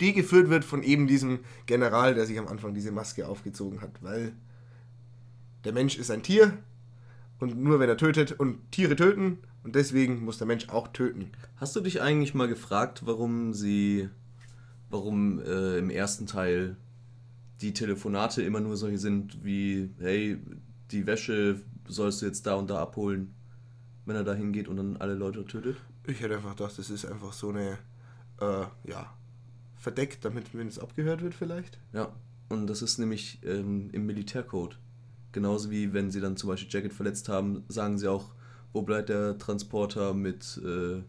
die 0.00 0.12
geführt 0.12 0.50
wird 0.50 0.64
von 0.64 0.82
eben 0.82 1.06
diesem 1.06 1.40
General, 1.64 2.14
der 2.14 2.26
sich 2.26 2.38
am 2.38 2.48
Anfang 2.48 2.74
diese 2.74 2.92
Maske 2.92 3.26
aufgezogen 3.26 3.80
hat, 3.80 4.02
weil 4.02 4.32
der 5.64 5.72
Mensch 5.72 5.96
ist 5.96 6.10
ein 6.10 6.22
Tier 6.22 6.58
und 7.38 7.56
nur 7.56 7.80
wenn 7.80 7.88
er 7.88 7.96
tötet 7.96 8.32
und 8.32 8.70
Tiere 8.72 8.96
töten 8.96 9.38
und 9.68 9.74
deswegen 9.74 10.24
muss 10.24 10.38
der 10.38 10.46
Mensch 10.46 10.70
auch 10.70 10.88
töten. 10.88 11.30
Hast 11.56 11.76
du 11.76 11.82
dich 11.82 12.00
eigentlich 12.00 12.32
mal 12.32 12.48
gefragt, 12.48 13.02
warum 13.04 13.52
sie, 13.52 14.08
warum 14.88 15.40
äh, 15.40 15.76
im 15.76 15.90
ersten 15.90 16.26
Teil 16.26 16.78
die 17.60 17.74
Telefonate 17.74 18.40
immer 18.40 18.60
nur 18.60 18.78
solche 18.78 18.96
sind 18.96 19.44
wie, 19.44 19.90
hey, 19.98 20.38
die 20.90 21.06
Wäsche 21.06 21.60
sollst 21.86 22.22
du 22.22 22.26
jetzt 22.26 22.46
da 22.46 22.54
und 22.54 22.70
da 22.70 22.78
abholen, 22.78 23.34
wenn 24.06 24.16
er 24.16 24.24
da 24.24 24.32
hingeht 24.32 24.68
und 24.68 24.78
dann 24.78 24.96
alle 24.96 25.12
Leute 25.12 25.44
tötet? 25.44 25.76
Ich 26.06 26.22
hätte 26.22 26.36
einfach 26.36 26.56
gedacht, 26.56 26.78
das 26.78 26.88
ist 26.88 27.04
einfach 27.04 27.34
so 27.34 27.50
eine, 27.50 27.76
äh, 28.40 28.64
ja, 28.88 29.12
verdeckt, 29.76 30.24
damit 30.24 30.56
wenn 30.56 30.68
es 30.68 30.78
abgehört 30.78 31.20
wird 31.20 31.34
vielleicht. 31.34 31.78
Ja, 31.92 32.10
und 32.48 32.68
das 32.68 32.80
ist 32.80 32.96
nämlich 32.96 33.40
ähm, 33.44 33.90
im 33.92 34.06
Militärcode. 34.06 34.78
Genauso 35.32 35.70
wie 35.70 35.92
wenn 35.92 36.10
sie 36.10 36.22
dann 36.22 36.38
zum 36.38 36.48
Beispiel 36.48 36.70
Jacket 36.70 36.94
verletzt 36.94 37.28
haben, 37.28 37.64
sagen 37.68 37.98
sie 37.98 38.08
auch, 38.08 38.32
wo 38.72 38.82
bleibt 38.82 39.08
der 39.08 39.38
Transporter 39.38 40.14
mit 40.14 40.60
äh, 40.64 41.02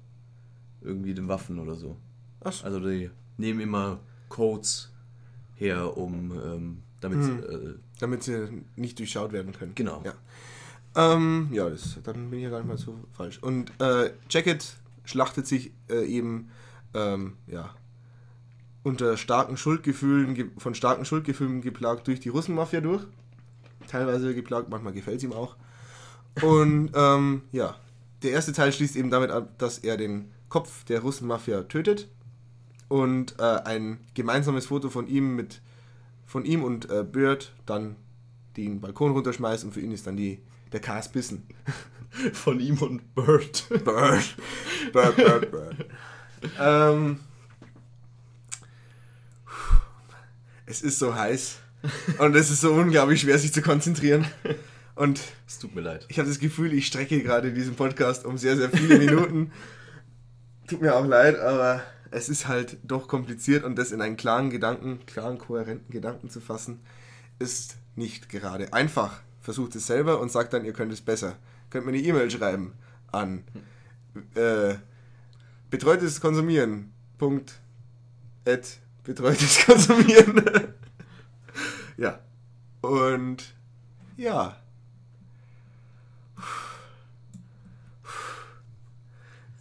irgendwie 0.82 1.14
den 1.14 1.28
Waffen 1.28 1.60
oder 1.60 1.76
so. 1.76 1.98
Ach 2.42 2.54
so. 2.54 2.66
Also 2.66 2.80
die 2.80 3.10
nehmen 3.38 3.60
immer 3.60 4.00
Codes 4.30 4.92
her, 5.56 5.98
um 5.98 6.32
ähm, 6.32 6.84
damit 7.02 7.20
Mhm. 7.20 7.44
äh, 7.44 7.74
Damit 8.00 8.24
sie 8.24 8.64
nicht 8.76 8.98
durchschaut 9.00 9.32
werden 9.32 9.52
können. 9.52 9.74
Genau. 9.76 10.02
Ja, 10.06 10.14
ähm, 10.96 11.50
ja 11.52 11.70
das, 11.70 11.98
dann 12.04 12.30
bin 12.30 12.40
ich 12.40 12.44
ja 12.44 12.50
gar 12.50 12.60
nicht 12.60 12.68
mal 12.68 12.78
so 12.78 12.98
falsch. 13.12 13.40
Und 13.44 13.72
äh, 13.82 14.12
Jacket 14.30 14.78
schlachtet 15.04 15.48
sich 15.48 15.72
äh, 15.90 16.06
eben, 16.06 16.50
ähm, 16.94 17.34
ja, 17.48 17.74
unter 18.84 19.18
starken 19.18 19.58
Schuldgefühlen, 19.58 20.34
ge- 20.36 20.50
von 20.58 20.74
starken 20.76 21.04
Schuldgefühlen 21.06 21.62
geplagt 21.62 22.08
durch 22.08 22.20
die 22.22 22.30
Russenmafia 22.30 22.80
durch. 22.82 23.04
Teilweise 23.88 24.34
geplagt, 24.34 24.70
manchmal 24.70 24.94
gefällt 24.94 25.18
es 25.18 25.24
ihm 25.24 25.34
auch. 25.34 25.56
Und 26.42 26.92
ähm, 26.94 27.44
ja, 27.52 27.76
der 28.24 28.32
erste 28.32 28.54
Teil 28.54 28.72
schließt 28.72 28.96
eben 28.96 29.10
damit 29.10 29.32
ab, 29.32 29.58
dass 29.58 29.80
er 29.80 29.98
den 29.98 30.32
Kopf 30.48 30.84
der 30.86 31.02
Russenmafia 31.02 31.64
tötet 31.64 32.08
und 32.88 33.40
äh, 33.40 33.44
ein 33.44 34.00
gemeinsames 34.14 34.68
Foto 34.68 34.90
von 34.90 35.08
ihm 35.08 35.36
mit 35.36 35.62
von 36.26 36.46
ihm 36.46 36.64
und 36.64 36.90
äh, 36.90 37.04
Bird 37.04 37.54
dann 37.66 37.96
den 38.56 38.82
Balkon 38.82 39.12
runterschmeißt 39.12 39.64
und 39.64 39.74
für 39.74 39.82
ihn 39.82 39.92
ist 39.92 40.06
dann 40.06 40.18
die 40.18 40.40
der 40.72 40.80
Cast 40.80 41.14
Bissen. 41.14 41.48
Von 42.34 42.60
ihm 42.60 42.78
und 42.80 43.14
Bird. 43.16 43.66
Bird. 43.70 44.36
Bird, 44.92 45.16
Bird, 45.16 45.52
Bird. 45.52 45.86
ähm, 46.60 47.20
es 50.66 50.82
ist 50.82 51.00
so 51.00 51.14
heiß 51.14 51.60
und 52.18 52.36
es 52.36 52.50
ist 52.50 52.62
so 52.62 52.74
unglaublich 52.74 53.22
schwer, 53.22 53.38
sich 53.38 53.54
zu 53.54 53.62
konzentrieren. 53.62 54.26
Und 55.00 55.22
Es 55.48 55.60
tut 55.60 55.74
mir 55.76 55.80
leid. 55.80 56.06
ich 56.10 56.20
habe 56.20 56.28
das 56.28 56.40
Gefühl, 56.40 56.74
ich 56.74 56.86
strecke 56.86 57.24
gerade 57.24 57.54
diesen 57.54 57.76
Podcast 57.76 58.26
um 58.26 58.38
sehr, 58.38 58.58
sehr 58.58 58.70
viele 58.70 58.98
Minuten. 58.98 59.50
Tut 60.68 60.82
mir 60.82 60.94
auch 60.94 61.06
leid, 61.06 61.40
aber 61.40 61.82
es 62.12 62.28
ist 62.28 62.50
halt 62.50 62.76
doch 62.84 63.08
kompliziert 63.08 63.64
und 63.64 63.78
das 63.78 63.94
in 63.94 64.02
einen 64.02 64.18
klaren 64.18 64.50
Gedanken, 64.50 65.00
klaren, 65.06 65.38
kohärenten 65.38 65.90
Gedanken 65.90 66.30
zu 66.30 66.42
fassen, 66.42 66.82
ist 67.40 67.78
nicht 67.96 68.28
gerade 68.28 68.74
einfach. 68.74 69.22
Versucht 69.40 69.74
es 69.76 69.88
selber 69.88 70.20
und 70.20 70.34
sagt 70.34 70.52
dann, 70.52 70.66
ihr 70.66 70.74
könnt 70.74 70.92
es 70.92 71.00
besser. 71.00 71.38
Könnt 71.70 71.86
mir 71.86 71.94
eine 71.94 72.02
E-Mail 72.02 72.30
schreiben 72.30 72.74
an 73.10 73.46
äh, 74.36 74.76
betreutes 75.70 76.20
Konsumieren. 76.20 76.92
Punkt. 77.18 77.62
At 78.46 78.80
betreutes 79.06 79.66
Konsumieren. 79.66 80.44
ja. 81.96 82.20
Und 82.82 83.56
ja. 84.18 84.58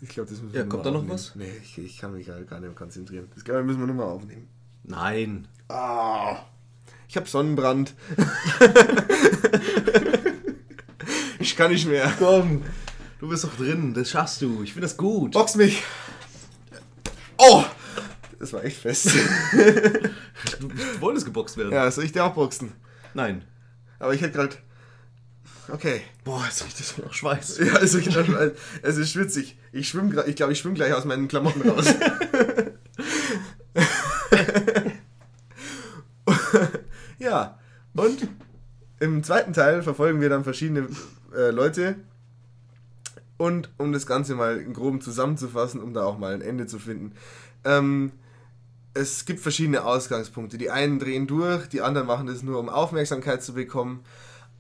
Ich 0.01 0.11
glaube, 0.11 0.31
das 0.31 0.41
müssen 0.41 0.55
Ja, 0.55 0.63
wir 0.63 0.69
kommt 0.69 0.85
nur 0.85 0.85
da 0.85 0.91
noch 0.91 0.99
aufnehmen. 1.01 1.15
was? 1.15 1.35
Nee, 1.35 1.53
ich, 1.63 1.79
ich 1.79 1.99
kann 1.99 2.13
mich 2.13 2.27
gerade 2.27 2.45
gar 2.45 2.61
nicht 2.61 2.69
mehr 2.69 2.77
konzentrieren. 2.77 3.29
Das 3.35 3.45
glaube 3.45 3.61
ich, 3.61 3.67
müssen 3.67 3.81
wir 3.81 3.87
nochmal 3.87 4.07
aufnehmen. 4.07 4.49
Nein. 4.85 5.49
Ah, 5.69 6.45
ich 7.09 7.17
habe 7.17 7.29
Sonnenbrand. 7.29 7.95
ich 11.39 11.57
kann 11.57 11.73
nicht 11.73 11.89
mehr. 11.89 12.13
Komm. 12.19 12.63
Du 13.19 13.29
bist 13.29 13.45
doch 13.45 13.55
drin. 13.57 13.95
Das 13.95 14.11
schaffst 14.11 14.41
du. 14.43 14.63
Ich 14.63 14.73
finde 14.73 14.87
das 14.87 14.97
gut. 14.97 15.33
Box 15.33 15.57
mich. 15.57 15.83
Oh! 17.39 17.65
Das 18.39 18.53
war 18.53 18.65
echt 18.65 18.79
fest. 18.79 19.11
Du 20.61 20.71
wolltest 21.01 21.27
geboxt 21.27 21.57
werden. 21.57 21.73
ja, 21.73 21.91
soll 21.91 22.05
ich 22.05 22.13
dir 22.13 22.25
auch 22.25 22.35
boxen? 22.35 22.73
Nein. 23.15 23.45
Aber 23.99 24.15
ich 24.15 24.21
hätte 24.21 24.35
gerade. 24.35 24.57
Okay. 25.71 26.01
Boah, 26.25 26.45
jetzt 26.45 26.65
riecht 26.65 26.81
das 26.81 26.97
nach 26.99 27.13
Schweiß. 27.13 27.59
Ja, 27.59 27.75
also 27.75 27.99
ich, 27.99 28.09
es 28.83 28.97
ist 28.97 29.13
schwitzig. 29.13 29.59
Ich 29.73 29.89
schwimme 29.89 30.11
gerade, 30.11 30.31
ich 30.31 30.37
glaube, 30.37 30.53
ich 30.53 30.59
schwimme 30.59 30.75
gleich 30.75 30.95
aus 30.95 31.05
meinen 31.05 31.29
Klamotten 31.29 31.69
raus. 31.69 31.87
ja, 37.19 37.59
und 37.95 38.29
im 39.01 39.23
zweiten 39.23 39.53
Teil 39.53 39.83
verfolgen 39.83 40.21
wir 40.21 40.29
dann 40.29 40.45
verschiedene 40.45 40.89
äh, 41.37 41.51
Leute. 41.51 41.97
Und 43.37 43.71
um 43.77 43.93
das 43.93 44.07
Ganze 44.07 44.35
mal 44.35 44.59
in 44.59 44.73
groben 44.73 45.01
zusammenzufassen, 45.01 45.81
um 45.81 45.95
da 45.95 46.05
auch 46.05 46.19
mal 46.19 46.35
ein 46.35 46.41
Ende 46.41 46.67
zu 46.67 46.79
finden. 46.79 47.13
Ähm, 47.65 48.13
es 48.95 49.27
gibt 49.27 49.41
verschiedene 49.41 49.85
Ausgangspunkte. 49.85 50.59
Die 50.59 50.71
einen 50.71 50.99
drehen 50.99 51.27
durch, 51.29 51.69
die 51.69 51.83
anderen 51.83 52.09
machen 52.09 52.27
das 52.27 52.43
nur, 52.43 52.59
um 52.59 52.69
Aufmerksamkeit 52.69 53.43
zu 53.43 53.55
bekommen. 53.55 54.01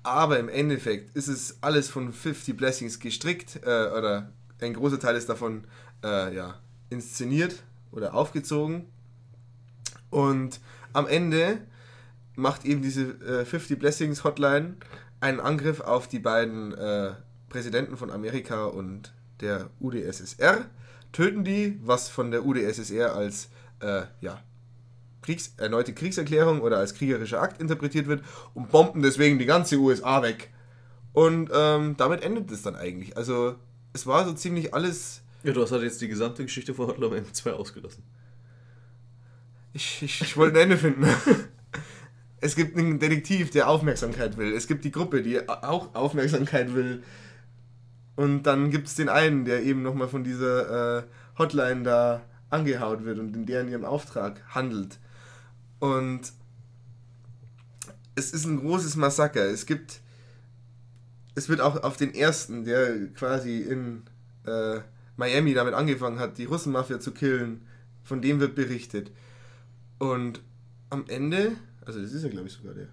Aber 0.02 0.38
im 0.38 0.48
Endeffekt 0.48 1.16
ist 1.16 1.28
es 1.28 1.58
alles 1.60 1.88
von 1.88 2.12
50 2.12 2.56
Blessings 2.56 3.00
gestrickt 3.00 3.60
äh, 3.62 3.88
oder 3.96 4.32
ein 4.60 4.74
großer 4.74 4.98
Teil 4.98 5.16
ist 5.16 5.28
davon 5.28 5.64
äh, 6.02 6.34
ja, 6.34 6.58
inszeniert 6.90 7.62
oder 7.92 8.14
aufgezogen. 8.14 8.86
Und 10.10 10.60
am 10.92 11.06
Ende 11.06 11.58
macht 12.34 12.64
eben 12.64 12.82
diese 12.82 13.02
äh, 13.20 13.44
50 13.44 13.78
Blessings 13.78 14.24
Hotline 14.24 14.76
einen 15.20 15.40
Angriff 15.40 15.80
auf 15.80 16.08
die 16.08 16.20
beiden 16.20 16.72
äh, 16.74 17.12
Präsidenten 17.48 17.96
von 17.96 18.10
Amerika 18.10 18.66
und 18.66 19.12
der 19.40 19.70
UdSSR, 19.80 20.66
töten 21.12 21.44
die, 21.44 21.78
was 21.82 22.08
von 22.08 22.30
der 22.30 22.44
UdSSR 22.44 23.14
als 23.14 23.48
äh, 23.80 24.02
ja, 24.20 24.42
Kriegs 25.28 25.52
erneute 25.58 25.92
Kriegserklärung 25.92 26.62
oder 26.62 26.78
als 26.78 26.94
kriegerischer 26.94 27.42
Akt 27.42 27.60
interpretiert 27.60 28.06
wird 28.06 28.22
und 28.54 28.70
bomben 28.70 29.02
deswegen 29.02 29.38
die 29.38 29.44
ganze 29.44 29.76
USA 29.76 30.22
weg. 30.22 30.48
Und 31.12 31.50
ähm, 31.54 31.96
damit 31.98 32.22
endet 32.22 32.50
es 32.50 32.62
dann 32.62 32.74
eigentlich. 32.74 33.14
Also 33.14 33.56
es 33.92 34.06
war 34.06 34.24
so 34.24 34.32
ziemlich 34.32 34.72
alles. 34.72 35.20
Ja, 35.42 35.52
du 35.52 35.60
hast 35.60 35.70
halt 35.70 35.82
jetzt 35.82 36.00
die 36.00 36.08
gesamte 36.08 36.44
Geschichte 36.44 36.72
von 36.72 36.86
Hotline 36.86 37.10
Miami 37.10 37.30
2 37.30 37.52
ausgelassen. 37.52 38.02
Ich, 39.74 40.02
ich, 40.02 40.22
ich 40.22 40.36
wollte 40.38 40.58
ein 40.58 40.62
Ende 40.62 40.78
finden. 40.78 41.06
Es 42.40 42.54
gibt 42.54 42.78
einen 42.78 43.00
Detektiv, 43.00 43.50
der 43.50 43.68
Aufmerksamkeit 43.68 44.36
will. 44.36 44.52
Es 44.52 44.68
gibt 44.68 44.84
die 44.84 44.92
Gruppe, 44.92 45.22
die 45.22 45.48
auch 45.48 45.92
Aufmerksamkeit 45.96 46.72
will. 46.72 47.02
Und 48.14 48.44
dann 48.44 48.70
gibt 48.70 48.86
es 48.86 48.94
den 48.94 49.08
einen, 49.08 49.44
der 49.44 49.64
eben 49.64 49.82
nochmal 49.82 50.06
von 50.06 50.22
dieser 50.22 50.98
äh, 50.98 51.02
Hotline 51.36 51.82
da 51.82 52.22
angehaut 52.48 53.04
wird 53.04 53.18
und 53.18 53.34
in 53.34 53.44
deren 53.44 53.68
ihrem 53.68 53.84
Auftrag 53.84 54.40
handelt. 54.54 55.00
Und 55.78 56.32
es 58.14 58.32
ist 58.32 58.44
ein 58.44 58.60
großes 58.60 58.96
Massaker. 58.96 59.44
Es 59.44 59.66
gibt. 59.66 60.00
Es 61.34 61.48
wird 61.48 61.60
auch 61.60 61.84
auf 61.84 61.96
den 61.96 62.14
ersten, 62.14 62.64
der 62.64 63.08
quasi 63.14 63.60
in 63.60 64.02
äh, 64.44 64.80
Miami 65.16 65.54
damit 65.54 65.74
angefangen 65.74 66.18
hat, 66.18 66.36
die 66.38 66.46
Russenmafia 66.46 66.98
zu 66.98 67.12
killen, 67.12 67.64
von 68.02 68.20
dem 68.20 68.40
wird 68.40 68.56
berichtet. 68.56 69.12
Und 69.98 70.40
am 70.90 71.04
Ende, 71.08 71.52
also 71.84 72.00
das 72.00 72.12
ist 72.12 72.24
ja 72.24 72.28
glaube 72.28 72.48
ich 72.48 72.54
sogar 72.54 72.74
der. 72.74 72.88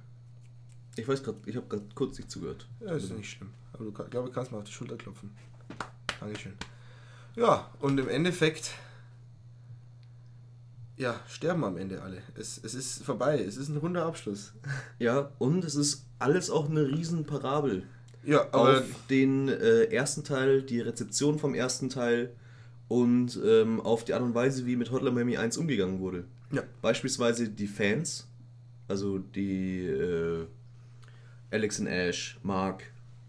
Ich 0.95 1.07
weiß 1.07 1.23
gerade, 1.23 1.39
ich 1.45 1.55
habe 1.55 1.67
gerade 1.67 1.86
kurz 1.95 2.17
nicht 2.17 2.29
zugehört. 2.29 2.67
Ja, 2.79 2.93
ist 2.93 3.11
nicht 3.11 3.31
schlimm. 3.31 3.49
Aber 3.73 3.86
du 3.86 3.91
glaube, 3.91 4.31
kannst 4.31 4.51
mal 4.51 4.59
auf 4.59 4.63
die 4.63 4.71
Schulter 4.71 4.95
klopfen. 4.95 5.31
Dankeschön. 6.19 6.53
Ja, 7.36 7.69
und 7.79 7.99
im 7.99 8.07
Endeffekt, 8.07 8.71
ja, 10.97 11.19
sterben 11.27 11.63
am 11.63 11.77
Ende 11.77 12.01
alle. 12.01 12.21
Es, 12.35 12.59
es 12.63 12.73
ist 12.73 13.03
vorbei. 13.03 13.39
Es 13.39 13.57
ist 13.57 13.69
ein 13.69 13.77
runder 13.77 14.05
Abschluss. 14.05 14.53
Ja, 14.97 15.31
und 15.39 15.63
es 15.65 15.75
ist 15.75 16.05
alles 16.19 16.49
auch 16.49 16.69
eine 16.69 16.87
riesen 16.87 17.25
Parabel. 17.25 17.83
Ja, 18.23 18.47
aber 18.51 18.79
auf 18.79 19.07
den 19.09 19.49
äh, 19.49 19.83
ersten 19.85 20.23
Teil, 20.23 20.61
die 20.63 20.79
Rezeption 20.79 21.37
vom 21.37 21.53
ersten 21.53 21.89
Teil 21.89 22.31
und 22.87 23.39
ähm, 23.43 23.81
auf 23.81 24.03
die 24.05 24.13
Art 24.13 24.23
und 24.23 24.33
Weise, 24.33 24.65
wie 24.65 24.75
mit 24.75 24.91
Hotline 24.91 25.13
Miami 25.13 25.37
1 25.37 25.57
umgegangen 25.57 25.99
wurde. 25.99 26.25
Ja. 26.51 26.63
Beispielsweise 26.81 27.49
die 27.49 27.67
Fans, 27.67 28.27
also 28.87 29.19
die 29.19 29.85
äh, 29.85 30.45
Alex 31.51 31.79
and 31.79 31.89
Ash, 31.89 32.39
Mark, 32.41 32.83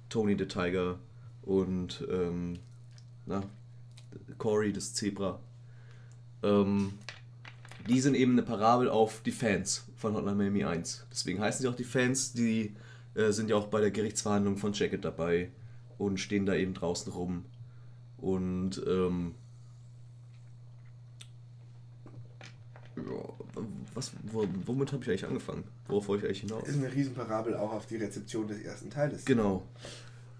Tony 0.09 0.37
the 0.39 0.47
Tiger 0.47 0.99
und 1.43 2.07
ähm, 2.11 2.59
na, 3.27 3.43
Corey 4.39 4.73
das 4.73 4.95
Zebra. 4.95 5.41
Ähm, 6.43 6.95
die 7.89 8.01
sind 8.01 8.15
eben 8.15 8.33
eine 8.33 8.43
Parabel 8.43 8.89
auf 8.89 9.23
die 9.23 9.33
Fans 9.33 9.87
von 9.97 10.15
Hotline 10.15 10.37
Miami 10.37 10.65
1. 10.65 11.07
Deswegen 11.11 11.41
heißen 11.41 11.63
sie 11.63 11.69
auch 11.69 11.77
die 11.77 11.85
Fans, 11.85 12.33
die 12.33 12.75
äh, 13.15 13.33
sind 13.33 13.51
ja 13.51 13.57
auch 13.57 13.69
bei 13.69 13.81
der 13.81 13.91
Gerichtsverhandlung 13.91 14.57
von 14.57 14.73
Jacket 14.73 15.05
dabei 15.05 15.51
und 15.99 16.19
stehen 16.19 16.47
da 16.47 16.55
eben 16.55 16.75
draußen 16.75 17.13
rum. 17.13 17.45
Und 18.19 18.83
ähm, 18.87 19.35
was, 23.95 24.13
wo, 24.31 24.47
womit 24.65 24.93
habe 24.93 25.03
ich 25.03 25.09
eigentlich 25.09 25.27
angefangen? 25.27 25.65
Worauf 25.89 26.09
wollte 26.09 26.27
ich 26.27 26.29
eigentlich 26.29 26.51
hinaus? 26.51 26.69
ist 26.69 26.77
eine 26.77 26.93
Riesenparabel 26.93 27.57
auch 27.57 27.73
auf 27.73 27.87
die 27.87 27.97
Rezeption 27.97 28.49
des 28.49 28.61
ersten 28.61 28.91
Teiles. 28.91 29.25
Genau. 29.25 29.63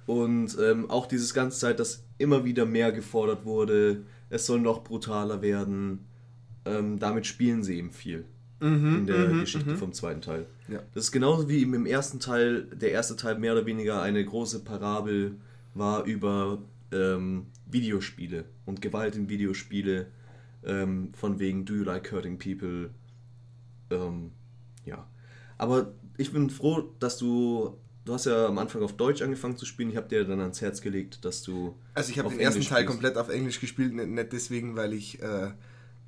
Und 0.07 0.57
ähm, 0.61 0.91
auch 0.91 1.07
dieses 1.07 1.35
ganze 1.35 1.59
Zeit, 1.59 1.81
dass 1.81 2.05
immer 2.19 2.45
wieder 2.45 2.65
mehr 2.65 2.93
gefordert 2.93 3.45
wurde, 3.45 4.05
es 4.31 4.47
soll 4.47 4.61
noch 4.61 4.85
brutaler 4.85 5.43
werden. 5.43 6.07
Ähm, 6.67 6.99
damit 6.99 7.27
spielen 7.27 7.63
sie 7.63 7.79
eben 7.79 7.93
viel 7.93 8.25
in 8.59 9.07
der 9.07 9.29
Geschichte 9.29 9.77
vom 9.77 9.93
zweiten 9.93 10.23
Teil. 10.23 10.47
Ja. 10.69 10.81
Das 10.95 11.05
ist 11.05 11.13
genauso 11.13 11.49
wie 11.49 11.63
im 11.63 11.85
ersten 11.85 12.21
Teil, 12.21 12.63
der 12.63 12.91
erste 12.91 13.15
Teil 13.15 13.39
mehr 13.39 13.53
oder 13.53 13.67
weniger 13.67 14.01
eine 14.01 14.25
große 14.25 14.65
Parabel 14.65 15.37
war 15.75 16.05
über 16.05 16.63
ähm, 16.91 17.47
Videospiele 17.67 18.47
und 18.65 18.81
Gewalt 18.81 19.15
in 19.15 19.29
Videospiele, 19.29 20.07
ähm, 20.65 21.13
von 21.15 21.39
wegen 21.39 21.67
Do 21.67 21.75
you 21.75 21.85
like 21.85 22.11
hurting 22.11 22.39
people? 22.39 22.91
Ähm, 23.91 24.31
ja. 24.87 25.07
Aber 25.59 25.93
ich 26.17 26.33
bin 26.33 26.49
froh, 26.49 26.95
dass 26.99 27.19
du, 27.19 27.77
du 28.07 28.15
hast 28.15 28.25
ja 28.25 28.47
am 28.47 28.57
Anfang 28.57 28.83
auf 28.83 28.97
Deutsch 28.97 29.21
angefangen 29.21 29.59
zu 29.59 29.67
spielen, 29.67 29.91
ich 29.91 29.97
habe 29.97 30.09
dir 30.09 30.25
dann 30.25 30.41
ans 30.41 30.63
Herz 30.63 30.81
gelegt, 30.81 31.25
dass 31.27 31.43
du 31.43 31.77
Also 31.95 32.11
ich 32.11 32.19
habe 32.19 32.31
den 32.31 32.41
ersten 32.41 32.55
Englisch 32.55 32.69
Teil 32.71 32.79
spielst. 32.79 32.91
komplett 32.91 33.19
auf 33.19 33.29
Englisch 33.29 33.61
gespielt, 33.61 33.93
nicht, 33.95 34.09
nicht 34.09 34.33
deswegen, 34.33 34.77
weil 34.77 34.95
ich 34.95 35.23
äh, 35.23 35.51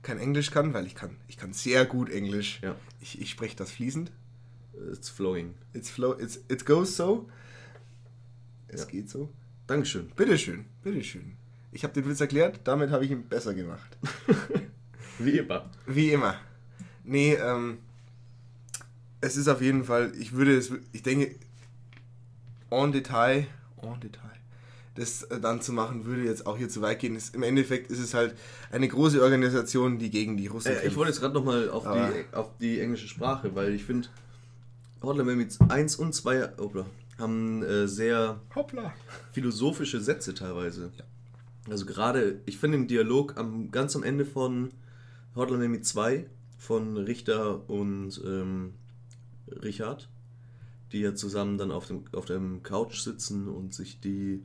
kein 0.03 0.18
Englisch 0.18 0.51
kann, 0.51 0.74
weil 0.74 0.86
ich 0.86 0.94
kann, 0.94 1.16
ich 1.28 1.36
kann 1.36 1.53
sehr 1.53 1.84
gut 1.84 2.11
Englisch. 2.11 2.61
Ja. 2.62 2.76
Ich, 3.01 3.20
ich 3.20 3.30
spreche 3.30 3.57
das 3.57 3.70
fließend. 3.70 4.11
It's 4.92 5.09
flowing. 5.09 5.55
It's 5.72 5.90
flow, 5.90 6.18
it's, 6.18 6.40
it 6.49 6.64
goes 6.64 6.96
so. 6.96 7.28
Es 8.68 8.86
geht 8.86 9.09
so. 9.11 9.30
Dankeschön. 9.66 10.11
Bitteschön, 10.14 10.66
bitteschön. 10.82 11.36
Ich 11.72 11.84
habe 11.84 11.92
den 11.94 12.09
Witz 12.09 12.20
erklärt, 12.20 12.61
damit 12.64 12.90
habe 12.90 13.05
ich 13.05 13.11
ihn 13.11 13.28
besser 13.28 13.55
gemacht. 13.55 13.99
Wie 15.18 15.38
immer. 15.38 15.70
Wie 15.86 16.12
immer. 16.12 16.38
Nee, 17.05 17.34
ähm, 17.34 17.78
es 19.20 19.36
ist 19.36 19.49
auf 19.49 19.61
jeden 19.61 19.84
Fall, 19.84 20.12
ich 20.18 20.32
würde 20.32 20.57
es, 20.57 20.72
ich 20.92 21.03
denke, 21.03 21.34
en 22.70 22.92
Detail, 22.92 23.46
en 23.82 24.01
Detail, 24.01 24.38
das 24.99 25.22
äh, 25.24 25.40
dann 25.40 25.61
zu 25.62 25.72
machen, 25.72 26.05
würde 26.05 26.24
jetzt 26.24 26.46
auch 26.46 26.57
hier 26.59 26.68
zu 26.68 26.82
weit 26.82 26.99
gehen. 26.99 27.16
Es, 27.16 27.30
Im 27.30 27.42
Endeffekt 27.42 27.90
ist 27.90 27.99
es 28.01 28.14
halt 28.14 28.34
eine 28.70 28.88
große 28.88 29.22
Organisation, 29.22 29.99
die 29.99 30.11
gegen 30.11 30.36
die 30.36 30.46
Russen 30.49 30.72
Äh, 30.72 30.86
ich 30.86 30.96
wollte 30.96 31.11
jetzt 31.12 31.20
gerade 31.20 31.34
nochmal 31.34 31.70
auf 31.70 31.86
Aber- 31.86 32.11
die, 32.11 32.34
auf 32.34 32.51
die 32.59 32.80
englische 32.80 33.09
Sprache, 33.09 33.55
weil 33.55 33.74
ich 33.74 33.84
finde, 33.84 34.09
Hotline 35.03 35.24
Miami 35.24 35.46
1 35.68 35.96
und 35.96 36.14
2 36.14 36.51
hoppla, 36.59 36.86
haben 37.18 37.62
äh, 37.62 37.86
sehr 37.86 38.40
Hoppla. 38.55 38.92
philosophische 39.32 40.01
Sätze 40.01 40.34
teilweise. 40.34 40.90
Also 41.70 41.86
gerade, 41.86 42.40
ich 42.46 42.59
finde 42.59 42.78
den 42.78 42.88
Dialog 42.88 43.36
am, 43.36 43.70
ganz 43.70 43.94
am 43.94 44.03
Ende 44.03 44.24
von 44.24 44.70
Hotline 45.36 45.59
Miami 45.59 45.82
2 45.82 46.26
von 46.59 46.96
Richter 46.96 47.68
und 47.70 48.20
ähm, 48.24 48.74
Richard, 49.62 50.09
die 50.92 51.01
ja 51.01 51.14
zusammen 51.14 51.59
dann 51.59 51.70
auf 51.70 51.86
dem, 51.86 52.05
auf 52.12 52.24
dem 52.24 52.62
Couch 52.62 53.01
sitzen 53.01 53.46
und 53.49 53.74
sich 53.74 54.01
die 54.01 54.42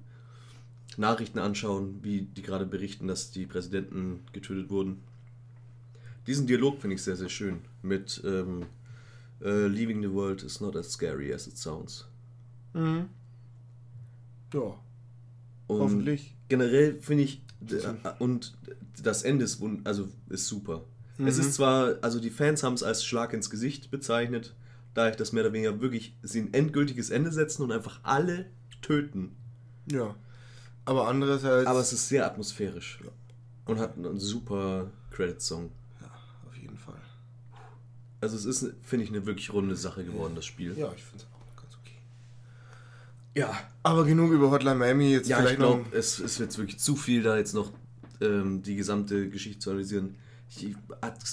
Nachrichten 0.97 1.39
anschauen, 1.39 1.99
wie 2.03 2.21
die 2.21 2.41
gerade 2.41 2.65
berichten, 2.65 3.07
dass 3.07 3.31
die 3.31 3.45
Präsidenten 3.45 4.19
getötet 4.31 4.69
wurden. 4.69 5.01
Diesen 6.27 6.47
Dialog 6.47 6.79
finde 6.79 6.95
ich 6.95 7.03
sehr, 7.03 7.15
sehr 7.15 7.29
schön. 7.29 7.59
Mit 7.81 8.21
ähm, 8.25 8.65
äh, 9.41 9.67
Leaving 9.67 10.01
the 10.01 10.11
world 10.11 10.43
is 10.43 10.61
not 10.61 10.75
as 10.75 10.91
scary 10.91 11.33
as 11.33 11.47
it 11.47 11.57
sounds. 11.57 12.07
Mhm. 12.73 13.09
Ja, 14.53 14.79
Und 15.67 15.79
hoffentlich. 15.79 16.35
generell 16.47 16.99
finde 17.01 17.23
ich 17.23 17.41
und 18.19 18.53
das 19.01 19.23
Ende 19.23 19.45
ist 19.45 19.61
also 19.85 20.09
ist 20.29 20.47
super. 20.47 20.83
Es 21.17 21.37
ist 21.37 21.53
zwar 21.53 21.97
also 22.01 22.19
die 22.19 22.29
Fans 22.29 22.61
haben 22.63 22.73
es 22.73 22.83
als 22.83 23.05
Schlag 23.05 23.33
ins 23.33 23.49
Gesicht 23.49 23.89
bezeichnet, 23.89 24.53
da 24.93 25.09
ich 25.09 25.15
das 25.15 25.31
mehr 25.31 25.43
oder 25.43 25.53
weniger 25.53 25.79
wirklich 25.79 26.15
sie 26.23 26.41
ein 26.41 26.53
endgültiges 26.53 27.09
Ende 27.09 27.31
setzen 27.31 27.63
und 27.63 27.71
einfach 27.71 27.99
alle 28.03 28.45
töten. 28.81 29.35
Ja. 29.89 30.15
Aber 30.85 31.07
andererseits. 31.07 31.67
Aber 31.67 31.79
es 31.79 31.93
ist 31.93 32.09
sehr 32.09 32.25
atmosphärisch 32.25 32.99
und 33.65 33.79
hat 33.79 33.97
einen 33.97 34.19
super 34.19 34.91
Credit 35.11 35.41
Song. 35.41 35.71
auf 36.47 36.55
jeden 36.57 36.77
Fall. 36.77 36.99
Also 38.21 38.35
es 38.35 38.45
ist 38.45 38.73
finde 38.83 39.05
ich 39.05 39.11
eine 39.11 39.25
wirklich 39.25 39.51
runde 39.53 39.75
Sache 39.75 40.03
geworden 40.03 40.33
das 40.35 40.45
Spiel. 40.45 40.77
Ja, 40.77 40.91
ich 40.95 41.03
finde 41.03 41.23
es 41.23 41.27
auch 41.33 41.61
ganz 41.61 41.75
okay. 41.81 41.97
Ja, 43.35 43.53
Aber 43.83 44.05
genug 44.05 44.31
über 44.31 44.51
Hotline 44.51 44.75
Miami. 44.75 45.11
Jetzt 45.11 45.27
ja 45.29 45.39
ich 45.39 45.45
vielleicht 45.45 45.59
noch. 45.59 45.79
es, 45.91 46.19
es 46.19 46.39
wird 46.39 46.57
wirklich 46.57 46.79
zu 46.79 46.95
viel 46.95 47.23
da 47.23 47.37
jetzt 47.37 47.53
noch 47.53 47.71
ähm, 48.21 48.61
die 48.61 48.75
gesamte 48.75 49.29
Geschichte 49.29 49.59
zu 49.59 49.69
analysieren. 49.71 50.15
Ich 50.55 50.75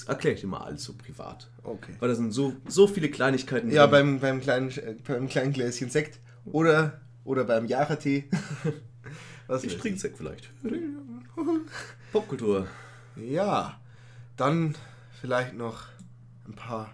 erkläre 0.07 0.33
ich 0.35 0.41
dir 0.41 0.47
mal 0.47 0.61
alles 0.61 0.83
so 0.83 0.93
privat. 0.93 1.49
Okay. 1.63 1.93
Weil 1.99 2.09
da 2.09 2.15
sind 2.15 2.31
so, 2.31 2.53
so 2.67 2.87
viele 2.87 3.09
Kleinigkeiten 3.09 3.69
Ja, 3.69 3.85
drin. 3.85 4.19
beim, 4.19 4.19
beim, 4.19 4.41
kleinen, 4.41 4.71
beim 5.07 5.27
kleinen 5.27 5.53
Gläschen 5.53 5.89
Sekt 5.91 6.19
oder, 6.45 6.99
oder 7.23 7.43
beim 7.43 7.65
Jachertee. 7.67 8.29
Was 9.51 9.65
Ich 9.65 9.77
trinke 9.77 9.99
Sekt 9.99 10.15
vielleicht. 10.15 10.49
Popkultur. 12.13 12.67
Ja, 13.17 13.81
dann 14.37 14.75
vielleicht 15.19 15.55
noch 15.55 15.83
ein 16.47 16.53
paar. 16.53 16.93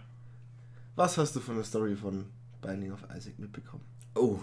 Was 0.95 1.19
hast 1.19 1.35
du 1.35 1.39
von 1.39 1.53
der 1.53 1.63
Story 1.63 1.95
von 1.95 2.25
Binding 2.63 2.91
of 2.93 3.03
Isaac 3.15 3.37
mitbekommen? 3.37 3.83
Oh, 4.15 4.39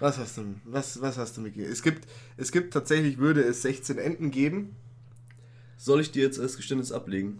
Was 0.00 0.18
hast 0.18 0.36
du, 0.36 0.56
was, 0.64 1.00
was 1.00 1.16
hast 1.16 1.36
du 1.36 1.42
mitgegeben? 1.42 1.72
Es 1.72 1.84
gibt, 1.84 2.08
es 2.36 2.50
gibt 2.50 2.74
tatsächlich, 2.74 3.18
würde 3.18 3.42
es 3.44 3.62
16 3.62 3.98
Enden 3.98 4.32
geben. 4.32 4.74
soll 5.76 6.00
ich 6.00 6.10
dir 6.10 6.24
jetzt 6.24 6.40
als 6.40 6.56
Geständnis 6.56 6.90
ablegen? 6.90 7.38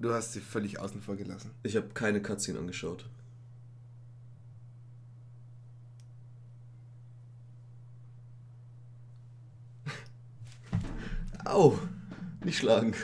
Du 0.00 0.14
hast 0.14 0.32
sie 0.32 0.40
völlig 0.40 0.80
außen 0.80 1.02
vor 1.02 1.16
gelassen. 1.16 1.50
Ich 1.62 1.76
habe 1.76 1.88
keine 1.92 2.22
Cutscene 2.22 2.58
angeschaut. 2.58 3.04
Au, 11.54 11.78
nicht 12.44 12.58
schlagen. 12.58 12.94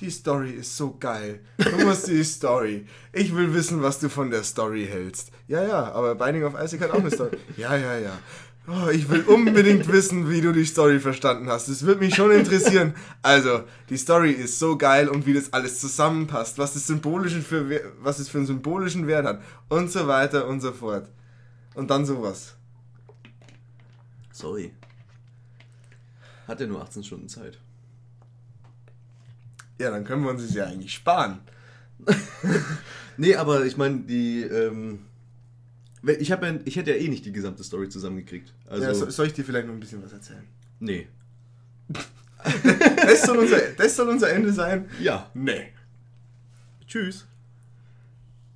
Die 0.00 0.10
Story 0.10 0.50
ist 0.50 0.76
so 0.76 0.96
geil. 0.98 1.38
Du 1.56 1.86
musst 1.86 2.08
die 2.08 2.24
Story. 2.24 2.84
Ich 3.12 3.32
will 3.32 3.54
wissen, 3.54 3.80
was 3.80 4.00
du 4.00 4.08
von 4.08 4.28
der 4.30 4.42
Story 4.42 4.86
hältst. 4.90 5.30
Ja, 5.46 5.62
ja, 5.62 5.92
aber 5.92 6.16
Binding 6.16 6.42
of 6.42 6.60
Isaac 6.60 6.80
hat 6.80 6.90
auch 6.90 6.98
eine 6.98 7.12
Story. 7.12 7.36
Ja, 7.56 7.76
ja, 7.76 7.96
ja. 7.96 8.18
Oh, 8.66 8.88
ich 8.90 9.08
will 9.08 9.22
unbedingt 9.22 9.86
wissen, 9.86 10.28
wie 10.28 10.40
du 10.40 10.52
die 10.52 10.64
Story 10.64 10.98
verstanden 10.98 11.48
hast. 11.48 11.68
Das 11.68 11.86
würde 11.86 12.00
mich 12.00 12.16
schon 12.16 12.32
interessieren. 12.32 12.94
Also, 13.22 13.62
die 13.88 13.96
Story 13.96 14.32
ist 14.32 14.58
so 14.58 14.76
geil 14.76 15.08
und 15.08 15.26
wie 15.26 15.34
das 15.34 15.52
alles 15.52 15.80
zusammenpasst, 15.80 16.58
was 16.58 16.74
es 16.74 16.88
symbolischen 16.88 17.42
für 17.42 17.94
was 18.00 18.18
es 18.18 18.28
für 18.28 18.38
einen 18.38 18.48
symbolischen 18.48 19.06
Wert 19.06 19.26
hat 19.26 19.42
und 19.68 19.92
so 19.92 20.08
weiter 20.08 20.48
und 20.48 20.60
so 20.60 20.72
fort. 20.72 21.08
Und 21.76 21.88
dann 21.88 22.04
sowas. 22.04 22.56
Sorry. 24.32 24.72
Hat 26.46 26.60
er 26.60 26.66
nur 26.66 26.82
18 26.82 27.04
Stunden 27.04 27.28
Zeit. 27.28 27.58
Ja, 29.78 29.90
dann 29.90 30.04
können 30.04 30.22
wir 30.22 30.30
uns 30.30 30.42
es 30.42 30.54
ja 30.54 30.66
eigentlich 30.66 30.94
sparen. 30.94 31.40
Nee, 33.16 33.34
aber 33.36 33.64
ich 33.64 33.76
meine, 33.76 34.00
die. 34.00 34.42
Ähm, 34.42 35.06
ich, 36.02 36.30
hab 36.30 36.42
ja, 36.42 36.54
ich 36.64 36.76
hätte 36.76 36.90
ja 36.90 36.96
eh 36.96 37.08
nicht 37.08 37.24
die 37.24 37.32
gesamte 37.32 37.64
Story 37.64 37.88
zusammengekriegt. 37.88 38.52
Also, 38.68 38.84
ja, 38.84 38.94
so, 38.94 39.10
soll 39.10 39.26
ich 39.26 39.32
dir 39.32 39.44
vielleicht 39.44 39.66
noch 39.66 39.74
ein 39.74 39.80
bisschen 39.80 40.04
was 40.04 40.12
erzählen? 40.12 40.44
nee. 40.80 41.08
Das 42.96 43.22
soll 43.22 43.38
unser, 43.38 43.58
das 43.76 43.96
soll 43.96 44.08
unser 44.08 44.30
Ende 44.30 44.52
sein? 44.52 44.88
Ja. 45.00 45.30
Nee. 45.34 45.72
Tschüss. 46.86 47.26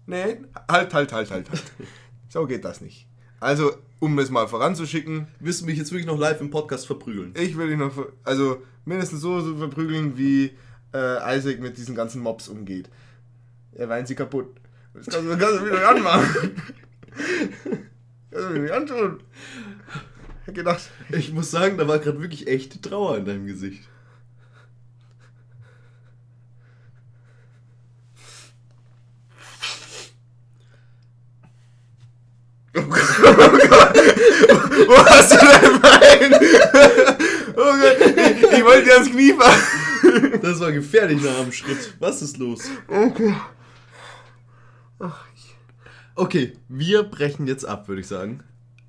Nee, 0.06 0.42
halt, 0.68 0.94
halt, 0.94 1.12
halt, 1.12 1.30
halt, 1.30 1.50
halt. 1.50 1.62
So 2.28 2.46
geht 2.46 2.64
das 2.64 2.80
nicht. 2.80 3.08
Also, 3.40 3.72
um 4.00 4.18
es 4.18 4.30
mal 4.30 4.48
voranzuschicken, 4.48 5.28
Willst 5.38 5.60
du 5.60 5.66
mich 5.66 5.78
jetzt 5.78 5.92
wirklich 5.92 6.06
noch 6.06 6.18
live 6.18 6.40
im 6.40 6.50
Podcast 6.50 6.86
verprügeln? 6.86 7.34
ich 7.36 7.56
will 7.56 7.68
dich 7.68 7.78
noch, 7.78 7.92
also 8.24 8.62
mindestens 8.84 9.20
so, 9.20 9.40
so 9.40 9.56
verprügeln, 9.56 10.16
wie 10.16 10.52
äh, 10.92 11.36
Isaac 11.38 11.60
mit 11.60 11.76
diesen 11.76 11.94
ganzen 11.94 12.22
Mobs 12.22 12.48
umgeht. 12.48 12.90
Er 13.72 13.88
weint 13.88 14.08
sie 14.08 14.14
kaputt. 14.14 14.46
Das 14.94 15.06
kannst 15.06 15.28
du, 15.30 15.38
kannst 15.38 15.60
du 15.60 15.66
wieder 15.66 15.76
nicht 15.76 15.86
anmachen. 15.86 16.52
kannst 18.30 18.48
du 18.48 18.52
mir 18.54 18.58
nicht 18.60 18.72
antun. 18.72 19.20
Ich 20.46 20.54
gedacht, 20.54 20.90
Ich 21.10 21.32
muss 21.32 21.50
sagen, 21.50 21.78
da 21.78 21.86
war 21.86 21.98
gerade 22.00 22.20
wirklich 22.20 22.48
echte 22.48 22.80
Trauer 22.80 23.18
in 23.18 23.24
deinem 23.24 23.46
Gesicht. 23.46 23.88
Wo 34.86 34.96
hast 35.06 35.32
du 35.32 35.36
dein 35.36 35.80
Bein? 35.80 36.34
oh 37.56 37.72
Gott, 37.80 38.16
ich, 38.16 38.42
ich 38.58 38.64
wollte 38.64 38.84
dir 38.84 38.94
ans 38.94 39.10
Knie 39.10 39.32
fassen. 39.32 40.40
Das 40.42 40.60
war 40.60 40.72
gefährlich 40.72 41.22
nach 41.22 41.38
einem 41.38 41.52
Schritt. 41.52 41.94
Was 41.98 42.22
ist 42.22 42.38
los? 42.38 42.62
Okay. 42.88 43.34
Okay, 46.14 46.52
wir 46.68 47.02
brechen 47.04 47.46
jetzt 47.46 47.64
ab, 47.64 47.88
würde 47.88 48.00
ich 48.00 48.08
sagen. 48.08 48.42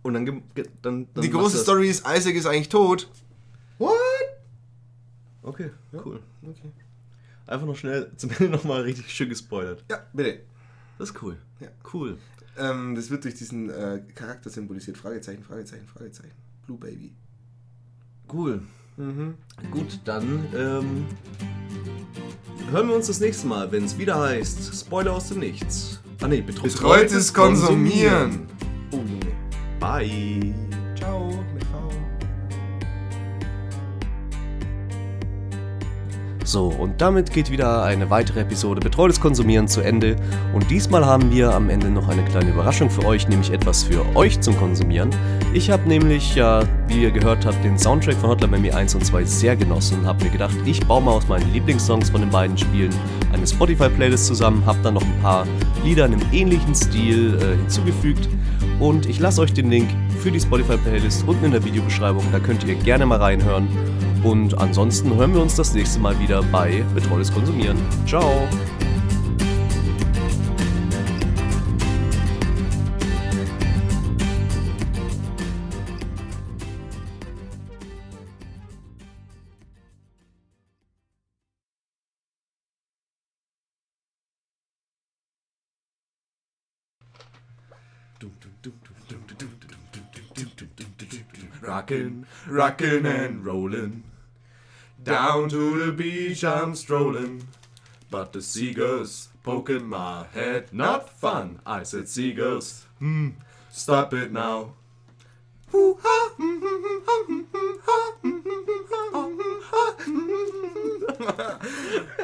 Und 0.04 0.14
dann, 0.14 0.44
dann, 0.82 1.08
dann 1.14 1.24
Die 1.24 1.30
große 1.30 1.58
Story 1.60 1.90
ist, 1.90 2.06
Isaac 2.08 2.36
ist 2.36 2.46
eigentlich 2.46 2.70
tot. 2.70 3.10
What? 3.78 3.94
Okay, 5.44 5.72
cool. 5.94 6.20
Okay. 6.44 6.72
Einfach 7.48 7.66
noch 7.66 7.76
schnell 7.76 8.12
zum 8.18 8.32
Ende 8.32 8.50
nochmal 8.50 8.82
richtig 8.82 9.12
schön 9.12 9.30
gespoilert. 9.30 9.84
Ja, 9.90 10.00
bitte. 10.14 10.42
Das 11.02 11.10
ist 11.10 11.24
cool. 11.24 11.36
Ja. 11.60 11.68
Cool. 11.92 12.20
Ähm, 12.60 12.94
das 12.94 13.10
wird 13.10 13.24
durch 13.24 13.34
diesen 13.34 13.72
äh, 13.72 14.04
Charakter 14.14 14.52
symbolisiert. 14.52 14.98
Fragezeichen, 14.98 15.42
Fragezeichen, 15.42 15.88
Fragezeichen. 15.88 16.36
Blue 16.64 16.78
Baby. 16.78 17.12
Cool. 18.32 18.62
Mhm. 18.98 19.34
Gut, 19.72 20.00
dann 20.06 20.46
ähm, 20.56 21.06
hören 22.70 22.88
wir 22.88 22.96
uns 22.96 23.08
das 23.08 23.20
nächste 23.20 23.48
Mal, 23.48 23.72
wenn 23.72 23.86
es 23.86 23.98
wieder 23.98 24.20
heißt 24.20 24.80
Spoiler 24.80 25.14
aus 25.14 25.30
dem 25.30 25.40
Nichts. 25.40 26.00
Ah 26.22 26.28
ne, 26.28 26.44
Betreutes 26.44 27.34
Konsumieren. 27.34 28.46
Oh 28.92 28.98
Junge. 28.98 29.34
Bye. 29.80 30.54
Ciao. 30.96 31.44
So, 36.52 36.66
und 36.68 37.00
damit 37.00 37.32
geht 37.32 37.50
wieder 37.50 37.82
eine 37.82 38.10
weitere 38.10 38.42
Episode 38.42 38.82
Betreutes 38.82 39.22
Konsumieren 39.22 39.70
zu 39.70 39.80
Ende. 39.80 40.18
Und 40.54 40.70
diesmal 40.70 41.06
haben 41.06 41.32
wir 41.32 41.54
am 41.54 41.70
Ende 41.70 41.90
noch 41.90 42.10
eine 42.10 42.26
kleine 42.26 42.50
Überraschung 42.50 42.90
für 42.90 43.06
euch, 43.06 43.26
nämlich 43.30 43.54
etwas 43.54 43.84
für 43.84 44.04
euch 44.18 44.42
zum 44.42 44.58
Konsumieren. 44.58 45.12
Ich 45.54 45.72
habe 45.72 45.88
nämlich, 45.88 46.36
ja, 46.36 46.64
wie 46.90 47.04
ihr 47.04 47.12
gehört 47.12 47.46
habt, 47.46 47.64
den 47.64 47.80
Soundtrack 47.80 48.16
von 48.16 48.32
Hotline 48.32 48.52
Miami 48.52 48.72
1 48.72 48.96
und 48.96 49.06
2 49.06 49.24
sehr 49.24 49.56
genossen 49.56 50.00
und 50.00 50.06
habe 50.06 50.26
mir 50.26 50.30
gedacht, 50.30 50.54
ich 50.66 50.86
baue 50.86 51.02
mal 51.02 51.12
aus 51.12 51.30
meinen 51.30 51.50
Lieblingssongs 51.54 52.10
von 52.10 52.20
den 52.20 52.30
beiden 52.30 52.58
Spielen 52.58 52.94
eine 53.32 53.48
Spotify-Playlist 53.48 54.26
zusammen, 54.26 54.66
habe 54.66 54.80
dann 54.84 54.96
noch 54.96 55.06
ein 55.06 55.22
paar 55.22 55.48
Lieder 55.86 56.06
in 56.06 56.16
einem 56.16 56.34
ähnlichen 56.34 56.76
Stil 56.76 57.40
äh, 57.40 57.56
hinzugefügt 57.60 58.28
Und 58.82 59.06
ich 59.06 59.20
lasse 59.20 59.40
euch 59.40 59.54
den 59.54 59.70
Link 59.70 59.90
für 60.20 60.32
die 60.32 60.42
Spotify-Playlist 60.42 61.26
unten 61.26 61.46
in 61.46 61.52
der 61.52 61.64
Videobeschreibung. 61.64 62.26
Da 62.34 62.40
könnt 62.40 62.66
ihr 62.66 62.76
gerne 62.76 63.06
mal 63.06 63.20
reinhören. 63.20 63.70
Und 64.24 64.58
ansonsten 64.60 65.16
hören 65.16 65.34
wir 65.34 65.42
uns 65.42 65.56
das 65.56 65.74
nächste 65.74 66.00
Mal 66.00 66.20
wieder 66.20 66.44
bei 66.44 66.84
Betreutes 66.94 67.34
Konsumieren. 67.34 67.78
Ciao! 68.06 68.48
Rockin', 91.62 92.26
rockin' 92.48 93.06
and 93.06 93.46
rollin'. 93.46 94.11
Down 95.04 95.50
to 95.50 95.86
the 95.86 95.92
beach 95.92 96.44
I'm 96.44 96.76
strolling. 96.76 97.48
But 98.12 98.34
the 98.34 98.42
seagulls 98.42 99.30
poking 99.44 99.88
my 99.88 100.26
head. 100.34 100.72
Not 100.72 101.10
fun, 101.10 101.60
I 101.66 101.84
said 101.84 102.08
seagulls. 102.08 102.86
Hmm, 103.00 103.30
stop 103.72 104.14
it 104.14 104.32
now. 104.32 104.74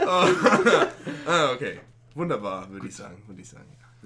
Ah, 0.06 1.52
okay, 1.56 1.80
wunderbar, 2.16 2.70
würde 2.70 2.88
ich 2.88 2.96
sagen, 2.96 3.24
würde 3.28 3.42
ich 3.42 3.50
sagen. 3.50 3.77